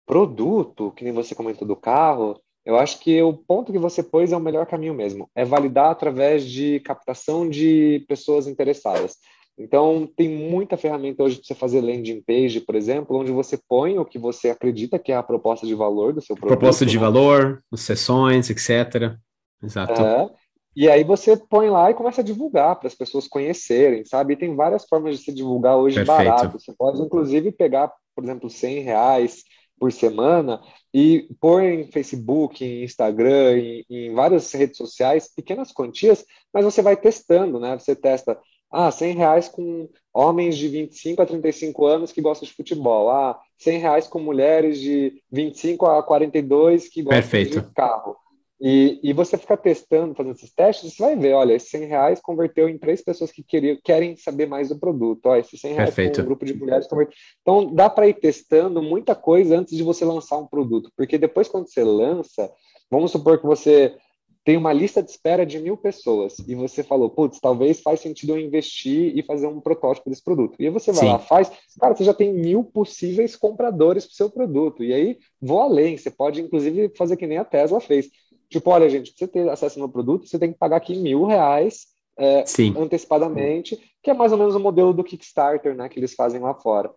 produto, 0.04 0.90
que 0.96 1.04
nem 1.04 1.12
você 1.12 1.34
comentou 1.34 1.66
do 1.66 1.76
carro, 1.76 2.40
eu 2.64 2.76
acho 2.76 2.98
que 2.98 3.22
o 3.22 3.32
ponto 3.32 3.70
que 3.70 3.78
você 3.78 4.02
pôs 4.02 4.32
é 4.32 4.36
o 4.36 4.40
melhor 4.40 4.66
caminho 4.66 4.94
mesmo. 4.94 5.30
É 5.34 5.44
validar 5.44 5.90
através 5.90 6.44
de 6.44 6.80
captação 6.80 7.48
de 7.48 8.04
pessoas 8.08 8.48
interessadas. 8.48 9.16
Então, 9.56 10.10
tem 10.16 10.28
muita 10.28 10.76
ferramenta 10.76 11.22
hoje 11.22 11.36
para 11.36 11.44
você 11.44 11.54
fazer 11.54 11.80
landing 11.80 12.20
page, 12.26 12.60
por 12.60 12.74
exemplo, 12.74 13.16
onde 13.16 13.30
você 13.30 13.56
põe 13.68 13.96
o 13.96 14.04
que 14.04 14.18
você 14.18 14.50
acredita 14.50 14.98
que 14.98 15.12
é 15.12 15.16
a 15.16 15.22
proposta 15.22 15.64
de 15.64 15.74
valor 15.74 16.12
do 16.12 16.20
seu 16.20 16.34
produto. 16.34 16.58
Proposta 16.58 16.84
de 16.84 16.96
né? 16.96 17.00
valor, 17.00 17.62
sessões, 17.76 18.50
etc. 18.50 19.16
Exato. 19.62 20.02
É, 20.02 20.30
e 20.76 20.88
aí 20.88 21.04
você 21.04 21.36
põe 21.36 21.70
lá 21.70 21.90
e 21.90 21.94
começa 21.94 22.20
a 22.20 22.24
divulgar 22.24 22.76
para 22.76 22.88
as 22.88 22.94
pessoas 22.94 23.28
conhecerem, 23.28 24.04
sabe? 24.04 24.34
E 24.34 24.36
tem 24.36 24.54
várias 24.56 24.84
formas 24.84 25.18
de 25.18 25.24
se 25.24 25.32
divulgar 25.32 25.76
hoje 25.76 25.96
Perfeito. 25.96 26.18
barato. 26.18 26.58
Você 26.58 26.72
pode, 26.72 27.00
inclusive, 27.00 27.52
pegar, 27.52 27.92
por 28.14 28.24
exemplo, 28.24 28.50
100 28.50 28.80
reais 28.80 29.44
por 29.78 29.92
semana 29.92 30.60
e 30.92 31.28
pôr 31.40 31.62
em 31.62 31.90
Facebook, 31.90 32.64
em 32.64 32.84
Instagram, 32.84 33.58
em, 33.58 33.84
em 33.88 34.14
várias 34.14 34.50
redes 34.52 34.76
sociais, 34.76 35.30
pequenas 35.34 35.72
quantias, 35.72 36.24
mas 36.52 36.64
você 36.64 36.82
vai 36.82 36.96
testando, 36.96 37.60
né? 37.60 37.78
Você 37.78 37.94
testa 37.94 38.38
ah, 38.70 38.90
100 38.90 39.14
reais 39.14 39.48
com 39.48 39.88
homens 40.12 40.56
de 40.56 40.66
25 40.66 41.22
a 41.22 41.26
35 41.26 41.86
anos 41.86 42.10
que 42.10 42.20
gostam 42.20 42.48
de 42.48 42.54
futebol. 42.54 43.08
Ah, 43.08 43.38
100 43.58 43.78
reais 43.78 44.08
com 44.08 44.18
mulheres 44.18 44.80
de 44.80 45.22
25 45.30 45.86
a 45.86 46.02
42 46.02 46.88
que 46.88 47.02
gostam 47.02 47.20
Perfeito. 47.20 47.60
de 47.60 47.70
carro. 47.72 48.16
E, 48.60 49.00
e 49.02 49.12
você 49.12 49.36
fica 49.36 49.56
testando, 49.56 50.14
fazendo 50.14 50.36
esses 50.36 50.52
testes, 50.52 50.94
você 50.94 51.02
vai 51.02 51.16
ver, 51.16 51.34
olha, 51.34 51.54
esses 51.54 51.70
100 51.70 51.84
reais 51.86 52.20
converteu 52.20 52.68
em 52.68 52.78
três 52.78 53.02
pessoas 53.02 53.32
que 53.32 53.42
queriam, 53.42 53.76
querem 53.82 54.16
saber 54.16 54.46
mais 54.46 54.68
do 54.68 54.78
produto. 54.78 55.26
Ó, 55.26 55.36
esses 55.36 55.60
100 55.60 55.74
reais 55.74 55.94
com 55.94 56.02
um 56.02 56.24
grupo 56.24 56.44
de 56.44 56.54
mulheres 56.54 56.86
converteu. 56.86 57.14
Então, 57.42 57.74
dá 57.74 57.90
para 57.90 58.08
ir 58.08 58.14
testando 58.14 58.80
muita 58.80 59.14
coisa 59.14 59.58
antes 59.58 59.76
de 59.76 59.82
você 59.82 60.04
lançar 60.04 60.38
um 60.38 60.46
produto. 60.46 60.90
Porque 60.96 61.18
depois, 61.18 61.48
quando 61.48 61.68
você 61.68 61.82
lança, 61.82 62.50
vamos 62.90 63.10
supor 63.10 63.38
que 63.38 63.46
você 63.46 63.96
tem 64.44 64.58
uma 64.58 64.74
lista 64.74 65.02
de 65.02 65.10
espera 65.10 65.46
de 65.46 65.58
mil 65.58 65.74
pessoas 65.74 66.36
e 66.46 66.54
você 66.54 66.82
falou, 66.82 67.08
putz, 67.08 67.40
talvez 67.40 67.80
faz 67.80 68.00
sentido 68.00 68.34
eu 68.34 68.38
investir 68.38 69.16
e 69.16 69.22
fazer 69.22 69.46
um 69.46 69.58
protótipo 69.58 70.10
desse 70.10 70.22
produto. 70.22 70.54
E 70.60 70.66
aí 70.66 70.70
você 70.70 70.92
vai 70.92 71.00
Sim. 71.00 71.12
lá, 71.12 71.18
faz, 71.18 71.50
cara, 71.80 71.96
você 71.96 72.04
já 72.04 72.12
tem 72.12 72.32
mil 72.32 72.62
possíveis 72.62 73.34
compradores 73.34 74.04
para 74.04 74.12
o 74.12 74.16
seu 74.16 74.30
produto. 74.30 74.84
E 74.84 74.92
aí, 74.92 75.18
vou 75.40 75.60
além, 75.60 75.96
você 75.96 76.10
pode 76.10 76.42
inclusive 76.42 76.92
fazer 76.94 77.16
que 77.16 77.26
nem 77.26 77.38
a 77.38 77.44
Tesla 77.44 77.80
fez. 77.80 78.10
Tipo, 78.54 78.70
olha, 78.70 78.88
gente, 78.88 79.10
para 79.10 79.18
você 79.18 79.32
ter 79.32 79.48
acesso 79.48 79.80
ao 79.80 79.86
meu 79.86 79.92
produto, 79.92 80.28
você 80.28 80.38
tem 80.38 80.52
que 80.52 80.58
pagar 80.58 80.76
aqui 80.76 80.96
mil 80.96 81.24
reais 81.24 81.86
é, 82.16 82.44
antecipadamente, 82.78 83.76
que 84.00 84.10
é 84.12 84.14
mais 84.14 84.30
ou 84.30 84.38
menos 84.38 84.54
o 84.54 84.60
modelo 84.60 84.92
do 84.92 85.02
Kickstarter, 85.02 85.74
né, 85.74 85.88
que 85.88 85.98
eles 85.98 86.14
fazem 86.14 86.40
lá 86.40 86.54
fora. 86.54 86.88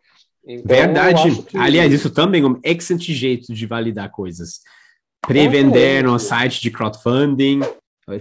Então, 0.46 0.68
Verdade. 0.68 1.42
Que... 1.42 1.58
Aliás, 1.58 1.92
isso 1.92 2.12
também 2.12 2.44
é 2.44 2.46
um 2.46 2.60
excelente 2.64 3.12
jeito 3.12 3.52
de 3.52 3.66
validar 3.66 4.12
coisas 4.12 4.62
pré-vender 5.20 6.04
no 6.04 6.20
site 6.20 6.62
de 6.62 6.70
crowdfunding, 6.70 7.62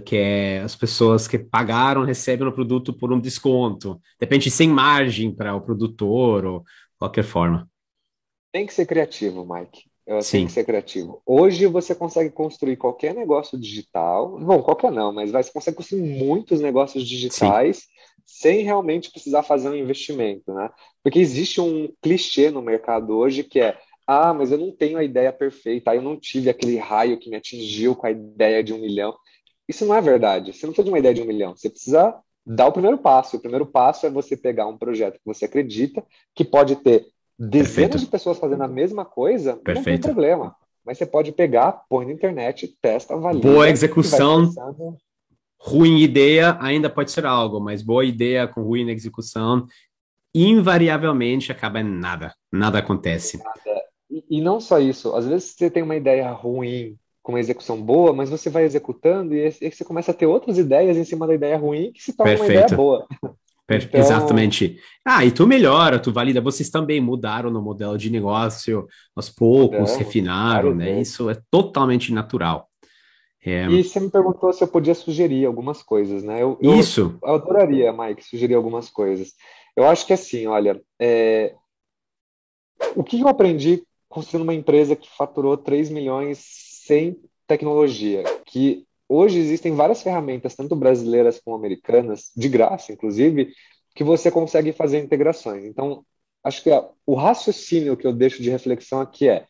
que 0.03 0.15
é 0.15 0.61
as 0.61 0.75
pessoas 0.75 1.27
que 1.27 1.37
pagaram 1.37 2.03
recebem 2.03 2.47
o 2.47 2.51
produto 2.51 2.91
por 2.91 3.13
um 3.13 3.19
desconto. 3.19 4.01
Depende 4.19 4.49
sem 4.49 4.67
margem 4.67 5.31
para 5.31 5.55
o 5.55 5.61
produtor 5.61 6.43
ou 6.43 6.65
qualquer 6.97 7.23
forma. 7.23 7.69
Tem 8.51 8.65
que 8.65 8.73
ser 8.73 8.87
criativo, 8.87 9.47
Mike. 9.47 9.86
Sim. 10.21 10.37
Tem 10.37 10.45
que 10.47 10.51
ser 10.53 10.63
criativo. 10.63 11.21
Hoje 11.25 11.67
você 11.67 11.93
consegue 11.93 12.29
construir 12.29 12.77
qualquer 12.77 13.13
negócio 13.13 13.57
digital. 13.59 14.39
Bom, 14.39 14.61
qualquer 14.61 14.91
não, 14.91 15.11
mas 15.11 15.31
você 15.31 15.51
consegue 15.51 15.77
construir 15.77 16.01
muitos 16.01 16.61
negócios 16.61 17.05
digitais 17.05 17.77
Sim. 17.77 17.83
sem 18.25 18.63
realmente 18.63 19.11
precisar 19.11 19.43
fazer 19.43 19.69
um 19.69 19.75
investimento, 19.75 20.53
né? 20.53 20.69
Porque 21.03 21.19
existe 21.19 21.59
um 21.59 21.91
clichê 22.01 22.49
no 22.49 22.61
mercado 22.61 23.17
hoje 23.17 23.43
que 23.43 23.59
é 23.59 23.77
ah, 24.07 24.33
mas 24.33 24.53
eu 24.53 24.57
não 24.57 24.71
tenho 24.71 24.97
a 24.97 25.03
ideia 25.03 25.33
perfeita, 25.33 25.93
eu 25.93 26.01
não 26.01 26.17
tive 26.17 26.49
aquele 26.49 26.77
raio 26.77 27.19
que 27.19 27.29
me 27.29 27.35
atingiu 27.35 27.93
com 27.93 28.07
a 28.07 28.11
ideia 28.11 28.63
de 28.63 28.73
um 28.73 28.79
milhão. 28.79 29.13
Isso 29.67 29.85
não 29.85 29.93
é 29.93 29.99
verdade. 29.99 30.53
Você 30.53 30.65
não 30.65 30.71
precisa 30.71 30.85
de 30.85 30.91
uma 30.91 30.99
ideia 30.99 31.13
de 31.13 31.21
um 31.21 31.25
milhão. 31.25 31.53
Você 31.53 31.69
precisa 31.69 32.17
dar 32.45 32.67
o 32.67 32.71
primeiro 32.71 32.97
passo. 32.97 33.35
O 33.35 33.41
primeiro 33.41 33.65
passo 33.65 34.05
é 34.05 34.09
você 34.09 34.37
pegar 34.37 34.65
um 34.67 34.77
projeto 34.77 35.15
que 35.15 35.25
você 35.25 35.43
acredita, 35.43 36.01
que 36.33 36.45
pode 36.45 36.77
ter 36.77 37.05
dezenas 37.37 37.73
Perfeito. 37.73 37.99
de 37.99 38.05
pessoas 38.07 38.39
fazendo 38.39 38.63
a 38.63 38.67
mesma 38.67 39.05
coisa, 39.05 39.57
Perfeito. 39.57 39.89
não 39.89 39.97
tem 39.97 40.01
problema. 40.01 40.55
Mas 40.85 40.97
você 40.97 41.05
pode 41.05 41.31
pegar, 41.31 41.83
põe 41.89 42.05
na 42.05 42.13
internet, 42.13 42.75
testa, 42.81 43.13
avalia. 43.13 43.41
Boa 43.41 43.69
execução. 43.69 44.49
Ruim 45.59 45.99
ideia 45.99 46.57
ainda 46.61 46.89
pode 46.89 47.11
ser 47.11 47.25
algo, 47.25 47.59
mas 47.59 47.81
boa 47.81 48.05
ideia 48.05 48.47
com 48.47 48.61
ruim 48.61 48.89
execução 48.89 49.67
invariavelmente 50.33 51.51
acaba 51.51 51.79
em 51.79 51.83
nada. 51.83 52.33
Nada 52.51 52.79
acontece. 52.79 53.37
Nada. 53.37 53.83
E, 54.29 54.39
não 54.39 54.59
só 54.59 54.79
isso, 54.79 55.13
às 55.15 55.25
vezes 55.25 55.55
você 55.55 55.69
tem 55.69 55.83
uma 55.83 55.95
ideia 55.95 56.29
ruim 56.31 56.95
com 57.21 57.33
uma 57.33 57.39
execução 57.39 57.81
boa, 57.81 58.13
mas 58.13 58.29
você 58.29 58.49
vai 58.49 58.63
executando 58.63 59.33
e, 59.35 59.47
e 59.61 59.71
você 59.71 59.83
começa 59.83 60.11
a 60.11 60.13
ter 60.13 60.25
outras 60.25 60.57
ideias 60.57 60.95
em 60.95 61.03
cima 61.03 61.27
da 61.27 61.33
ideia 61.33 61.57
ruim 61.57 61.91
que 61.91 62.01
se 62.01 62.13
torna 62.13 62.37
Perfeito. 62.37 62.51
uma 62.51 62.63
ideia 62.63 62.77
boa. 62.77 63.07
Então... 63.69 63.99
Exatamente. 63.99 64.79
Ah, 65.05 65.25
e 65.25 65.31
tu 65.31 65.45
melhora, 65.45 65.99
tu 65.99 66.11
valida. 66.11 66.39
Vocês 66.39 66.69
também 66.69 67.01
mudaram 67.01 67.49
no 67.49 67.61
modelo 67.61 67.97
de 67.97 68.09
negócio 68.09 68.87
aos 69.15 69.29
poucos, 69.29 69.95
refinaram, 69.95 70.73
né? 70.73 71.01
Isso 71.01 71.29
é 71.29 71.37
totalmente 71.51 72.13
natural. 72.13 72.67
É... 73.45 73.67
E 73.67 73.83
você 73.83 73.99
me 73.99 74.09
perguntou 74.09 74.51
se 74.51 74.63
eu 74.63 74.67
podia 74.67 74.95
sugerir 74.95 75.45
algumas 75.45 75.83
coisas, 75.83 76.23
né? 76.23 76.41
Eu, 76.41 76.57
Isso. 76.61 77.17
Eu, 77.21 77.29
eu 77.29 77.35
adoraria, 77.35 77.93
Mike, 77.93 78.25
sugerir 78.25 78.55
algumas 78.55 78.89
coisas. 78.89 79.33
Eu 79.75 79.85
acho 79.85 80.05
que 80.05 80.13
assim, 80.13 80.47
olha, 80.47 80.81
é... 80.99 81.53
o 82.95 83.03
que 83.03 83.19
eu 83.19 83.27
aprendi 83.27 83.83
construindo 84.09 84.43
uma 84.43 84.53
empresa 84.53 84.95
que 84.95 85.09
faturou 85.09 85.57
3 85.57 85.89
milhões 85.89 86.39
sem 86.39 87.17
tecnologia, 87.45 88.23
que 88.45 88.85
hoje 89.07 89.39
existem 89.39 89.73
várias 89.73 90.01
ferramentas, 90.01 90.55
tanto 90.55 90.75
brasileiras 90.75 91.39
como 91.39 91.55
americanas, 91.55 92.31
de 92.35 92.49
graça, 92.49 92.91
inclusive, 92.91 93.53
que 93.95 94.03
você 94.03 94.29
consegue 94.29 94.71
fazer 94.71 94.99
integrações. 94.99 95.65
Então, 95.65 96.05
acho 96.43 96.63
que 96.63 96.69
o 97.05 97.15
raciocínio 97.15 97.97
que 97.97 98.05
eu 98.05 98.13
deixo 98.13 98.41
de 98.41 98.49
reflexão 98.49 99.01
aqui 99.01 99.27
é, 99.27 99.47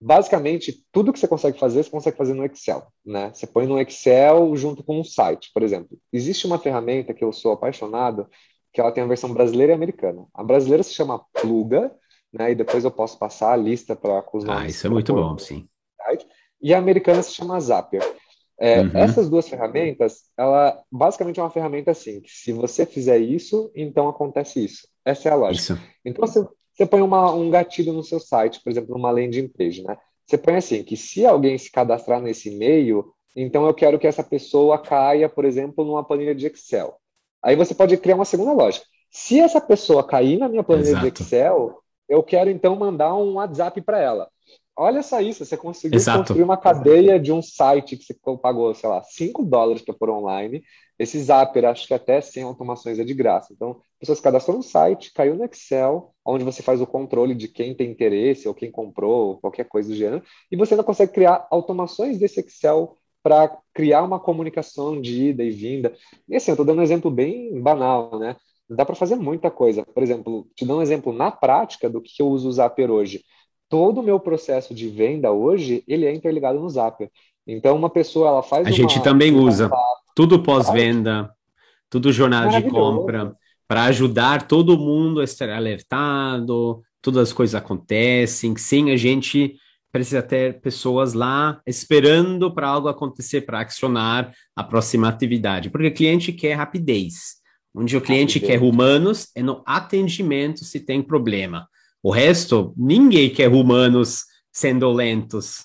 basicamente, 0.00 0.84
tudo 0.92 1.12
que 1.12 1.18
você 1.18 1.26
consegue 1.26 1.58
fazer, 1.58 1.82
você 1.82 1.90
consegue 1.90 2.16
fazer 2.16 2.34
no 2.34 2.44
Excel, 2.44 2.86
né? 3.04 3.32
Você 3.32 3.46
põe 3.46 3.66
no 3.66 3.80
Excel 3.80 4.54
junto 4.56 4.84
com 4.84 5.00
um 5.00 5.04
site, 5.04 5.50
por 5.54 5.62
exemplo. 5.62 5.98
Existe 6.12 6.46
uma 6.46 6.58
ferramenta 6.58 7.14
que 7.14 7.24
eu 7.24 7.32
sou 7.32 7.52
apaixonado, 7.52 8.28
que 8.72 8.80
ela 8.80 8.92
tem 8.92 9.02
a 9.02 9.06
versão 9.06 9.32
brasileira 9.32 9.72
e 9.72 9.74
americana. 9.74 10.26
A 10.34 10.42
brasileira 10.42 10.82
se 10.82 10.92
chama 10.92 11.24
Pluga, 11.32 11.90
né? 12.32 12.50
E 12.50 12.54
depois 12.54 12.84
eu 12.84 12.90
posso 12.90 13.18
passar 13.18 13.52
a 13.52 13.56
lista 13.56 13.96
para 13.96 14.22
os 14.32 14.44
nomes. 14.44 14.62
Ah, 14.62 14.68
isso 14.68 14.86
é 14.86 14.90
muito 14.90 15.14
bom, 15.14 15.38
sim. 15.38 15.66
E 16.60 16.74
a 16.74 16.78
americana 16.78 17.22
se 17.22 17.32
chama 17.32 17.60
Zapier. 17.60 18.02
É, 18.58 18.80
uhum. 18.80 18.90
Essas 18.94 19.28
duas 19.28 19.48
ferramentas, 19.48 20.24
ela 20.36 20.80
basicamente 20.90 21.40
é 21.40 21.42
uma 21.42 21.50
ferramenta 21.50 21.90
assim, 21.90 22.20
que 22.20 22.30
se 22.30 22.52
você 22.52 22.86
fizer 22.86 23.18
isso, 23.18 23.70
então 23.74 24.08
acontece 24.08 24.64
isso. 24.64 24.86
Essa 25.04 25.28
é 25.28 25.32
a 25.32 25.36
lógica. 25.36 25.74
Isso. 25.74 25.82
Então 26.04 26.26
você, 26.26 26.46
você 26.72 26.86
põe 26.86 27.02
uma, 27.02 27.32
um 27.32 27.50
gatilho 27.50 27.92
no 27.92 28.04
seu 28.04 28.20
site, 28.20 28.60
por 28.62 28.70
exemplo, 28.70 28.94
numa 28.94 29.10
landing 29.10 29.48
page, 29.48 29.82
né? 29.82 29.96
Você 30.26 30.38
põe 30.38 30.56
assim, 30.56 30.82
que 30.82 30.96
se 30.96 31.26
alguém 31.26 31.58
se 31.58 31.70
cadastrar 31.70 32.20
nesse 32.20 32.48
e-mail, 32.48 33.12
então 33.36 33.66
eu 33.66 33.74
quero 33.74 33.98
que 33.98 34.06
essa 34.06 34.22
pessoa 34.22 34.78
caia, 34.78 35.28
por 35.28 35.44
exemplo, 35.44 35.84
numa 35.84 36.04
planilha 36.04 36.34
de 36.34 36.46
Excel. 36.46 36.96
Aí 37.42 37.56
você 37.56 37.74
pode 37.74 37.96
criar 37.98 38.14
uma 38.14 38.24
segunda 38.24 38.52
lógica. 38.52 38.86
Se 39.10 39.38
essa 39.38 39.60
pessoa 39.60 40.06
cair 40.06 40.38
na 40.38 40.48
minha 40.48 40.64
planilha 40.64 40.90
Exato. 40.90 41.10
de 41.10 41.22
Excel, 41.22 41.78
eu 42.08 42.22
quero 42.22 42.50
então 42.50 42.74
mandar 42.76 43.14
um 43.14 43.34
WhatsApp 43.34 43.80
para 43.82 44.00
ela. 44.00 44.28
Olha 44.76 45.02
só 45.02 45.20
isso, 45.20 45.44
você 45.44 45.56
conseguiu 45.56 45.96
Exato. 45.96 46.18
construir 46.18 46.42
uma 46.42 46.56
cadeia 46.56 47.18
de 47.18 47.30
um 47.30 47.40
site 47.40 47.96
que 47.96 48.04
você 48.04 48.14
pagou, 48.42 48.74
sei 48.74 48.88
lá, 48.88 49.02
5 49.02 49.44
dólares 49.44 49.82
para 49.82 49.94
pôr 49.94 50.10
online. 50.10 50.64
Esse 50.98 51.20
Zapper, 51.22 51.64
acho 51.64 51.86
que 51.86 51.94
até 51.94 52.20
sem 52.20 52.42
automações 52.42 52.98
é 52.98 53.04
de 53.04 53.14
graça. 53.14 53.52
Então, 53.52 53.80
se 54.02 54.20
cadastrou 54.20 54.56
no 54.56 54.62
site, 54.62 55.12
caiu 55.12 55.36
no 55.36 55.44
Excel, 55.44 56.12
onde 56.24 56.44
você 56.44 56.60
faz 56.60 56.80
o 56.80 56.86
controle 56.86 57.34
de 57.34 57.46
quem 57.46 57.74
tem 57.74 57.90
interesse 57.90 58.48
ou 58.48 58.54
quem 58.54 58.70
comprou, 58.70 59.38
qualquer 59.38 59.64
coisa 59.64 59.88
do 59.88 59.94
gênero, 59.94 60.22
e 60.50 60.56
você 60.56 60.74
ainda 60.74 60.84
consegue 60.84 61.12
criar 61.12 61.46
automações 61.50 62.18
desse 62.18 62.40
Excel 62.40 62.96
para 63.22 63.56
criar 63.72 64.02
uma 64.02 64.20
comunicação 64.20 65.00
de 65.00 65.28
ida 65.28 65.42
e 65.42 65.50
vinda. 65.50 65.94
E 66.28 66.36
assim, 66.36 66.50
eu 66.50 66.54
estou 66.54 66.66
dando 66.66 66.80
um 66.80 66.82
exemplo 66.82 67.10
bem 67.10 67.60
banal, 67.62 68.18
né? 68.18 68.36
Dá 68.68 68.84
para 68.84 68.94
fazer 68.94 69.16
muita 69.16 69.50
coisa. 69.50 69.84
Por 69.84 70.02
exemplo, 70.02 70.46
te 70.54 70.64
dou 70.64 70.78
um 70.78 70.82
exemplo 70.82 71.12
na 71.12 71.30
prática 71.30 71.88
do 71.88 72.02
que 72.02 72.20
eu 72.20 72.28
uso 72.28 72.48
o 72.48 72.52
Zapier 72.52 72.90
hoje. 72.90 73.22
Todo 73.74 73.98
o 73.98 74.04
meu 74.04 74.20
processo 74.20 74.72
de 74.72 74.88
venda 74.88 75.32
hoje, 75.32 75.82
ele 75.88 76.06
é 76.06 76.14
interligado 76.14 76.60
no 76.60 76.70
Zapier. 76.70 77.10
Então, 77.44 77.74
uma 77.74 77.90
pessoa, 77.90 78.28
ela 78.28 78.40
faz 78.40 78.68
A 78.68 78.70
gente 78.70 79.02
também 79.02 79.34
usa. 79.34 79.68
Tudo 80.14 80.40
pós-venda, 80.40 81.28
tudo 81.90 82.12
jornada 82.12 82.62
de 82.62 82.70
compra, 82.70 83.34
para 83.66 83.86
ajudar 83.86 84.46
todo 84.46 84.78
mundo 84.78 85.18
a 85.18 85.24
estar 85.24 85.50
alertado, 85.50 86.82
todas 87.02 87.30
as 87.30 87.32
coisas 87.32 87.56
acontecem, 87.56 88.56
sem 88.56 88.92
a 88.92 88.96
gente 88.96 89.56
precisa 89.90 90.22
ter 90.22 90.60
pessoas 90.60 91.12
lá 91.12 91.60
esperando 91.66 92.54
para 92.54 92.68
algo 92.68 92.86
acontecer, 92.86 93.40
para 93.40 93.60
acionar 93.60 94.32
a 94.54 94.62
próxima 94.62 95.08
atividade, 95.08 95.68
porque 95.68 95.88
o 95.88 95.94
cliente 95.94 96.32
quer 96.32 96.54
rapidez. 96.54 97.42
onde 97.74 97.96
o 97.96 98.00
cliente 98.00 98.38
quer 98.38 98.62
humanos 98.62 99.30
e 99.34 99.42
no 99.42 99.64
atendimento 99.66 100.64
se 100.64 100.78
tem 100.78 101.02
problema. 101.02 101.68
O 102.04 102.10
resto, 102.10 102.74
ninguém 102.76 103.30
quer 103.30 103.48
humanos 103.48 104.26
sendo 104.52 104.92
lentos 104.92 105.60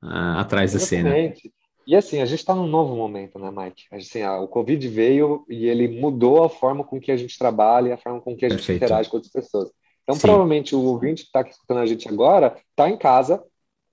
uh, 0.00 0.38
atrás 0.38 0.72
Exatamente. 0.72 1.34
da 1.34 1.40
cena. 1.40 1.52
E 1.84 1.96
assim, 1.96 2.20
a 2.20 2.26
gente 2.26 2.38
está 2.38 2.54
num 2.54 2.68
novo 2.68 2.94
momento, 2.94 3.40
né, 3.40 3.50
Mike? 3.50 3.82
Assim, 3.90 4.22
o 4.22 4.46
Covid 4.46 4.86
veio 4.86 5.44
e 5.48 5.66
ele 5.66 5.88
mudou 5.88 6.44
a 6.44 6.48
forma 6.48 6.84
com 6.84 7.00
que 7.00 7.10
a 7.10 7.16
gente 7.16 7.36
trabalha 7.36 7.88
e 7.88 7.92
a 7.92 7.98
forma 7.98 8.20
com 8.20 8.36
que 8.36 8.46
a 8.46 8.48
gente 8.48 8.58
Perfeito. 8.58 8.84
interage 8.84 9.10
com 9.10 9.16
outras 9.16 9.32
pessoas. 9.32 9.72
Então, 10.04 10.14
Sim. 10.14 10.20
provavelmente, 10.20 10.76
o 10.76 10.80
ouvinte 10.84 11.22
que 11.22 11.28
está 11.28 11.40
escutando 11.40 11.78
a 11.78 11.86
gente 11.86 12.08
agora 12.08 12.56
está 12.70 12.88
em 12.88 12.96
casa, 12.96 13.42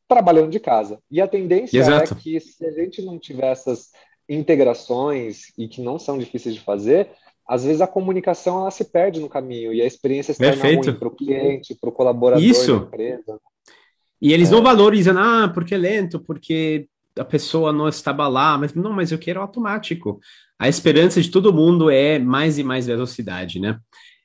trabalhando 0.08 0.52
de 0.52 0.60
casa. 0.60 1.00
E 1.10 1.20
a 1.20 1.28
tendência 1.28 1.76
é 1.76 1.82
Exato. 1.82 2.14
é 2.14 2.18
que 2.18 2.40
se 2.40 2.64
a 2.64 2.72
gente 2.74 3.02
não 3.02 3.18
tiver 3.18 3.52
essas 3.52 3.90
integrações 4.30 5.52
e 5.58 5.68
que 5.68 5.82
não 5.82 5.98
são 5.98 6.20
difíceis 6.20 6.54
de 6.54 6.62
fazer, 6.62 7.10
às 7.48 7.64
vezes 7.64 7.82
a 7.82 7.88
comunicação 7.88 8.60
ela 8.60 8.72
se 8.72 8.84
perde 8.84 9.20
no 9.20 9.30
caminho 9.30 9.74
e 9.74 9.82
a 9.82 9.86
experiência 9.86 10.34
se 10.34 10.40
torna 10.40 10.62
ruim 10.62 10.94
para 10.94 11.08
o 11.08 11.12
cliente, 11.12 11.76
para 11.80 11.90
o 11.90 11.94
colaborador 11.94 12.44
Isso. 12.44 12.80
da 12.80 12.86
empresa. 12.86 13.40
E 14.22 14.34
eles 14.34 14.50
é. 14.50 14.52
não 14.52 14.62
valorizam, 14.62 15.18
ah, 15.18 15.48
porque 15.48 15.76
é 15.76 15.78
lento, 15.78 16.20
porque 16.20 16.88
a 17.18 17.24
pessoa 17.24 17.72
não 17.72 17.88
estava 17.88 18.28
lá, 18.28 18.58
mas 18.58 18.74
não, 18.74 18.92
mas 18.92 19.12
eu 19.12 19.18
quero 19.18 19.42
automático. 19.42 20.20
A 20.60 20.68
esperança 20.68 21.22
de 21.22 21.30
todo 21.30 21.54
mundo 21.54 21.90
é 21.90 22.20
mais 22.20 22.58
e 22.58 22.64
mais 22.64 22.88
velocidade, 22.88 23.60
né? 23.60 23.80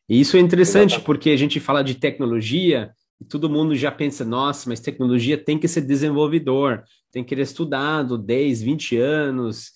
E 0.09 0.21
isso 0.21 0.37
é 0.37 0.41
interessante 0.41 0.95
Exatamente. 0.95 1.07
porque 1.07 1.31
a 1.31 1.37
gente 1.37 1.61
fala 1.61 1.83
de 1.83 1.95
tecnologia 1.95 2.91
e 3.21 3.25
todo 3.25 3.49
mundo 3.49 3.75
já 3.77 3.91
pensa, 3.91 4.25
nossa, 4.25 4.69
mas 4.69 4.81
tecnologia 4.81 5.39
tem 5.39 5.59
que 5.59 5.69
ser 5.69 5.83
desenvolvedor, 5.83 6.83
tem 7.13 7.23
que 7.23 7.37
ser 7.37 7.43
estudado 7.43 8.19
10, 8.19 8.63
20 8.63 8.97
anos, 8.97 9.71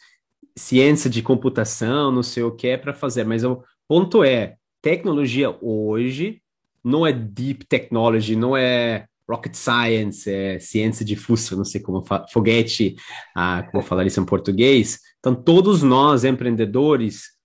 ciência 0.57 1.11
de 1.11 1.23
computação, 1.23 2.11
não 2.11 2.23
sei 2.23 2.43
o 2.43 2.51
que 2.51 2.69
é 2.69 2.77
para 2.77 2.95
fazer. 2.95 3.25
Mas 3.25 3.45
o 3.45 3.63
ponto 3.87 4.25
é, 4.25 4.57
tecnologia 4.81 5.55
hoje 5.61 6.41
não 6.83 7.07
é 7.07 7.13
deep 7.13 7.67
technology, 7.67 8.37
não 8.37 8.57
é 8.57 9.07
rocket 9.29 9.55
science, 9.55 10.31
é 10.31 10.59
ciência 10.59 11.05
de 11.05 11.17
fússil, 11.17 11.57
não 11.57 11.65
sei 11.65 11.81
como, 11.81 12.05
foguete, 12.33 12.95
ah, 13.35 13.67
como 13.71 13.83
falar 13.83 14.07
isso 14.07 14.21
em 14.21 14.25
português. 14.25 15.01
Então, 15.19 15.35
todos 15.35 15.83
nós, 15.83 16.25
empreendedores, 16.25 17.37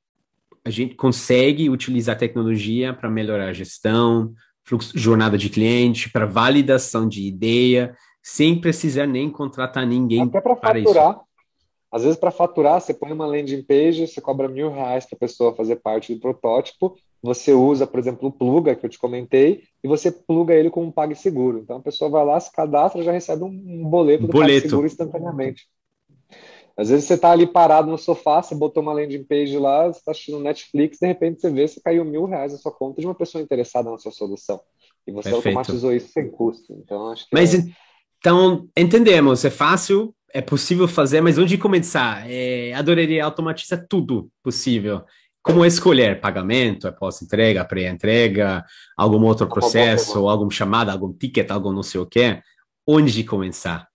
a 0.63 0.69
gente 0.69 0.93
consegue 0.93 1.69
utilizar 1.69 2.17
tecnologia 2.17 2.93
para 2.93 3.09
melhorar 3.09 3.47
a 3.47 3.53
gestão, 3.53 4.31
fluxo, 4.63 4.95
jornada 4.95 5.37
de 5.37 5.49
cliente, 5.49 6.09
para 6.11 6.27
validação 6.27 7.09
de 7.09 7.25
ideia, 7.25 7.95
sem 8.21 8.61
precisar 8.61 9.07
nem 9.07 9.29
contratar 9.29 9.87
ninguém 9.87 10.21
Até 10.21 10.39
para 10.39 10.55
faturar. 10.55 11.11
Isso. 11.13 11.30
Às 11.91 12.03
vezes, 12.03 12.17
para 12.17 12.31
faturar, 12.31 12.79
você 12.79 12.93
põe 12.93 13.11
uma 13.11 13.25
landing 13.25 13.63
page, 13.63 14.07
você 14.07 14.21
cobra 14.21 14.47
mil 14.47 14.71
reais 14.71 15.05
para 15.05 15.17
a 15.17 15.19
pessoa 15.19 15.55
fazer 15.55 15.75
parte 15.77 16.13
do 16.15 16.21
protótipo, 16.21 16.95
você 17.21 17.53
usa, 17.53 17.85
por 17.85 17.99
exemplo, 17.99 18.29
o 18.29 18.31
Pluga, 18.31 18.75
que 18.75 18.85
eu 18.85 18.89
te 18.89 18.97
comentei, 18.97 19.63
e 19.83 19.87
você 19.87 20.11
pluga 20.11 20.53
ele 20.53 20.69
com 20.69 20.83
um 20.83 20.91
PagSeguro. 20.91 21.59
Então, 21.59 21.77
a 21.77 21.81
pessoa 21.81 22.09
vai 22.09 22.25
lá, 22.25 22.39
se 22.39 22.51
cadastra, 22.51 23.03
já 23.03 23.11
recebe 23.11 23.43
um 23.43 23.83
boleto 23.89 24.25
do 24.25 24.31
boleto. 24.31 24.61
PagSeguro 24.61 24.87
instantaneamente. 24.87 25.67
Às 26.77 26.89
vezes 26.89 27.05
você 27.05 27.15
está 27.15 27.31
ali 27.31 27.45
parado 27.45 27.91
no 27.91 27.97
sofá, 27.97 28.41
você 28.41 28.55
botou 28.55 28.81
uma 28.81 28.93
landing 28.93 29.23
page 29.23 29.57
lá, 29.57 29.87
você 29.87 29.99
está 29.99 30.11
assistindo 30.11 30.39
Netflix, 30.39 30.97
de 30.99 31.07
repente 31.07 31.41
você 31.41 31.49
vê, 31.51 31.67
você 31.67 31.81
caiu 31.81 32.05
mil 32.05 32.25
reais 32.25 32.53
na 32.53 32.57
sua 32.57 32.71
conta 32.71 33.01
de 33.01 33.05
uma 33.07 33.13
pessoa 33.13 33.41
interessada 33.41 33.91
na 33.91 33.97
sua 33.97 34.11
solução. 34.11 34.59
E 35.05 35.11
você 35.11 35.29
Perfeito. 35.29 35.47
automatizou 35.47 35.93
isso 35.93 36.11
sem 36.11 36.29
custo. 36.31 36.73
Então, 36.73 37.11
acho 37.11 37.23
que 37.23 37.29
Mas, 37.33 37.53
é... 37.53 37.63
então, 38.19 38.67
entendemos, 38.75 39.43
é 39.43 39.49
fácil, 39.49 40.15
é 40.33 40.41
possível 40.41 40.87
fazer, 40.87 41.21
mas 41.21 41.37
onde 41.37 41.57
começar? 41.57 42.29
É, 42.29 42.73
adoraria 42.73 43.23
automatizar 43.23 43.85
tudo 43.87 44.29
possível. 44.43 45.03
Como 45.43 45.65
escolher 45.65 46.21
pagamento, 46.21 46.87
é 46.87 46.91
pós-entrega, 46.91 47.65
pré-entrega, 47.65 48.63
algum 48.95 49.23
outro 49.25 49.47
processo, 49.47 50.27
alguma 50.29 50.51
chamada, 50.51 50.91
algum 50.91 51.11
ticket, 51.11 51.49
algum 51.49 51.71
não 51.71 51.83
sei 51.83 51.99
o 51.99 52.05
que. 52.05 52.39
Onde 52.87 53.23
começar? 53.23 53.87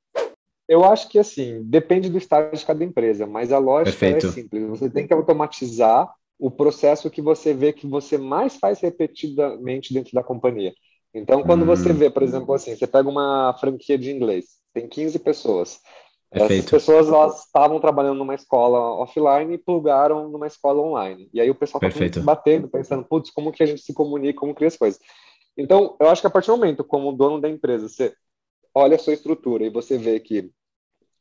Eu 0.68 0.84
acho 0.84 1.08
que 1.08 1.18
assim, 1.18 1.62
depende 1.62 2.08
do 2.08 2.18
estágio 2.18 2.58
de 2.58 2.66
cada 2.66 2.82
empresa, 2.82 3.26
mas 3.26 3.52
a 3.52 3.58
lógica 3.58 3.90
é 3.90 4.10
Perfeito. 4.10 4.26
é 4.26 4.30
simples. 4.30 4.68
Você 4.68 4.90
tem 4.90 5.06
que 5.06 5.14
automatizar 5.14 6.12
o 6.38 6.50
processo 6.50 7.10
que 7.10 7.22
você 7.22 7.54
vê 7.54 7.72
que 7.72 7.86
você 7.86 8.18
mais 8.18 8.56
faz 8.56 8.80
repetidamente 8.80 9.94
dentro 9.94 10.12
da 10.12 10.24
companhia. 10.24 10.74
Então, 11.14 11.42
quando 11.44 11.62
hum. 11.62 11.66
você 11.66 11.92
vê, 11.92 12.10
por 12.10 12.22
exemplo, 12.22 12.52
assim, 12.52 12.76
você 12.76 12.86
pega 12.86 13.08
uma 13.08 13.56
franquia 13.58 13.96
de 13.96 14.10
inglês, 14.10 14.46
tem 14.74 14.86
15 14.86 15.18
pessoas. 15.20 15.80
Perfeito. 16.38 16.66
Essas 16.66 16.70
pessoas 16.70 17.08
elas 17.08 17.46
estavam 17.46 17.80
trabalhando 17.80 18.18
numa 18.18 18.34
escola 18.34 18.78
offline 19.00 19.54
e 19.54 19.58
plugaram 19.58 20.28
numa 20.28 20.46
escola 20.46 20.82
online. 20.82 21.30
E 21.32 21.40
aí 21.40 21.50
o 21.50 21.54
pessoal 21.54 21.80
está 21.82 22.20
batendo, 22.20 22.68
pensando, 22.68 23.04
putz, 23.04 23.30
como 23.30 23.50
que 23.50 23.62
a 23.62 23.66
gente 23.66 23.80
se 23.80 23.94
comunica, 23.94 24.38
como 24.38 24.54
cria 24.54 24.68
as 24.68 24.76
coisas. 24.76 25.00
Então, 25.56 25.96
eu 25.98 26.08
acho 26.08 26.20
que 26.20 26.26
a 26.26 26.30
partir 26.30 26.48
do 26.48 26.56
momento, 26.58 26.84
como 26.84 27.12
dono 27.12 27.40
da 27.40 27.48
empresa, 27.48 27.88
você 27.88 28.14
olha 28.74 28.96
a 28.96 28.98
sua 28.98 29.14
estrutura 29.14 29.64
e 29.64 29.70
você 29.70 29.96
vê 29.96 30.20
que 30.20 30.50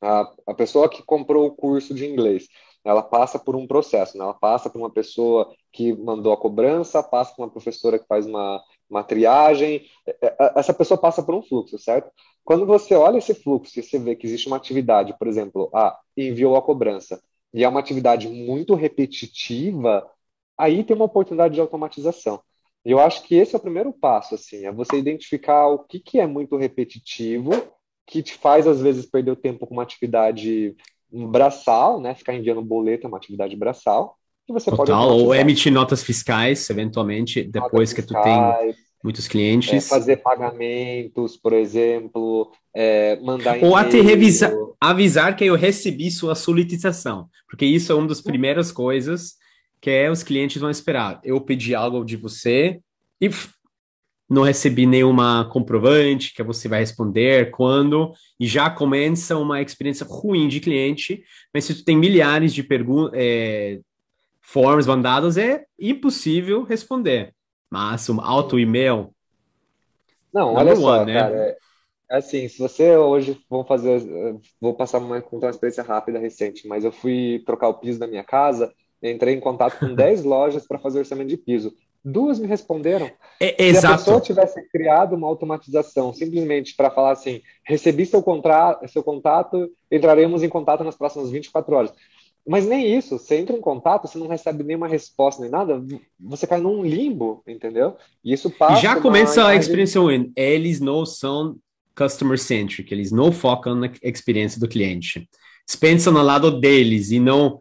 a, 0.02 0.30
a 0.48 0.54
pessoa 0.54 0.90
que 0.90 1.02
comprou 1.02 1.46
o 1.46 1.56
curso 1.56 1.94
de 1.94 2.06
inglês, 2.06 2.48
ela 2.84 3.02
passa 3.02 3.40
por 3.40 3.56
um 3.56 3.66
processo, 3.66 4.18
né? 4.18 4.24
ela 4.26 4.34
passa 4.34 4.70
por 4.70 4.80
uma 4.80 4.92
pessoa 4.92 5.50
que 5.72 5.94
mandou 5.94 6.34
a 6.34 6.38
cobrança, 6.38 7.02
passa 7.02 7.34
por 7.34 7.44
uma 7.44 7.50
professora 7.50 7.98
que 7.98 8.06
faz 8.06 8.26
uma, 8.26 8.62
uma 8.90 9.04
triagem, 9.04 9.86
é, 10.06 10.16
é, 10.22 10.54
essa 10.56 10.74
pessoa 10.74 11.00
passa 11.00 11.24
por 11.24 11.36
um 11.36 11.42
fluxo, 11.42 11.78
certo? 11.78 12.12
Quando 12.44 12.66
você 12.66 12.96
olha 12.96 13.18
esse 13.18 13.34
fluxo 13.34 13.80
e 13.80 13.84
você 13.84 13.98
vê 13.98 14.16
que 14.16 14.28
existe 14.28 14.48
uma 14.48 14.58
atividade, 14.58 15.16
por 15.18 15.28
exemplo, 15.28 15.70
ah, 15.74 15.98
enviou 16.16 16.56
a 16.56 16.62
cobrança, 16.62 17.22
e 17.54 17.64
é 17.64 17.70
uma 17.70 17.80
atividade 17.80 18.28
muito 18.28 18.76
repetitiva, 18.76 20.08
aí 20.58 20.84
tem 20.84 20.96
uma 20.96 21.06
oportunidade 21.06 21.56
de 21.56 21.62
automatização. 21.62 22.42
E 22.86 22.92
eu 22.92 23.00
acho 23.00 23.24
que 23.24 23.36
esse 23.36 23.56
é 23.56 23.58
o 23.58 23.62
primeiro 23.62 23.92
passo, 23.94 24.36
assim, 24.36 24.66
é 24.66 24.72
você 24.72 24.98
identificar 24.98 25.68
o 25.68 25.80
que, 25.80 26.00
que 26.00 26.20
é 26.20 26.28
muito 26.28 26.56
repetitivo 26.58 27.52
que 28.06 28.22
te 28.22 28.36
faz, 28.36 28.68
às 28.68 28.82
vezes, 28.82 29.06
perder 29.06 29.32
o 29.32 29.36
tempo 29.36 29.66
com 29.66 29.74
uma 29.74 29.84
atividade 29.84 30.76
braçal, 31.12 32.00
né? 32.00 32.14
Ficar 32.14 32.34
enviando 32.34 32.62
boleto 32.62 33.06
é 33.06 33.08
uma 33.08 33.18
atividade 33.18 33.56
braçal. 33.56 34.18
Que 34.46 34.54
você 34.54 34.70
Total, 34.70 35.08
pode 35.10 35.24
ou 35.24 35.34
emitir 35.34 35.72
notas 35.72 36.04
fiscais, 36.04 36.70
eventualmente, 36.70 37.44
depois 37.44 37.92
que 37.92 38.02
fiscais, 38.02 38.24
tu 38.24 38.64
tem 38.64 38.76
muitos 39.04 39.28
clientes. 39.28 39.74
É, 39.74 39.82
fazer 39.82 40.18
pagamentos, 40.18 41.38
por 41.38 41.54
exemplo, 41.54 42.52
é, 42.74 43.20
mandar 43.22 43.58
Ou 43.64 43.76
até 43.76 44.02
revisar, 44.02 44.52
avisar 44.80 45.36
que 45.36 45.46
eu 45.46 45.56
recebi 45.56 46.12
sua 46.12 46.36
solicitação, 46.36 47.28
porque 47.50 47.66
isso 47.66 47.92
é 47.92 47.96
uma 47.96 48.08
das 48.08 48.22
primeiras 48.22 48.72
coisas 48.72 49.36
que 49.82 49.90
é, 49.90 50.10
os 50.10 50.24
clientes 50.24 50.60
vão 50.60 50.70
esperar. 50.70 51.20
Eu 51.24 51.40
pedi 51.42 51.76
algo 51.76 52.04
de 52.04 52.16
você 52.16 52.80
e 53.22 53.30
não 54.28 54.42
recebi 54.42 54.86
nenhuma 54.86 55.48
comprovante 55.52 56.34
que 56.34 56.42
você 56.42 56.68
vai 56.68 56.80
responder 56.80 57.52
quando, 57.52 58.12
e 58.40 58.48
já 58.48 58.70
começa 58.70 59.38
uma 59.38 59.62
experiência 59.62 60.06
ruim 60.08 60.48
de 60.48 60.60
cliente, 60.60 61.24
mas 61.54 61.66
se 61.66 61.76
tu 61.76 61.86
tem 61.86 61.96
milhares 61.96 62.54
de 62.54 62.64
perguntas, 62.64 63.14
é, 63.16 63.80
forms 64.46 64.86
mandadas, 64.86 65.38
é 65.38 65.66
impossível 65.80 66.64
responder. 66.64 67.34
Mas 67.70 68.08
um 68.10 68.22
auto-e-mail... 68.22 69.12
Não, 70.34 70.54
olha 70.54 70.76
só, 70.76 71.02
one, 71.02 71.14
né? 71.14 71.20
cara, 71.20 71.36
é 71.36 72.18
assim, 72.18 72.48
se 72.48 72.60
você 72.60 72.96
hoje, 72.96 73.40
vou 73.50 73.66
fazer, 73.66 74.02
vou 74.62 74.74
passar 74.74 75.00
uma, 75.00 75.22
contar 75.22 75.48
uma 75.48 75.52
experiência 75.52 75.84
rápida, 75.84 76.20
recente, 76.20 76.68
mas 76.68 76.84
eu 76.84 76.92
fui 76.92 77.42
trocar 77.46 77.70
o 77.70 77.76
piso 77.76 78.00
da 78.00 78.08
minha 78.08 78.24
casa, 78.24 78.72
entrei 79.02 79.34
em 79.34 79.40
contato 79.40 79.80
com 79.80 79.88
10 79.96 80.24
lojas 80.24 80.68
para 80.68 80.80
fazer 80.80 81.00
orçamento 81.00 81.30
de 81.30 81.38
piso. 81.38 81.74
Duas 82.04 82.38
me 82.38 82.46
responderam. 82.46 83.10
É, 83.40 83.56
Se 83.56 83.64
exato. 83.64 83.94
a 83.94 83.98
pessoa 83.98 84.22
tivesse 84.22 84.62
criado 84.70 85.16
uma 85.16 85.28
automatização 85.28 86.14
simplesmente 86.14 86.76
para 86.76 86.92
falar 86.92 87.14
assim, 87.14 87.42
recebi 87.66 88.06
seu, 88.06 88.22
contra 88.22 88.80
seu 88.88 89.02
contato, 89.02 89.72
entraremos 89.92 90.44
em 90.44 90.50
contato 90.50 90.84
nas 90.84 90.96
próximas 90.96 91.32
24 91.32 91.76
horas. 91.76 91.94
Mas 92.48 92.66
nem 92.66 92.96
isso, 92.96 93.18
você 93.18 93.38
entra 93.38 93.56
em 93.56 93.62
contato, 93.62 94.08
você 94.08 94.20
não 94.20 94.28
recebe 94.28 94.64
nenhuma 94.64 94.88
resposta 94.88 95.42
nem 95.42 95.50
nada, 95.50 95.84
você 96.20 96.46
cai 96.46 96.62
num 96.62 96.84
limbo, 96.84 97.42
entendeu? 97.48 97.98
E 98.24 98.32
isso 98.32 98.52
passa. 98.52 98.82
Já 98.82 99.02
começa 99.02 99.48
a 99.48 99.56
experiência 99.56 100.00
win. 100.00 100.32
Eles 100.36 100.80
não 100.80 101.06
são 101.06 101.58
customer 101.96 102.38
centric, 102.38 102.94
eles 102.94 103.12
não 103.12 103.32
focam 103.32 103.74
na 103.74 103.90
experiência 104.04 104.60
do 104.60 104.68
cliente. 104.68 105.28
Eles 105.68 105.76
pensam 105.76 106.14
no 106.14 106.22
lado 106.22 106.60
deles 106.60 107.10
e 107.10 107.20
não 107.20 107.60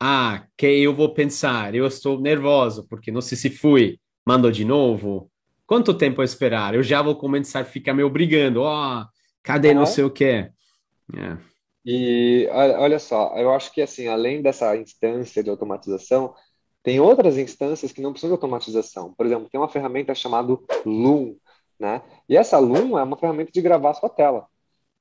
ah, 0.00 0.44
que 0.56 0.66
eu 0.66 0.92
vou 0.92 1.14
pensar, 1.14 1.76
eu 1.76 1.86
estou 1.86 2.20
nervoso 2.20 2.84
porque 2.88 3.12
não 3.12 3.20
sei 3.20 3.38
se 3.38 3.50
fui, 3.50 4.00
mandou 4.26 4.50
de 4.50 4.64
novo. 4.64 5.30
Quanto 5.64 5.94
tempo 5.94 6.20
eu 6.20 6.24
esperar? 6.24 6.74
Eu 6.74 6.82
já 6.82 7.00
vou 7.00 7.14
começar 7.14 7.60
a 7.60 7.64
ficar 7.64 7.94
me 7.94 8.02
obrigando. 8.02 8.62
Ó, 8.62 9.00
oh, 9.00 9.06
cadê 9.42 9.72
não 9.72 9.86
sei 9.86 10.02
o 10.02 10.10
que? 10.10 10.24
É. 10.24 11.36
E 11.84 12.48
olha 12.50 12.98
só, 12.98 13.34
eu 13.36 13.52
acho 13.52 13.72
que 13.72 13.82
assim, 13.82 14.06
além 14.06 14.40
dessa 14.40 14.76
instância 14.76 15.42
de 15.42 15.50
automatização, 15.50 16.34
tem 16.82 17.00
outras 17.00 17.36
instâncias 17.36 17.92
que 17.92 18.00
não 18.00 18.12
precisam 18.12 18.30
de 18.30 18.40
automatização. 18.40 19.12
Por 19.14 19.26
exemplo, 19.26 19.48
tem 19.50 19.60
uma 19.60 19.68
ferramenta 19.68 20.14
chamada 20.14 20.56
Loom, 20.84 21.36
né? 21.78 22.02
E 22.28 22.36
essa 22.36 22.58
Loom 22.58 22.98
é 22.98 23.02
uma 23.02 23.16
ferramenta 23.16 23.50
de 23.52 23.60
gravar 23.60 23.94
sua 23.94 24.08
tela. 24.08 24.46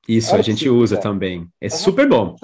Isso, 0.08 0.36
a 0.36 0.42
gente 0.42 0.68
usa 0.70 0.98
também. 0.98 1.48
É 1.60 1.70
super 1.70 2.08
bom 2.08 2.36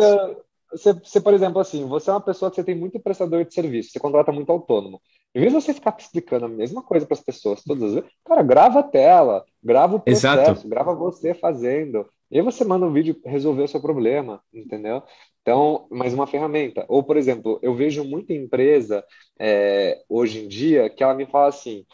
você, 0.72 0.94
você, 0.94 1.22
por 1.22 1.34
exemplo, 1.34 1.60
assim, 1.60 1.86
você 1.86 2.10
é 2.10 2.14
uma 2.14 2.22
pessoa 2.22 2.50
que 2.50 2.56
você 2.56 2.64
tem 2.64 2.76
muito 2.76 3.00
prestador 3.00 3.44
de 3.46 3.54
serviço, 3.54 3.92
você 3.92 4.00
contrata 4.00 4.32
muito 4.32 4.52
autônomo. 4.52 5.02
Em 5.34 5.40
vez 5.40 5.54
de 5.54 5.62
você 5.62 5.74
ficar 5.74 5.96
explicando 5.98 6.46
a 6.46 6.50
mesma 6.50 6.82
coisa 6.82 7.06
para 7.06 7.16
as 7.16 7.24
pessoas 7.24 7.64
todas 7.64 7.84
as 7.84 7.94
vezes, 7.96 8.10
cara, 8.26 8.44
grava 8.44 8.80
a 8.80 8.84
tela, 8.84 9.46
grava 9.64 9.96
o 9.96 10.00
processo, 10.00 10.52
Exato. 10.52 10.68
grava 10.68 10.94
você 10.94 11.34
fazendo. 11.34 12.08
E 12.30 12.38
aí 12.38 12.44
você 12.44 12.64
manda 12.66 12.86
um 12.86 12.94
vídeo 12.94 13.20
resolver 13.26 13.64
o 13.64 13.68
seu 13.68 13.82
problema, 13.82 14.42
entendeu? 14.54 15.02
Então, 15.42 15.88
mais 15.90 16.14
uma 16.14 16.28
ferramenta. 16.28 16.86
Ou, 16.90 17.02
por 17.04 17.16
exemplo, 17.16 17.60
eu 17.62 17.74
vejo 17.74 18.04
muita 18.04 18.34
empresa 18.34 19.04
é, 19.40 20.04
hoje 20.10 20.44
em 20.44 20.48
dia 20.48 20.90
que 20.90 21.04
ela 21.04 21.14
me 21.14 21.26
fala 21.26 21.48
assim: 21.48 21.86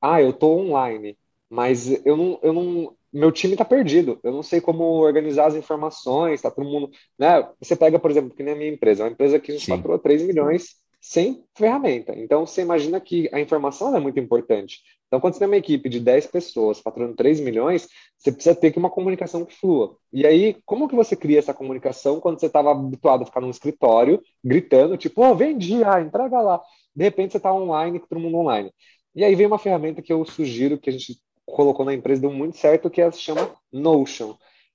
ah, 0.00 0.20
eu 0.22 0.30
estou 0.30 0.58
online, 0.58 1.16
mas 1.48 2.04
eu 2.04 2.16
não, 2.16 2.40
eu 2.42 2.52
não, 2.52 2.96
meu 3.12 3.32
time 3.32 3.54
está 3.54 3.64
perdido. 3.64 4.18
Eu 4.22 4.32
não 4.32 4.42
sei 4.42 4.60
como 4.60 4.84
organizar 4.84 5.46
as 5.46 5.54
informações, 5.54 6.34
está 6.34 6.50
todo 6.50 6.68
mundo. 6.68 6.90
Né? 7.18 7.48
Você 7.60 7.76
pega, 7.76 7.98
por 7.98 8.10
exemplo, 8.10 8.34
que 8.34 8.42
nem 8.42 8.54
a 8.54 8.56
minha 8.56 8.72
empresa, 8.72 9.02
é 9.02 9.06
uma 9.06 9.12
empresa 9.12 9.38
que 9.38 9.50
a 9.50 9.54
gente 9.54 9.66
Sim. 9.66 9.76
faturou 9.76 9.98
3 9.98 10.22
milhões 10.22 10.76
sem 11.00 11.44
ferramenta. 11.56 12.12
Então, 12.16 12.44
você 12.46 12.62
imagina 12.62 13.00
que 13.00 13.28
a 13.32 13.40
informação 13.40 13.96
é 13.96 14.00
muito 14.00 14.18
importante. 14.18 14.80
Então, 15.08 15.20
quando 15.20 15.34
você 15.34 15.38
tem 15.38 15.48
uma 15.48 15.56
equipe 15.56 15.88
de 15.88 16.00
10 16.00 16.26
pessoas 16.26 16.80
faturando 16.80 17.16
3 17.16 17.40
milhões, 17.40 17.88
você 18.16 18.30
precisa 18.30 18.54
ter 18.54 18.70
que 18.70 18.78
uma 18.78 18.90
comunicação 18.90 19.44
que 19.44 19.54
flua. 19.54 19.96
E 20.12 20.26
aí, 20.26 20.56
como 20.66 20.86
que 20.86 20.94
você 20.94 21.16
cria 21.16 21.38
essa 21.38 21.54
comunicação 21.54 22.20
quando 22.20 22.38
você 22.38 22.46
estava 22.46 22.70
habituado 22.72 23.22
a 23.22 23.26
ficar 23.26 23.40
num 23.40 23.48
escritório, 23.48 24.22
gritando, 24.44 24.98
tipo, 24.98 25.24
oh, 25.24 25.34
vendi, 25.34 25.82
ah, 25.82 26.00
entrega 26.00 26.40
lá. 26.42 26.60
De 26.94 27.04
repente, 27.04 27.32
você 27.32 27.38
está 27.38 27.52
online, 27.52 28.00
todo 28.00 28.20
mundo 28.20 28.36
online. 28.36 28.70
E 29.16 29.24
aí 29.24 29.34
vem 29.34 29.46
uma 29.46 29.58
ferramenta 29.58 30.02
que 30.02 30.12
eu 30.12 30.22
sugiro, 30.26 30.78
que 30.78 30.90
a 30.90 30.92
gente 30.92 31.18
colocou 31.46 31.86
na 31.86 31.94
empresa, 31.94 32.20
deu 32.20 32.30
muito 32.30 32.58
certo, 32.58 32.90
que 32.90 33.00
é, 33.00 33.10
se 33.10 33.20
chama 33.20 33.50
Notion. 33.72 34.34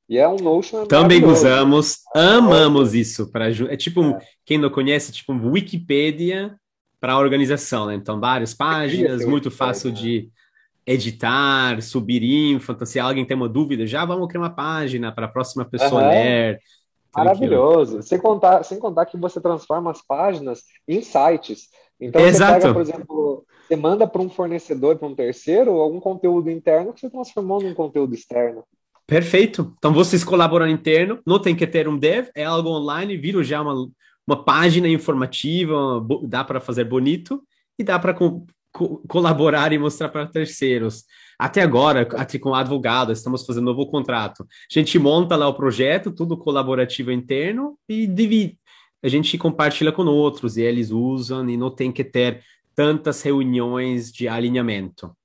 E 0.09 0.17
é 0.17 0.27
um 0.27 0.37
Notion. 0.37 0.87
Também 0.87 1.23
usamos, 1.23 1.99
amamos 2.13 2.95
isso. 2.95 3.31
para 3.31 3.49
É 3.49 3.77
tipo, 3.77 4.03
é. 4.03 4.19
quem 4.43 4.57
não 4.57 4.71
conhece, 4.71 5.11
tipo 5.11 5.31
Wikipedia 5.31 6.57
para 7.03 7.17
organização, 7.17 7.87
né? 7.87 7.95
Então, 7.95 8.17
várias 8.17 8.53
páginas, 8.53 9.25
muito 9.25 9.51
fácil 9.51 9.91
de 9.91 10.29
editar, 10.87 11.81
subir 11.81 12.23
info. 12.23 12.71
Então, 12.71 12.87
se 12.87 12.97
alguém 12.97 13.25
tem 13.25 13.35
uma 13.35 13.49
dúvida, 13.49 13.85
já 13.85 14.05
vamos 14.05 14.25
criar 14.29 14.39
uma 14.39 14.49
página 14.49 15.11
para 15.11 15.25
a 15.25 15.29
próxima 15.29 15.65
pessoa 15.65 16.01
uhum. 16.01 16.07
ler. 16.07 16.61
Maravilhoso. 17.13 18.01
Sem 18.01 18.17
contar, 18.17 18.63
sem 18.63 18.79
contar 18.79 19.05
que 19.05 19.17
você 19.17 19.41
transforma 19.41 19.91
as 19.91 20.01
páginas 20.01 20.61
em 20.87 21.01
sites. 21.01 21.67
Então, 21.99 22.21
Exato. 22.21 22.53
você 22.53 22.61
pega, 22.61 22.73
por 22.73 22.81
exemplo, 22.81 23.45
você 23.67 23.75
manda 23.75 24.07
para 24.07 24.21
um 24.21 24.29
fornecedor, 24.29 24.95
para 24.95 25.09
um 25.09 25.13
terceiro, 25.13 25.71
algum 25.81 25.99
conteúdo 25.99 26.49
interno 26.49 26.93
que 26.93 27.01
você 27.01 27.09
transformou 27.09 27.61
num 27.61 27.73
conteúdo 27.73 28.15
externo. 28.15 28.63
Perfeito. 29.05 29.73
Então 29.77 29.93
vocês 29.93 30.23
colaboram 30.23 30.69
interno, 30.69 31.19
não 31.27 31.37
tem 31.37 31.53
que 31.53 31.67
ter 31.67 31.85
um 31.85 31.97
dev, 31.97 32.29
é 32.33 32.45
algo 32.45 32.69
online, 32.69 33.17
vira 33.17 33.43
já 33.43 33.61
uma, 33.61 33.89
uma 34.27 34.43
página 34.43 34.87
informativa, 34.87 36.05
dá 36.23 36.43
para 36.43 36.59
fazer 36.59 36.85
bonito 36.85 37.43
e 37.77 37.83
dá 37.83 37.99
para 37.99 38.13
co 38.13 38.45
co 38.71 39.03
colaborar 39.07 39.71
e 39.71 39.77
mostrar 39.77 40.09
para 40.09 40.25
terceiros. 40.25 41.05
Até 41.37 41.61
agora, 41.61 42.01
aqui 42.17 42.39
com 42.39 42.49
o 42.49 42.55
advogado, 42.55 43.11
estamos 43.11 43.45
fazendo 43.45 43.65
novo 43.65 43.85
contrato. 43.85 44.43
A 44.43 44.79
gente 44.79 44.97
monta 44.97 45.35
lá 45.35 45.47
o 45.47 45.53
projeto, 45.53 46.11
tudo 46.11 46.37
colaborativo 46.37 47.11
interno 47.11 47.77
e 47.87 48.07
divide. 48.07 48.57
A 49.03 49.07
gente 49.07 49.37
compartilha 49.37 49.91
com 49.91 50.03
outros 50.05 50.57
e 50.57 50.61
eles 50.61 50.89
usam 50.89 51.47
e 51.49 51.57
não 51.57 51.69
tem 51.69 51.91
que 51.91 52.03
ter 52.03 52.43
tantas 52.73 53.21
reuniões 53.21 54.11
de 54.11 54.27
alinhamento. 54.27 55.15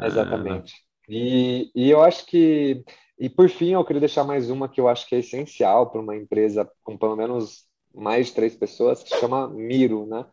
Exatamente. 0.00 0.74
Ah, 0.74 0.86
e, 1.08 1.70
e 1.74 1.90
eu 1.90 2.02
acho 2.02 2.26
que, 2.26 2.84
e 3.18 3.30
por 3.30 3.48
fim, 3.48 3.72
eu 3.72 3.84
queria 3.84 4.00
deixar 4.00 4.24
mais 4.24 4.50
uma 4.50 4.68
que 4.68 4.80
eu 4.80 4.88
acho 4.88 5.08
que 5.08 5.14
é 5.14 5.20
essencial 5.20 5.90
para 5.90 6.00
uma 6.00 6.16
empresa 6.16 6.68
com 6.82 6.98
pelo 6.98 7.16
menos 7.16 7.65
mais 7.96 8.26
de 8.26 8.34
três 8.34 8.54
pessoas, 8.54 9.02
que 9.02 9.10
se 9.10 9.20
chama 9.20 9.48
Miro, 9.48 10.06
né? 10.06 10.24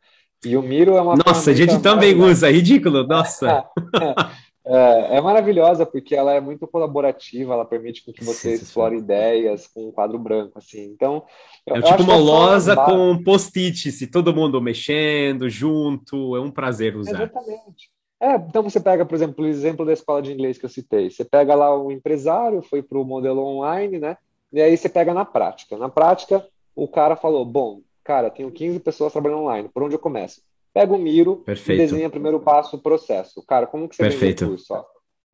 E 0.45 0.57
o 0.57 0.61
Miro 0.61 0.97
é 0.97 1.01
uma. 1.01 1.15
Nossa, 1.15 1.51
a 1.51 1.53
gente 1.53 1.79
também 1.81 2.13
usa, 2.21 2.51
ridículo, 2.51 3.07
nossa! 3.07 3.65
É, 4.65 5.15
é, 5.15 5.17
é, 5.17 5.21
maravilhosa 5.21 5.85
porque 5.85 6.15
ela 6.15 6.33
é 6.33 6.39
muito 6.39 6.65
colaborativa, 6.65 7.53
ela 7.53 7.65
permite 7.65 8.01
que 8.01 8.23
você 8.23 8.55
sim, 8.55 8.63
explore 8.63 8.95
sim. 8.95 9.03
ideias 9.03 9.67
com 9.67 9.89
um 9.89 9.91
quadro 9.91 10.17
branco, 10.17 10.57
assim. 10.57 10.85
Então, 10.85 11.25
eu, 11.67 11.75
é 11.75 11.81
tipo 11.81 12.03
uma 12.03 12.13
é 12.13 12.17
lousa 12.17 12.73
com 12.73 13.21
post-it, 13.23 13.91
se 13.91 14.07
todo 14.07 14.33
mundo 14.33 14.61
mexendo 14.61 15.49
junto, 15.49 16.37
é 16.37 16.39
um 16.39 16.49
prazer 16.49 16.95
usar. 16.95 17.23
Exatamente. 17.23 17.91
É, 18.21 18.35
então 18.35 18.63
você 18.63 18.79
pega, 18.79 19.05
por 19.05 19.15
exemplo, 19.15 19.43
o 19.43 19.47
exemplo 19.49 19.85
da 19.85 19.91
escola 19.91 20.21
de 20.21 20.31
inglês 20.31 20.57
que 20.57 20.63
eu 20.63 20.69
citei. 20.69 21.09
Você 21.09 21.25
pega 21.25 21.53
lá 21.53 21.77
o 21.77 21.91
empresário, 21.91 22.61
foi 22.61 22.81
para 22.81 22.97
o 22.97 23.03
modelo 23.03 23.43
online, 23.43 23.99
né? 23.99 24.15
E 24.53 24.61
aí 24.61 24.77
você 24.77 24.87
pega 24.87 25.13
na 25.13 25.25
prática. 25.25 25.77
Na 25.77 25.89
prática, 25.89 26.45
o 26.75 26.87
cara 26.87 27.15
falou: 27.15 27.45
bom, 27.45 27.81
cara, 28.03 28.29
tenho 28.29 28.51
15 28.51 28.79
pessoas 28.79 29.11
trabalhando 29.13 29.41
online, 29.41 29.69
por 29.69 29.83
onde 29.83 29.95
eu 29.95 29.99
começo? 29.99 30.41
Pega 30.73 30.93
o 30.93 30.97
Miro 30.97 31.37
Perfeito. 31.37 31.81
e 31.81 31.85
desenha 31.85 32.09
primeiro 32.09 32.39
passo 32.39 32.77
o 32.77 32.81
processo. 32.81 33.43
Cara, 33.45 33.67
como 33.67 33.87
que 33.87 33.95
você 33.95 34.03
Perfeito. 34.03 34.45
o 34.45 34.47
curso? 34.49 34.73
Ó? 34.73 34.83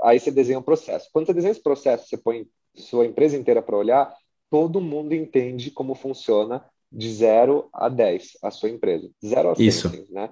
Aí 0.04 0.20
você 0.20 0.32
desenha 0.32 0.60
o 0.60 0.64
processo. 0.64 1.10
Quando 1.14 1.26
você 1.26 1.34
desenha 1.34 1.52
esse 1.52 1.64
processo, 1.64 2.08
você 2.08 2.18
põe 2.18 2.46
sua 2.76 3.06
empresa 3.06 3.38
inteira 3.38 3.62
para 3.62 3.78
olhar, 3.78 4.14
todo 4.50 4.82
mundo 4.82 5.14
entende 5.14 5.72
como 5.72 5.96
funciona 5.96 6.64
de 6.92 7.10
0 7.10 7.70
a 7.72 7.88
10 7.88 8.38
a 8.42 8.52
sua 8.52 8.70
empresa. 8.70 9.10
0 9.24 9.52
a 9.52 9.56
100, 9.56 9.66
Isso. 9.66 9.88
Assim, 9.88 10.06
né? 10.10 10.30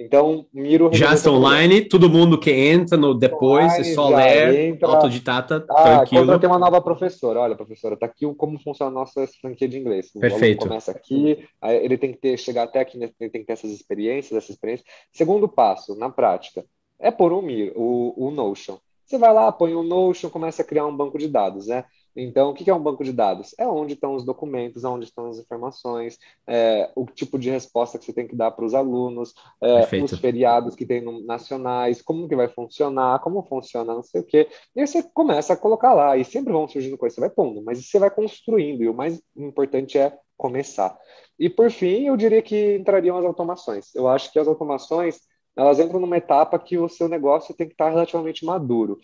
Então, 0.00 0.46
Miro. 0.52 0.88
Já 0.94 1.12
está 1.12 1.30
online, 1.30 1.82
todo 1.82 2.08
mundo 2.08 2.38
que 2.40 2.50
entra 2.50 2.96
no 2.96 3.12
depois, 3.12 3.66
online, 3.66 3.80
é 3.90 3.94
só 3.94 4.08
ler, 4.08 4.68
entra... 4.68 4.88
autodidata, 4.88 5.66
ah, 5.68 5.82
tranquilo. 5.82 6.24
Contratei 6.24 6.48
uma 6.48 6.58
nova 6.58 6.80
professora. 6.80 7.40
Olha, 7.40 7.54
professora, 7.54 7.94
está 7.94 8.06
aqui 8.06 8.24
como 8.34 8.58
funciona 8.58 8.90
a 8.90 8.94
nossa 8.94 9.28
franquia 9.42 9.68
de 9.68 9.78
inglês. 9.78 10.10
O 10.14 10.20
Perfeito. 10.20 10.66
começa 10.66 10.90
aqui, 10.90 11.46
ele 11.62 11.98
tem 11.98 12.12
que 12.12 12.18
ter, 12.18 12.38
chegar 12.38 12.62
até 12.62 12.80
aqui, 12.80 12.96
né, 12.96 13.10
ele 13.20 13.30
tem 13.30 13.42
que 13.42 13.46
ter 13.46 13.52
essas 13.52 13.70
experiências, 13.70 14.32
essas 14.32 14.50
experiências. 14.50 14.88
Segundo 15.12 15.46
passo, 15.46 15.94
na 15.94 16.08
prática, 16.08 16.64
é 16.98 17.10
por 17.10 17.30
um 17.32 17.42
Miro, 17.42 17.74
o, 17.76 18.28
o 18.28 18.30
Notion. 18.30 18.78
Você 19.04 19.18
vai 19.18 19.34
lá, 19.34 19.52
põe 19.52 19.74
o 19.74 19.82
Notion, 19.82 20.30
começa 20.30 20.62
a 20.62 20.64
criar 20.64 20.86
um 20.86 20.96
banco 20.96 21.18
de 21.18 21.28
dados, 21.28 21.66
né? 21.66 21.84
Então, 22.16 22.50
o 22.50 22.54
que 22.54 22.68
é 22.68 22.74
um 22.74 22.82
banco 22.82 23.04
de 23.04 23.12
dados? 23.12 23.54
É 23.58 23.66
onde 23.66 23.94
estão 23.94 24.14
os 24.14 24.24
documentos, 24.24 24.84
onde 24.84 25.04
estão 25.04 25.26
as 25.26 25.38
informações, 25.38 26.18
é, 26.46 26.90
o 26.96 27.06
tipo 27.06 27.38
de 27.38 27.50
resposta 27.50 27.98
que 27.98 28.04
você 28.04 28.12
tem 28.12 28.26
que 28.26 28.36
dar 28.36 28.50
para 28.50 28.64
os 28.64 28.74
alunos, 28.74 29.32
é, 29.62 30.02
os 30.02 30.18
feriados 30.18 30.74
que 30.74 30.84
tem 30.84 31.00
no, 31.00 31.24
nacionais, 31.24 32.02
como 32.02 32.28
que 32.28 32.36
vai 32.36 32.48
funcionar, 32.48 33.20
como 33.20 33.42
funciona, 33.42 33.94
não 33.94 34.02
sei 34.02 34.20
o 34.20 34.24
quê. 34.24 34.48
E 34.74 34.80
aí 34.80 34.86
você 34.86 35.02
começa 35.02 35.52
a 35.52 35.56
colocar 35.56 35.94
lá, 35.94 36.16
e 36.16 36.24
sempre 36.24 36.52
vão 36.52 36.66
surgindo 36.66 36.98
coisas, 36.98 37.14
você 37.14 37.20
vai 37.20 37.30
pondo, 37.30 37.62
mas 37.62 37.84
você 37.84 37.98
vai 37.98 38.10
construindo, 38.10 38.82
e 38.82 38.88
o 38.88 38.94
mais 38.94 39.20
importante 39.36 39.98
é 39.98 40.16
começar. 40.36 40.98
E 41.38 41.48
por 41.48 41.70
fim, 41.70 42.06
eu 42.06 42.16
diria 42.16 42.42
que 42.42 42.76
entrariam 42.76 43.16
as 43.16 43.24
automações. 43.24 43.94
Eu 43.94 44.08
acho 44.08 44.32
que 44.32 44.38
as 44.38 44.48
automações, 44.48 45.20
elas 45.56 45.78
entram 45.78 46.00
numa 46.00 46.16
etapa 46.16 46.58
que 46.58 46.78
o 46.78 46.88
seu 46.88 47.08
negócio 47.08 47.54
tem 47.54 47.66
que 47.66 47.74
estar 47.74 47.90
relativamente 47.90 48.44
maduro. 48.44 48.98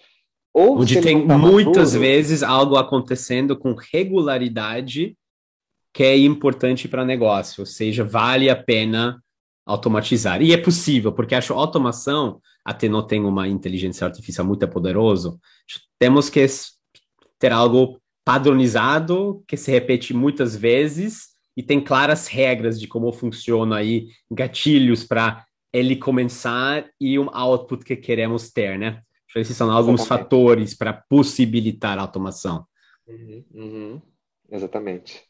Ou 0.58 0.78
Onde 0.78 1.02
tem 1.02 1.26
tá 1.26 1.36
muitas 1.36 1.92
maduro, 1.92 2.00
vezes 2.00 2.42
algo 2.42 2.76
acontecendo 2.76 3.58
com 3.58 3.74
regularidade 3.74 5.14
que 5.92 6.02
é 6.02 6.16
importante 6.16 6.88
para 6.88 7.04
negócio, 7.04 7.60
ou 7.60 7.66
seja, 7.66 8.02
vale 8.02 8.48
a 8.48 8.56
pena 8.56 9.22
automatizar. 9.66 10.40
E 10.40 10.54
é 10.54 10.56
possível, 10.56 11.12
porque 11.12 11.34
acho 11.34 11.52
automação, 11.52 12.40
até 12.64 12.88
não 12.88 13.06
tem 13.06 13.22
uma 13.22 13.46
inteligência 13.46 14.06
artificial 14.06 14.46
muito 14.46 14.66
poderosa, 14.66 15.36
temos 15.98 16.30
que 16.30 16.46
ter 17.38 17.52
algo 17.52 18.00
padronizado, 18.24 19.44
que 19.46 19.58
se 19.58 19.70
repete 19.70 20.14
muitas 20.14 20.56
vezes 20.56 21.34
e 21.54 21.62
tem 21.62 21.82
claras 21.82 22.28
regras 22.28 22.80
de 22.80 22.86
como 22.86 23.12
funciona 23.12 23.76
aí, 23.76 24.08
gatilhos 24.30 25.04
para 25.04 25.44
ele 25.70 25.96
começar 25.96 26.88
e 26.98 27.18
um 27.18 27.28
output 27.30 27.84
que 27.84 27.94
queremos 27.94 28.50
ter, 28.50 28.78
né? 28.78 29.02
Esses 29.36 29.56
são 29.56 29.70
alguns 29.70 30.00
Exatamente. 30.00 30.24
fatores 30.24 30.74
para 30.74 30.92
possibilitar 30.92 31.98
a 31.98 32.02
automação. 32.02 32.66
Uhum, 33.06 33.44
uhum. 33.54 34.02
Exatamente. 34.50 35.22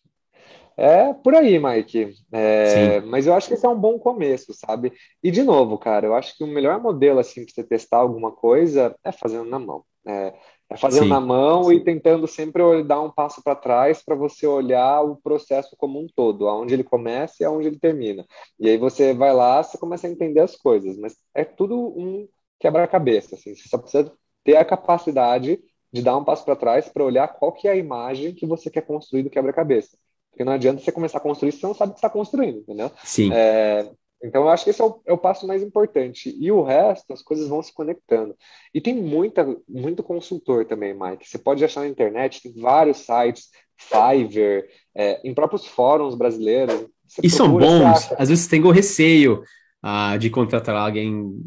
É 0.76 1.12
por 1.14 1.34
aí, 1.34 1.58
Mike. 1.58 2.14
É, 2.30 3.00
mas 3.00 3.26
eu 3.26 3.34
acho 3.34 3.48
que 3.48 3.54
esse 3.54 3.64
é 3.64 3.68
um 3.68 3.78
bom 3.78 3.98
começo, 3.98 4.52
sabe? 4.52 4.92
E 5.22 5.30
de 5.30 5.42
novo, 5.42 5.78
cara, 5.78 6.06
eu 6.06 6.14
acho 6.14 6.36
que 6.36 6.44
o 6.44 6.46
melhor 6.46 6.80
modelo 6.80 7.18
assim 7.18 7.44
para 7.44 7.54
você 7.54 7.64
testar 7.64 7.98
alguma 7.98 8.30
coisa 8.30 8.94
é 9.02 9.10
fazendo 9.10 9.48
na 9.48 9.58
mão. 9.58 9.82
É, 10.06 10.34
é 10.70 10.76
fazendo 10.76 11.04
Sim. 11.04 11.08
na 11.10 11.20
mão 11.20 11.64
Sim. 11.64 11.76
e 11.76 11.80
tentando 11.80 12.26
sempre 12.26 12.82
dar 12.84 13.00
um 13.00 13.10
passo 13.10 13.42
para 13.42 13.56
trás 13.56 14.02
para 14.04 14.14
você 14.14 14.46
olhar 14.46 15.00
o 15.00 15.16
processo 15.16 15.74
como 15.78 15.98
um 15.98 16.06
todo, 16.14 16.46
aonde 16.46 16.74
ele 16.74 16.84
começa 16.84 17.36
e 17.40 17.44
aonde 17.44 17.68
ele 17.68 17.78
termina. 17.78 18.24
E 18.60 18.68
aí 18.68 18.76
você 18.76 19.14
vai 19.14 19.32
lá, 19.32 19.62
você 19.62 19.78
começa 19.78 20.06
a 20.06 20.10
entender 20.10 20.40
as 20.40 20.56
coisas, 20.56 20.98
mas 20.98 21.16
é 21.34 21.44
tudo 21.44 21.76
um 21.98 22.28
quebra-cabeça. 22.58 23.34
Assim. 23.34 23.54
Você 23.54 23.68
só 23.68 23.78
precisa 23.78 24.12
ter 24.44 24.56
a 24.56 24.64
capacidade 24.64 25.58
de 25.92 26.02
dar 26.02 26.16
um 26.16 26.24
passo 26.24 26.44
para 26.44 26.56
trás 26.56 26.88
para 26.88 27.04
olhar 27.04 27.28
qual 27.28 27.52
que 27.52 27.68
é 27.68 27.72
a 27.72 27.76
imagem 27.76 28.34
que 28.34 28.46
você 28.46 28.70
quer 28.70 28.82
construir 28.82 29.22
do 29.22 29.30
quebra-cabeça. 29.30 29.96
Porque 30.30 30.44
não 30.44 30.52
adianta 30.52 30.82
você 30.82 30.92
começar 30.92 31.18
a 31.18 31.22
construir 31.22 31.52
se 31.52 31.60
você 31.60 31.66
não 31.66 31.74
sabe 31.74 31.90
o 31.90 31.94
que 31.94 31.98
está 31.98 32.10
construindo, 32.10 32.58
entendeu? 32.58 32.90
Sim. 33.02 33.32
É, 33.32 33.88
então, 34.22 34.42
eu 34.42 34.48
acho 34.48 34.64
que 34.64 34.70
esse 34.70 34.80
é 34.80 34.84
o, 34.84 35.00
é 35.06 35.12
o, 35.12 35.18
passo 35.18 35.46
mais 35.46 35.62
importante. 35.62 36.34
E 36.38 36.50
o 36.50 36.62
resto, 36.62 37.12
as 37.12 37.22
coisas 37.22 37.48
vão 37.48 37.62
se 37.62 37.72
conectando. 37.72 38.34
E 38.74 38.80
tem 38.80 38.94
muita, 38.94 39.46
muito 39.68 40.02
consultor 40.02 40.64
também, 40.64 40.94
Mike. 40.94 41.28
Você 41.28 41.38
pode 41.38 41.64
achar 41.64 41.80
na 41.80 41.88
internet, 41.88 42.42
tem 42.42 42.52
vários 42.54 42.98
sites, 42.98 43.48
Fiverr, 43.76 44.66
é, 44.94 45.20
em 45.22 45.34
próprios 45.34 45.66
fóruns 45.66 46.14
brasileiros. 46.14 46.86
e 47.22 47.28
são 47.28 47.50
bons, 47.52 48.10
às 48.18 48.28
vezes 48.30 48.48
tem 48.48 48.62
o 48.64 48.70
receio 48.70 49.42
ah, 49.82 50.16
de 50.16 50.30
contratar 50.30 50.74
alguém, 50.74 51.38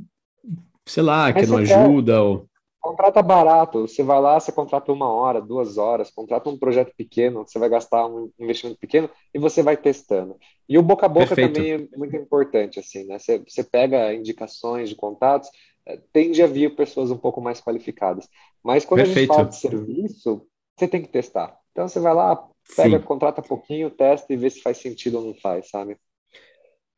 sei 0.90 1.04
lá, 1.04 1.32
que 1.32 1.46
não 1.46 1.58
ajuda. 1.58 2.14
Quer... 2.14 2.20
Ou... 2.20 2.50
Contrata 2.82 3.22
barato, 3.22 3.82
você 3.88 4.02
vai 4.02 4.22
lá, 4.22 4.40
você 4.40 4.54
contrata 4.54 4.92
uma 4.92 5.10
hora, 5.12 5.42
duas 5.42 5.78
horas, 5.78 6.10
contrata 6.10 6.50
um 6.50 6.58
projeto 6.58 6.94
pequeno, 6.96 7.46
você 7.46 7.60
vai 7.60 7.68
gastar 7.68 8.08
um 8.08 8.32
investimento 8.40 8.80
pequeno 8.80 9.10
e 9.34 9.40
você 9.40 9.62
vai 9.62 9.76
testando. 9.76 10.38
E 10.68 10.78
o 10.78 10.82
boca 10.82 11.06
a 11.06 11.10
boca 11.10 11.36
Perfeito. 11.36 11.56
também 11.56 11.74
é 11.74 11.98
muito 11.98 12.16
importante, 12.16 12.80
assim, 12.80 13.04
né? 13.06 13.20
Você, 13.20 13.40
você 13.40 13.64
pega 13.64 14.14
indicações 14.14 14.88
de 14.88 14.96
contatos, 14.96 15.50
eh, 15.86 16.00
tende 16.14 16.42
a 16.42 16.48
vir 16.48 16.74
pessoas 16.74 17.12
um 17.12 17.18
pouco 17.18 17.42
mais 17.42 17.60
qualificadas. 17.60 18.30
Mas 18.64 18.86
quando 18.86 19.02
Perfeito. 19.02 19.18
a 19.18 19.36
gente 19.36 19.36
fala 19.36 19.50
de 19.50 19.56
serviço, 19.58 20.48
você 20.78 20.88
tem 20.88 21.02
que 21.02 21.10
testar. 21.10 21.60
Então 21.74 21.86
você 21.86 22.00
vai 22.00 22.14
lá, 22.14 22.48
pega, 22.78 22.98
Sim. 22.98 23.04
contrata 23.04 23.42
pouquinho, 23.42 23.90
testa 23.90 24.34
e 24.34 24.38
vê 24.38 24.50
se 24.50 24.62
faz 24.62 24.78
sentido 24.78 25.18
ou 25.18 25.26
não 25.26 25.34
faz, 25.34 25.70
sabe? 25.70 25.98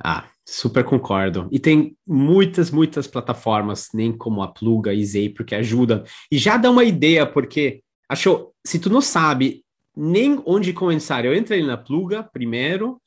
Ah, 0.03 0.25
super 0.45 0.83
concordo. 0.83 1.47
E 1.51 1.59
tem 1.59 1.95
muitas, 2.07 2.71
muitas 2.71 3.07
plataformas, 3.07 3.89
nem 3.93 4.11
como 4.11 4.41
a 4.41 4.47
Pluga 4.47 4.93
e 4.93 5.05
Zapier, 5.05 5.45
que 5.45 5.55
ajudam. 5.55 6.03
E 6.31 6.37
já 6.37 6.57
dá 6.57 6.69
uma 6.69 6.83
ideia, 6.83 7.25
porque 7.25 7.81
achou, 8.09 8.53
se 8.65 8.79
tu 8.79 8.89
não 8.89 9.01
sabe 9.01 9.63
nem 9.95 10.41
onde 10.45 10.73
começar, 10.73 11.25
eu 11.25 11.35
entrei 11.35 11.63
na 11.63 11.77
Pluga 11.77 12.23
primeiro, 12.23 13.01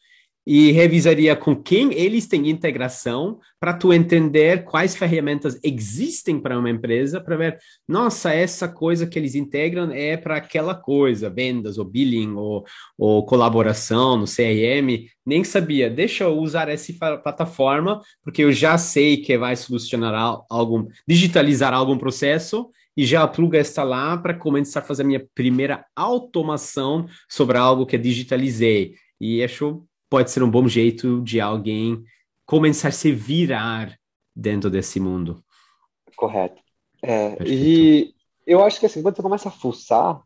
e 0.46 0.72
revisaria 0.72 1.34
com 1.34 1.56
quem 1.56 1.92
eles 1.94 2.26
têm 2.26 2.50
integração 2.50 3.38
para 3.58 3.72
tu 3.72 3.92
entender 3.92 4.64
quais 4.64 4.94
ferramentas 4.94 5.58
existem 5.62 6.38
para 6.38 6.58
uma 6.58 6.68
empresa 6.68 7.20
para 7.20 7.36
ver, 7.36 7.58
nossa, 7.88 8.32
essa 8.32 8.68
coisa 8.68 9.06
que 9.06 9.18
eles 9.18 9.34
integram 9.34 9.90
é 9.90 10.16
para 10.16 10.36
aquela 10.36 10.74
coisa, 10.74 11.30
vendas 11.30 11.78
ou 11.78 11.84
billing 11.84 12.34
ou, 12.34 12.64
ou 12.98 13.24
colaboração 13.24 14.18
no 14.18 14.26
CRM, 14.26 15.06
nem 15.24 15.42
sabia. 15.42 15.88
Deixa 15.88 16.24
eu 16.24 16.38
usar 16.38 16.68
essa 16.68 16.92
plataforma 17.22 18.00
porque 18.22 18.42
eu 18.44 18.52
já 18.52 18.76
sei 18.76 19.16
que 19.16 19.38
vai 19.38 19.56
solucionar 19.56 20.42
algum, 20.50 20.86
digitalizar 21.08 21.72
algum 21.72 21.96
processo 21.96 22.70
e 22.96 23.04
já 23.04 23.26
Pluga 23.26 23.58
está 23.58 23.82
lá 23.82 24.16
para 24.16 24.34
começar 24.34 24.80
a 24.80 24.84
fazer 24.84 25.02
a 25.02 25.06
minha 25.06 25.26
primeira 25.34 25.84
automação 25.96 27.06
sobre 27.28 27.56
algo 27.56 27.86
que 27.86 27.98
digitalizei. 27.98 28.94
E 29.20 29.42
acho 29.42 29.84
pode 30.14 30.30
ser 30.30 30.44
um 30.44 30.50
bom 30.50 30.68
jeito 30.68 31.20
de 31.22 31.40
alguém 31.40 32.04
começar 32.46 32.86
a 32.86 32.92
se 32.92 33.10
virar 33.10 33.98
dentro 34.32 34.70
desse 34.70 35.00
mundo. 35.00 35.42
Correto. 36.16 36.62
É, 37.02 37.36
e 37.44 38.14
eu 38.46 38.62
acho 38.62 38.78
que 38.78 38.86
assim, 38.86 39.02
quando 39.02 39.16
você 39.16 39.22
começa 39.22 39.48
a 39.48 39.50
fuçar, 39.50 40.22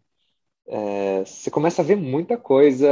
é, 0.67 1.25
você 1.25 1.51
começa 1.51 1.81
a 1.81 1.85
ver 1.87 1.97
muita 1.97 2.37
coisa. 2.37 2.87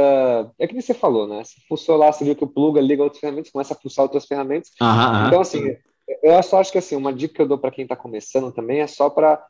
É 0.57 0.65
que 0.65 0.73
nem 0.73 0.81
você 0.81 0.95
falou, 0.95 1.27
né? 1.27 1.43
Você 1.43 1.61
fuçou 1.69 1.97
lá, 1.97 2.11
você 2.11 2.25
viu 2.25 2.35
que 2.35 2.43
o 2.43 2.47
pluga 2.47 2.81
liga 2.81 3.03
outras 3.03 3.19
ferramentas, 3.19 3.51
começa 3.51 3.75
a 3.75 3.77
fuçar 3.77 4.01
outras 4.01 4.25
ferramentas. 4.25 4.71
Aham, 4.81 5.27
então, 5.27 5.39
assim, 5.39 5.77
eu 6.23 6.41
só 6.41 6.59
acho 6.59 6.71
que 6.71 6.79
assim, 6.79 6.95
uma 6.95 7.13
dica 7.13 7.35
que 7.35 7.41
eu 7.43 7.47
dou 7.47 7.59
para 7.59 7.69
quem 7.69 7.83
está 7.83 7.95
começando 7.95 8.51
também 8.51 8.79
é 8.79 8.87
só 8.87 9.07
para 9.07 9.45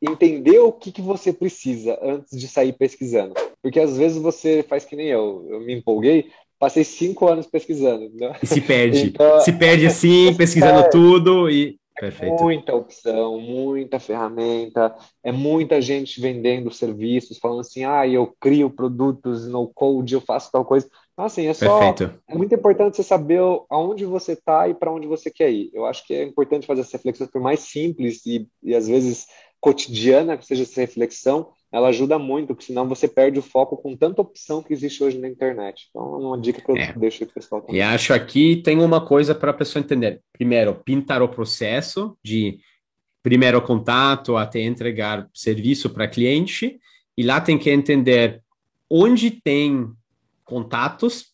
entender 0.00 0.60
o 0.60 0.70
que, 0.70 0.92
que 0.92 1.02
você 1.02 1.32
precisa 1.32 1.98
antes 2.00 2.38
de 2.38 2.46
sair 2.46 2.72
pesquisando. 2.72 3.34
Porque 3.64 3.80
às 3.80 3.96
vezes 3.96 4.20
você 4.20 4.62
faz 4.62 4.84
que 4.84 4.94
nem 4.94 5.06
eu, 5.06 5.46
eu 5.48 5.58
me 5.58 5.72
empolguei, 5.72 6.26
passei 6.58 6.84
cinco 6.84 7.26
anos 7.26 7.46
pesquisando. 7.46 8.10
Né? 8.14 8.36
E 8.42 8.46
se 8.46 8.60
perde. 8.60 9.06
então, 9.08 9.40
se 9.40 9.52
perde 9.54 9.86
assim, 9.86 10.34
pesquisando 10.36 10.82
perde. 10.82 10.90
tudo 10.90 11.48
e. 11.48 11.78
Perfeito. 11.98 12.42
Muita 12.42 12.74
opção, 12.74 13.40
muita 13.40 14.00
ferramenta, 14.00 14.94
é 15.22 15.30
muita 15.30 15.80
gente 15.80 16.20
vendendo 16.20 16.68
serviços, 16.72 17.38
falando 17.38 17.60
assim, 17.60 17.84
ah, 17.84 18.06
eu 18.06 18.34
crio 18.40 18.68
produtos 18.68 19.46
no 19.46 19.68
code, 19.68 20.12
eu 20.12 20.20
faço 20.20 20.50
tal 20.50 20.64
coisa. 20.64 20.88
Então, 21.12 21.24
assim, 21.24 21.46
é 21.46 21.54
só. 21.54 21.78
Perfeito. 21.78 22.18
É 22.28 22.34
muito 22.34 22.52
importante 22.52 22.96
você 22.96 23.04
saber 23.04 23.40
aonde 23.70 24.04
você 24.04 24.32
está 24.32 24.68
e 24.68 24.74
para 24.74 24.92
onde 24.92 25.06
você 25.06 25.30
quer 25.30 25.50
ir. 25.52 25.70
Eu 25.72 25.86
acho 25.86 26.04
que 26.04 26.12
é 26.12 26.24
importante 26.24 26.66
fazer 26.66 26.80
essa 26.80 26.96
reflexão, 26.96 27.28
por 27.28 27.40
mais 27.40 27.60
simples 27.60 28.26
e, 28.26 28.46
e 28.62 28.74
às 28.74 28.88
vezes 28.88 29.26
cotidiana, 29.60 30.36
que 30.36 30.44
seja 30.44 30.64
essa 30.64 30.80
reflexão, 30.82 31.48
ela 31.74 31.88
ajuda 31.88 32.20
muito, 32.20 32.54
porque 32.54 32.66
senão 32.66 32.88
você 32.88 33.08
perde 33.08 33.36
o 33.36 33.42
foco 33.42 33.76
com 33.76 33.96
tanta 33.96 34.22
opção 34.22 34.62
que 34.62 34.72
existe 34.72 35.02
hoje 35.02 35.18
na 35.18 35.26
internet. 35.26 35.88
Então, 35.90 36.14
é 36.14 36.18
uma 36.18 36.40
dica 36.40 36.62
que 36.62 36.70
eu 36.70 36.76
é. 36.76 36.92
deixo 36.92 37.26
para 37.26 37.32
o 37.32 37.34
pessoal 37.34 37.60
também. 37.62 37.76
E 37.76 37.82
acho 37.82 38.14
aqui 38.14 38.62
tem 38.62 38.78
uma 38.78 39.04
coisa 39.04 39.34
para 39.34 39.50
a 39.50 39.54
pessoa 39.54 39.82
entender. 39.82 40.20
Primeiro, 40.32 40.72
pintar 40.84 41.20
o 41.20 41.28
processo 41.28 42.16
de 42.22 42.60
primeiro 43.24 43.60
contato 43.60 44.36
até 44.36 44.60
entregar 44.60 45.28
serviço 45.34 45.90
para 45.90 46.06
cliente, 46.06 46.78
e 47.18 47.24
lá 47.24 47.40
tem 47.40 47.58
que 47.58 47.68
entender 47.70 48.40
onde 48.88 49.32
tem 49.32 49.90
contatos 50.44 51.32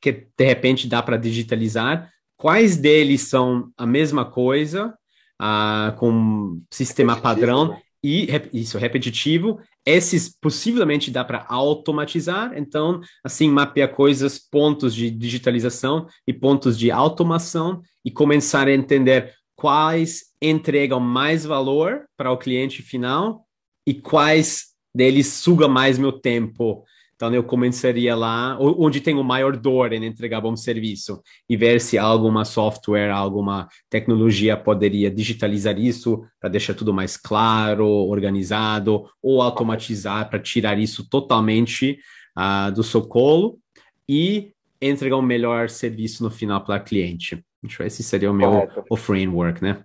que 0.00 0.26
de 0.36 0.44
repente 0.44 0.88
dá 0.88 1.00
para 1.00 1.16
digitalizar, 1.16 2.10
quais 2.36 2.76
deles 2.76 3.22
são 3.22 3.70
a 3.76 3.86
mesma 3.86 4.24
coisa 4.24 4.98
uh, 5.40 5.96
com 5.96 6.60
sistema 6.72 7.14
repetitivo, 7.14 7.22
padrão 7.22 7.68
né? 7.68 7.82
e 8.02 8.26
isso 8.52 8.78
repetitivo. 8.78 9.60
Esses 9.86 10.28
possivelmente 10.28 11.12
dá 11.12 11.24
para 11.24 11.46
automatizar, 11.48 12.52
então 12.58 13.00
assim 13.22 13.48
mapear 13.48 13.94
coisas, 13.94 14.36
pontos 14.36 14.92
de 14.92 15.08
digitalização 15.08 16.08
e 16.26 16.32
pontos 16.32 16.76
de 16.76 16.90
automação 16.90 17.80
e 18.04 18.10
começar 18.10 18.66
a 18.66 18.72
entender 18.72 19.32
quais 19.54 20.24
entregam 20.42 20.98
mais 20.98 21.44
valor 21.44 22.04
para 22.16 22.32
o 22.32 22.36
cliente 22.36 22.82
final 22.82 23.46
e 23.86 23.94
quais 23.94 24.74
deles 24.94 25.28
suga 25.28 25.68
mais 25.68 25.98
meu 25.98 26.12
tempo 26.12 26.84
então 27.16 27.34
eu 27.34 27.42
começaria 27.42 28.14
lá 28.14 28.58
onde 28.60 29.00
tem 29.00 29.14
o 29.14 29.24
maior 29.24 29.56
dor 29.56 29.92
em 29.94 30.04
entregar 30.04 30.42
bom 30.42 30.54
serviço 30.54 31.22
e 31.48 31.56
ver 31.56 31.80
se 31.80 31.96
alguma 31.96 32.44
software, 32.44 33.10
alguma 33.10 33.68
tecnologia 33.88 34.54
poderia 34.54 35.10
digitalizar 35.10 35.78
isso 35.78 36.22
para 36.38 36.50
deixar 36.50 36.74
tudo 36.74 36.92
mais 36.92 37.16
claro, 37.16 37.86
organizado 37.86 39.06
ou 39.22 39.40
automatizar 39.40 40.28
para 40.28 40.38
tirar 40.38 40.78
isso 40.78 41.08
totalmente 41.08 41.98
uh, 42.36 42.70
do 42.70 42.82
seu 42.82 43.00
colo 43.06 43.58
e 44.06 44.52
entregar 44.80 45.16
um 45.16 45.22
melhor 45.22 45.70
serviço 45.70 46.22
no 46.22 46.30
final 46.30 46.62
para 46.62 46.80
o 46.80 46.84
cliente. 46.84 47.42
Esse 47.80 48.02
seria 48.02 48.30
o 48.30 48.34
meu 48.34 48.68
o 48.90 48.96
framework, 48.96 49.62
né? 49.62 49.82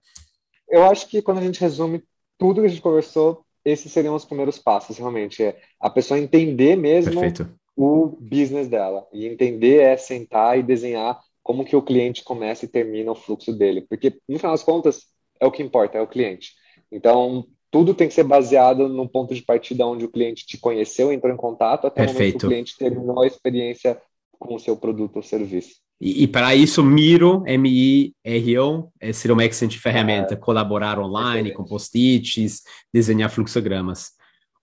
Eu 0.69 0.83
acho 0.83 1.07
que 1.07 1.21
quando 1.21 1.37
a 1.37 1.41
gente 1.41 1.61
resume 1.61 2.03
tudo 2.37 2.59
que 2.59 2.67
a 2.67 2.69
gente 2.69 2.81
conversou, 2.81 3.45
esses 3.63 3.91
seriam 3.91 4.15
os 4.15 4.25
primeiros 4.25 4.57
passos, 4.57 4.97
realmente. 4.97 5.43
É 5.43 5.59
a 5.79 5.89
pessoa 5.89 6.19
entender 6.19 6.75
mesmo 6.75 7.19
Perfeito. 7.19 7.49
o 7.75 8.07
business 8.19 8.67
dela. 8.67 9.07
E 9.13 9.25
entender 9.25 9.81
é 9.81 9.97
sentar 9.97 10.57
e 10.57 10.63
desenhar 10.63 11.19
como 11.43 11.65
que 11.65 11.75
o 11.75 11.81
cliente 11.81 12.23
começa 12.23 12.65
e 12.65 12.67
termina 12.67 13.11
o 13.11 13.15
fluxo 13.15 13.51
dele. 13.53 13.81
Porque, 13.81 14.19
no 14.27 14.37
final 14.37 14.53
das 14.53 14.63
contas, 14.63 15.05
é 15.39 15.45
o 15.45 15.51
que 15.51 15.63
importa, 15.63 15.97
é 15.97 16.01
o 16.01 16.07
cliente. 16.07 16.53
Então, 16.91 17.45
tudo 17.71 17.93
tem 17.93 18.07
que 18.07 18.13
ser 18.13 18.23
baseado 18.23 18.89
no 18.89 19.07
ponto 19.07 19.33
de 19.33 19.41
partida 19.41 19.87
onde 19.87 20.05
o 20.05 20.11
cliente 20.11 20.45
te 20.45 20.57
conheceu, 20.57 21.11
entrou 21.11 21.33
em 21.33 21.37
contato, 21.37 21.87
até 21.87 22.05
Perfeito. 22.05 22.13
o 22.13 22.19
momento 22.19 22.39
que 22.39 22.45
o 22.45 22.49
cliente 22.49 22.77
terminou 22.77 23.21
a 23.21 23.27
experiência 23.27 23.99
com 24.37 24.55
o 24.55 24.59
seu 24.59 24.75
produto 24.75 25.17
ou 25.17 25.23
serviço. 25.23 25.75
E, 26.01 26.23
e 26.23 26.27
para 26.27 26.55
isso, 26.55 26.83
Miro, 26.83 27.43
M-I-R-O, 27.45 28.91
é, 28.99 29.13
seria 29.13 29.35
uma 29.35 29.45
excelente 29.45 29.77
ferramenta. 29.77 30.33
É. 30.33 30.37
Colaborar 30.37 30.99
online 30.99 31.53
com 31.53 31.63
post-its, 31.63 32.63
desenhar 32.91 33.29
fluxogramas. 33.29 34.13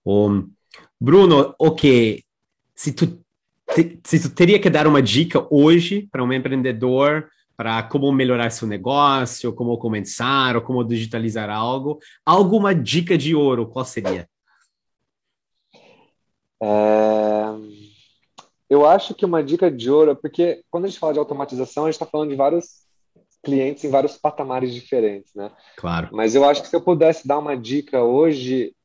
Um, 0.05 0.51
Bruno, 0.99 1.55
ok, 1.57 2.21
se 2.75 2.91
tu, 2.91 3.23
te, 3.73 3.99
se 4.03 4.21
tu 4.21 4.35
teria 4.35 4.59
que 4.59 4.69
dar 4.69 4.85
uma 4.85 5.01
dica 5.01 5.47
hoje 5.49 6.09
para 6.11 6.23
um 6.23 6.33
empreendedor 6.33 7.29
para 7.55 7.83
como 7.83 8.11
melhorar 8.11 8.49
seu 8.49 8.67
negócio, 8.67 9.53
como 9.53 9.77
começar, 9.77 10.55
ou 10.55 10.61
como 10.61 10.83
digitalizar 10.83 11.49
algo, 11.49 11.99
alguma 12.25 12.73
dica 12.75 13.17
de 13.17 13.35
ouro, 13.35 13.67
qual 13.67 13.85
seria? 13.85 14.27
É 16.61 17.68
eu 18.69 18.85
acho 18.85 19.15
que 19.15 19.25
uma 19.25 19.43
dica 19.43 19.71
de 19.71 19.89
ouro, 19.89 20.15
porque 20.15 20.63
quando 20.69 20.85
a 20.85 20.87
gente 20.87 20.99
fala 20.99 21.13
de 21.13 21.19
automatização, 21.19 21.85
a 21.85 21.87
gente 21.87 21.95
está 21.95 22.05
falando 22.05 22.29
de 22.29 22.35
vários 22.35 22.87
clientes 23.43 23.83
em 23.83 23.89
vários 23.89 24.17
patamares 24.17 24.73
diferentes, 24.73 25.33
né? 25.33 25.51
Claro. 25.77 26.09
Mas 26.11 26.35
eu 26.35 26.45
acho 26.45 26.61
que 26.61 26.67
se 26.67 26.75
eu 26.75 26.81
pudesse 26.81 27.27
dar 27.27 27.39
uma 27.39 27.55
dica 27.55 28.03
hoje, 28.03 28.75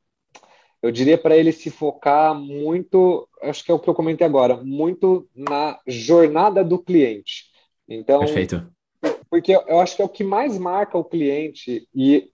eu 0.80 0.91
diria 0.91 1.18
para 1.18 1.37
ele 1.37 1.53
se 1.53 1.70
focar 1.70 2.35
muito, 2.35 3.28
acho 3.43 3.64
que 3.64 3.70
é 3.70 3.74
o 3.74 3.78
que 3.78 3.89
eu 3.89 3.95
comentei 3.95 4.26
agora, 4.26 4.57
muito 4.57 5.28
na 5.35 5.78
jornada 5.87 6.64
do 6.64 6.78
cliente. 6.78 7.47
Então, 7.89 8.20
Perfeito. 8.20 8.66
Porque 9.28 9.53
eu 9.53 9.80
acho 9.80 9.97
que 9.97 10.03
é 10.03 10.05
o 10.05 10.09
que 10.09 10.24
mais 10.24 10.57
marca 10.57 10.97
o 10.97 11.05
cliente 11.05 11.87
e, 11.95 12.30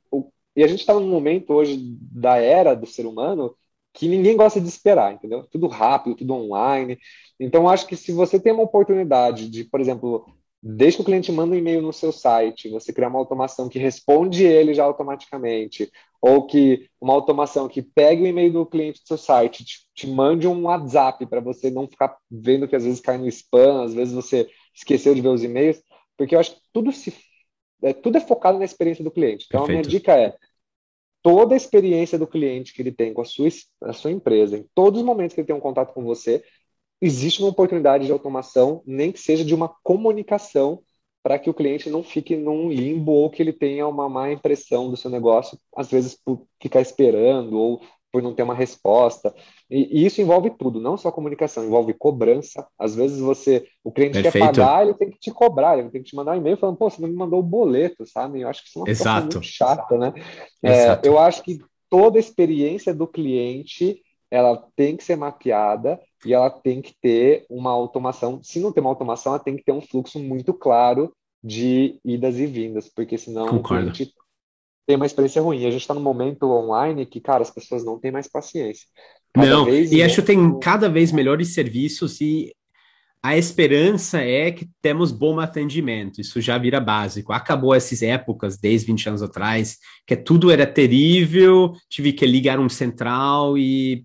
e 0.54 0.62
a 0.62 0.68
gente 0.68 0.80
está 0.80 0.94
num 0.94 1.08
momento 1.08 1.52
hoje 1.52 1.76
da 2.12 2.36
era 2.36 2.74
do 2.74 2.86
ser 2.86 3.06
humano 3.06 3.56
que 3.92 4.08
ninguém 4.08 4.36
gosta 4.36 4.60
de 4.60 4.68
esperar, 4.68 5.14
entendeu? 5.14 5.44
Tudo 5.50 5.66
rápido, 5.66 6.16
tudo 6.16 6.34
online. 6.34 6.98
Então, 7.38 7.68
acho 7.68 7.86
que 7.86 7.96
se 7.96 8.12
você 8.12 8.38
tem 8.38 8.52
uma 8.52 8.62
oportunidade 8.62 9.48
de, 9.48 9.64
por 9.64 9.80
exemplo, 9.80 10.26
desde 10.62 10.96
que 10.98 11.02
o 11.02 11.04
cliente 11.04 11.32
manda 11.32 11.54
um 11.54 11.58
e-mail 11.58 11.80
no 11.80 11.92
seu 11.92 12.12
site, 12.12 12.68
você 12.68 12.92
criar 12.92 13.08
uma 13.08 13.18
automação 13.18 13.68
que 13.68 13.78
responde 13.78 14.44
ele 14.44 14.74
já 14.74 14.84
automaticamente, 14.84 15.90
ou 16.20 16.46
que 16.46 16.88
uma 17.00 17.14
automação 17.14 17.66
que 17.66 17.80
pegue 17.80 18.22
o 18.22 18.26
e-mail 18.26 18.52
do 18.52 18.66
cliente 18.66 19.00
do 19.00 19.08
seu 19.08 19.16
site, 19.16 19.64
te, 19.64 19.78
te 19.94 20.06
mande 20.06 20.46
um 20.46 20.64
WhatsApp 20.64 21.24
para 21.26 21.40
você 21.40 21.70
não 21.70 21.88
ficar 21.88 22.16
vendo 22.30 22.68
que 22.68 22.76
às 22.76 22.84
vezes 22.84 23.00
cai 23.00 23.16
no 23.16 23.26
spam, 23.28 23.84
às 23.84 23.94
vezes 23.94 24.12
você 24.12 24.48
esqueceu 24.74 25.14
de 25.14 25.22
ver 25.22 25.28
os 25.28 25.42
e-mails, 25.42 25.82
porque 26.16 26.34
eu 26.34 26.40
acho 26.40 26.54
que 26.54 26.60
tudo 26.72 26.92
se 26.92 27.14
é, 27.82 27.94
tudo 27.94 28.18
é 28.18 28.20
focado 28.20 28.58
na 28.58 28.64
experiência 28.64 29.02
do 29.02 29.10
cliente. 29.10 29.46
Então 29.48 29.60
Perfeito. 29.60 29.78
a 29.78 29.80
minha 29.80 29.90
dica 29.90 30.12
é 30.14 30.34
toda 31.22 31.54
a 31.54 31.56
experiência 31.56 32.18
do 32.18 32.26
cliente 32.26 32.72
que 32.72 32.82
ele 32.82 32.92
tem 32.92 33.12
com 33.12 33.20
a 33.22 33.24
sua, 33.24 33.48
a 33.82 33.92
sua 33.92 34.10
empresa, 34.10 34.56
em 34.56 34.66
todos 34.74 35.00
os 35.00 35.06
momentos 35.06 35.34
que 35.34 35.40
ele 35.40 35.46
tem 35.46 35.56
um 35.56 35.60
contato 35.60 35.92
com 35.92 36.04
você, 36.04 36.42
existe 37.00 37.40
uma 37.40 37.50
oportunidade 37.50 38.06
de 38.06 38.12
automação, 38.12 38.82
nem 38.86 39.12
que 39.12 39.20
seja 39.20 39.44
de 39.44 39.54
uma 39.54 39.68
comunicação, 39.82 40.82
para 41.22 41.38
que 41.38 41.50
o 41.50 41.54
cliente 41.54 41.90
não 41.90 42.02
fique 42.02 42.34
num 42.36 42.70
limbo 42.70 43.12
ou 43.12 43.30
que 43.30 43.42
ele 43.42 43.52
tenha 43.52 43.86
uma 43.86 44.08
má 44.08 44.32
impressão 44.32 44.90
do 44.90 44.96
seu 44.96 45.10
negócio, 45.10 45.58
às 45.76 45.90
vezes 45.90 46.14
por 46.14 46.46
ficar 46.60 46.80
esperando 46.80 47.58
ou 47.58 47.82
por 48.12 48.22
não 48.22 48.34
ter 48.34 48.42
uma 48.42 48.54
resposta. 48.54 49.34
E, 49.70 50.00
e 50.00 50.06
isso 50.06 50.20
envolve 50.20 50.50
tudo, 50.50 50.80
não 50.80 50.96
só 50.96 51.10
comunicação, 51.12 51.64
envolve 51.64 51.94
cobrança. 51.94 52.66
Às 52.78 52.94
vezes 52.94 53.20
você, 53.20 53.66
o 53.84 53.92
cliente 53.92 54.20
Perfeito. 54.20 54.32
quer 54.32 54.46
pagar, 54.46 54.84
ele 54.84 54.94
tem 54.94 55.10
que 55.10 55.18
te 55.18 55.30
cobrar, 55.30 55.78
ele 55.78 55.90
tem 55.90 56.02
que 56.02 56.10
te 56.10 56.16
mandar 56.16 56.32
um 56.32 56.36
e-mail 56.36 56.56
falando, 56.56 56.76
pô, 56.76 56.90
você 56.90 57.00
não 57.00 57.08
me 57.08 57.14
mandou 57.14 57.40
o 57.40 57.44
boleto, 57.44 58.04
sabe? 58.06 58.40
Eu 58.40 58.48
acho 58.48 58.62
que 58.62 58.68
isso 58.68 58.78
é 58.78 58.82
uma 58.82 58.90
Exato. 58.90 59.04
coisa 59.04 59.20
muito 59.22 59.42
chata, 59.42 59.98
né? 59.98 60.12
É, 60.62 61.00
eu 61.02 61.18
acho 61.18 61.42
que 61.42 61.58
toda 61.88 62.18
a 62.18 62.20
experiência 62.20 62.94
do 62.94 63.06
cliente 63.06 64.00
ela 64.30 64.64
tem 64.76 64.96
que 64.96 65.02
ser 65.02 65.16
mapeada 65.16 65.98
e 66.24 66.32
ela 66.32 66.48
tem 66.48 66.80
que 66.80 66.94
ter 67.00 67.44
uma 67.50 67.70
automação. 67.70 68.40
Se 68.42 68.60
não 68.60 68.72
tem 68.72 68.80
uma 68.80 68.90
automação, 68.90 69.32
ela 69.32 69.42
tem 69.42 69.56
que 69.56 69.64
ter 69.64 69.72
um 69.72 69.80
fluxo 69.80 70.20
muito 70.20 70.54
claro 70.54 71.12
de 71.42 71.98
idas 72.04 72.38
e 72.38 72.46
vindas, 72.46 72.88
porque 72.88 73.18
senão 73.18 73.48
Concordo. 73.48 73.90
a 73.90 73.92
gente 73.92 74.12
tem 74.90 74.96
uma 74.96 75.06
experiência 75.06 75.40
ruim. 75.40 75.64
A 75.64 75.70
gente 75.70 75.82
está 75.82 75.94
num 75.94 76.00
momento 76.00 76.50
online 76.50 77.06
que, 77.06 77.20
cara, 77.20 77.42
as 77.42 77.50
pessoas 77.50 77.84
não 77.84 77.96
têm 77.96 78.10
mais 78.10 78.26
paciência. 78.26 78.88
Cada 79.32 79.46
não, 79.46 79.68
e 79.68 80.02
acho 80.02 80.16
que 80.16 80.26
tem 80.26 80.58
cada 80.58 80.88
vez 80.88 81.12
melhores 81.12 81.54
serviços 81.54 82.20
e 82.20 82.52
a 83.22 83.38
esperança 83.38 84.20
é 84.20 84.50
que 84.50 84.68
temos 84.82 85.12
bom 85.12 85.38
atendimento, 85.38 86.20
isso 86.20 86.40
já 86.40 86.58
vira 86.58 86.80
básico. 86.80 87.32
Acabou 87.32 87.72
essas 87.72 88.02
épocas, 88.02 88.58
10, 88.58 88.82
20 88.82 89.08
anos 89.10 89.22
atrás, 89.22 89.76
que 90.04 90.16
tudo 90.16 90.50
era 90.50 90.66
terrível, 90.66 91.72
tive 91.88 92.12
que 92.12 92.26
ligar 92.26 92.58
um 92.58 92.68
central 92.68 93.56
e 93.56 94.04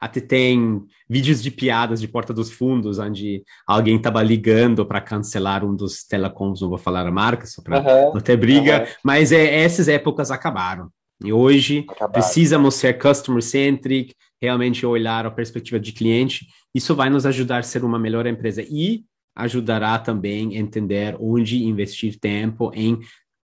até 0.00 0.20
tem 0.20 0.82
vídeos 1.08 1.42
de 1.42 1.50
piadas 1.50 2.00
de 2.00 2.08
Porta 2.08 2.32
dos 2.32 2.50
Fundos, 2.50 2.98
onde 2.98 3.42
alguém 3.66 3.96
estava 3.96 4.22
ligando 4.22 4.84
para 4.84 5.00
cancelar 5.00 5.64
um 5.64 5.74
dos 5.74 6.04
telecoms, 6.04 6.60
não 6.60 6.68
vou 6.68 6.78
falar 6.78 7.06
a 7.06 7.10
marca, 7.10 7.46
só 7.46 7.62
para 7.62 7.78
uhum, 7.78 8.14
não 8.14 8.20
ter 8.20 8.36
briga, 8.36 8.80
uhum. 8.80 8.86
mas 9.04 9.32
é, 9.32 9.62
essas 9.62 9.88
épocas 9.88 10.30
acabaram. 10.30 10.90
E 11.24 11.32
hoje 11.32 11.84
acabaram. 11.88 12.12
precisamos 12.12 12.74
ser 12.74 12.98
customer-centric, 12.98 14.14
realmente 14.40 14.84
olhar 14.84 15.24
a 15.26 15.30
perspectiva 15.30 15.80
de 15.80 15.92
cliente. 15.92 16.46
Isso 16.74 16.94
vai 16.94 17.08
nos 17.08 17.24
ajudar 17.24 17.58
a 17.58 17.62
ser 17.62 17.84
uma 17.84 17.98
melhor 17.98 18.26
empresa 18.26 18.62
e 18.62 19.04
ajudará 19.34 19.98
também 19.98 20.56
a 20.56 20.60
entender 20.60 21.16
onde 21.20 21.64
investir 21.64 22.18
tempo 22.18 22.70
em 22.74 22.98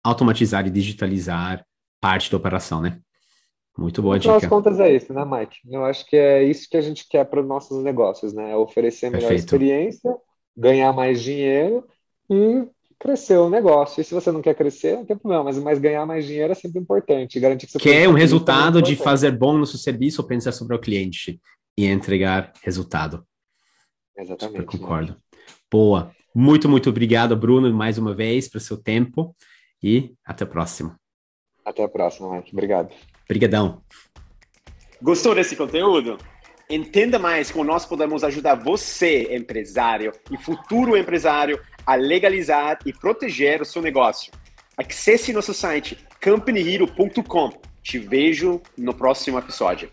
automatizar 0.02 0.66
e 0.66 0.70
digitalizar 0.70 1.64
parte 2.00 2.30
da 2.30 2.36
operação, 2.36 2.80
né? 2.80 3.00
Muito 3.76 4.00
boa 4.00 4.18
dica. 4.18 4.34
Afinal 4.34 4.50
contas 4.50 4.80
é 4.80 4.94
isso, 4.94 5.12
né, 5.12 5.24
Mike? 5.24 5.58
Eu 5.70 5.84
acho 5.84 6.06
que 6.06 6.16
é 6.16 6.42
isso 6.42 6.68
que 6.68 6.76
a 6.76 6.80
gente 6.80 7.06
quer 7.08 7.24
para 7.24 7.40
os 7.40 7.46
nossos 7.46 7.82
negócios, 7.82 8.32
né? 8.32 8.52
É 8.52 8.56
oferecer 8.56 9.10
melhor 9.10 9.28
Perfeito. 9.28 9.44
experiência, 9.44 10.16
ganhar 10.56 10.92
mais 10.94 11.22
dinheiro 11.22 11.84
e 12.30 12.66
crescer 12.98 13.36
o 13.36 13.50
negócio. 13.50 14.00
E 14.00 14.04
se 14.04 14.14
você 14.14 14.32
não 14.32 14.40
quer 14.40 14.54
crescer, 14.54 14.96
não 14.96 15.04
tem 15.04 15.16
problema, 15.16 15.44
mas, 15.44 15.58
mas 15.58 15.78
ganhar 15.78 16.06
mais 16.06 16.24
dinheiro 16.24 16.52
é 16.52 16.54
sempre 16.54 16.80
importante. 16.80 17.38
Garantir 17.38 17.66
que 17.66 17.72
você 17.72 17.78
Quer 17.78 18.08
um 18.08 18.16
é 18.16 18.20
resultado 18.20 18.80
de 18.80 18.96
fazer 18.96 19.32
bom 19.32 19.58
no 19.58 19.66
seu 19.66 19.78
serviço 19.78 20.22
ou 20.22 20.28
pensar 20.28 20.52
sobre 20.52 20.74
o 20.74 20.80
cliente 20.80 21.38
e 21.76 21.84
entregar 21.86 22.52
resultado. 22.62 23.26
Exatamente. 24.16 24.60
Super 24.60 24.78
concordo. 24.78 25.12
Né? 25.12 25.18
Boa. 25.70 26.10
Muito, 26.34 26.68
muito 26.68 26.88
obrigado, 26.88 27.36
Bruno, 27.36 27.72
mais 27.72 27.98
uma 27.98 28.14
vez, 28.14 28.48
pelo 28.48 28.62
seu 28.62 28.76
tempo 28.76 29.34
e 29.82 30.14
até 30.24 30.44
a 30.44 30.46
próxima. 30.46 30.98
Até 31.64 31.82
a 31.82 31.88
próxima, 31.88 32.34
Mike. 32.34 32.52
Obrigado. 32.52 32.90
Obrigadão. 33.26 33.82
Gostou 35.02 35.34
desse 35.34 35.54
conteúdo? 35.56 36.16
Entenda 36.68 37.18
mais 37.18 37.50
como 37.50 37.64
nós 37.64 37.84
podemos 37.84 38.24
ajudar 38.24 38.54
você, 38.54 39.34
empresário 39.34 40.12
e 40.30 40.36
futuro 40.36 40.96
empresário, 40.96 41.60
a 41.84 41.94
legalizar 41.94 42.78
e 42.84 42.92
proteger 42.92 43.62
o 43.62 43.64
seu 43.64 43.82
negócio. 43.82 44.32
Acesse 44.76 45.32
nosso 45.32 45.54
site 45.54 45.98
companyhero.com. 46.22 47.50
Te 47.82 47.98
vejo 47.98 48.60
no 48.76 48.92
próximo 48.92 49.38
episódio. 49.38 49.88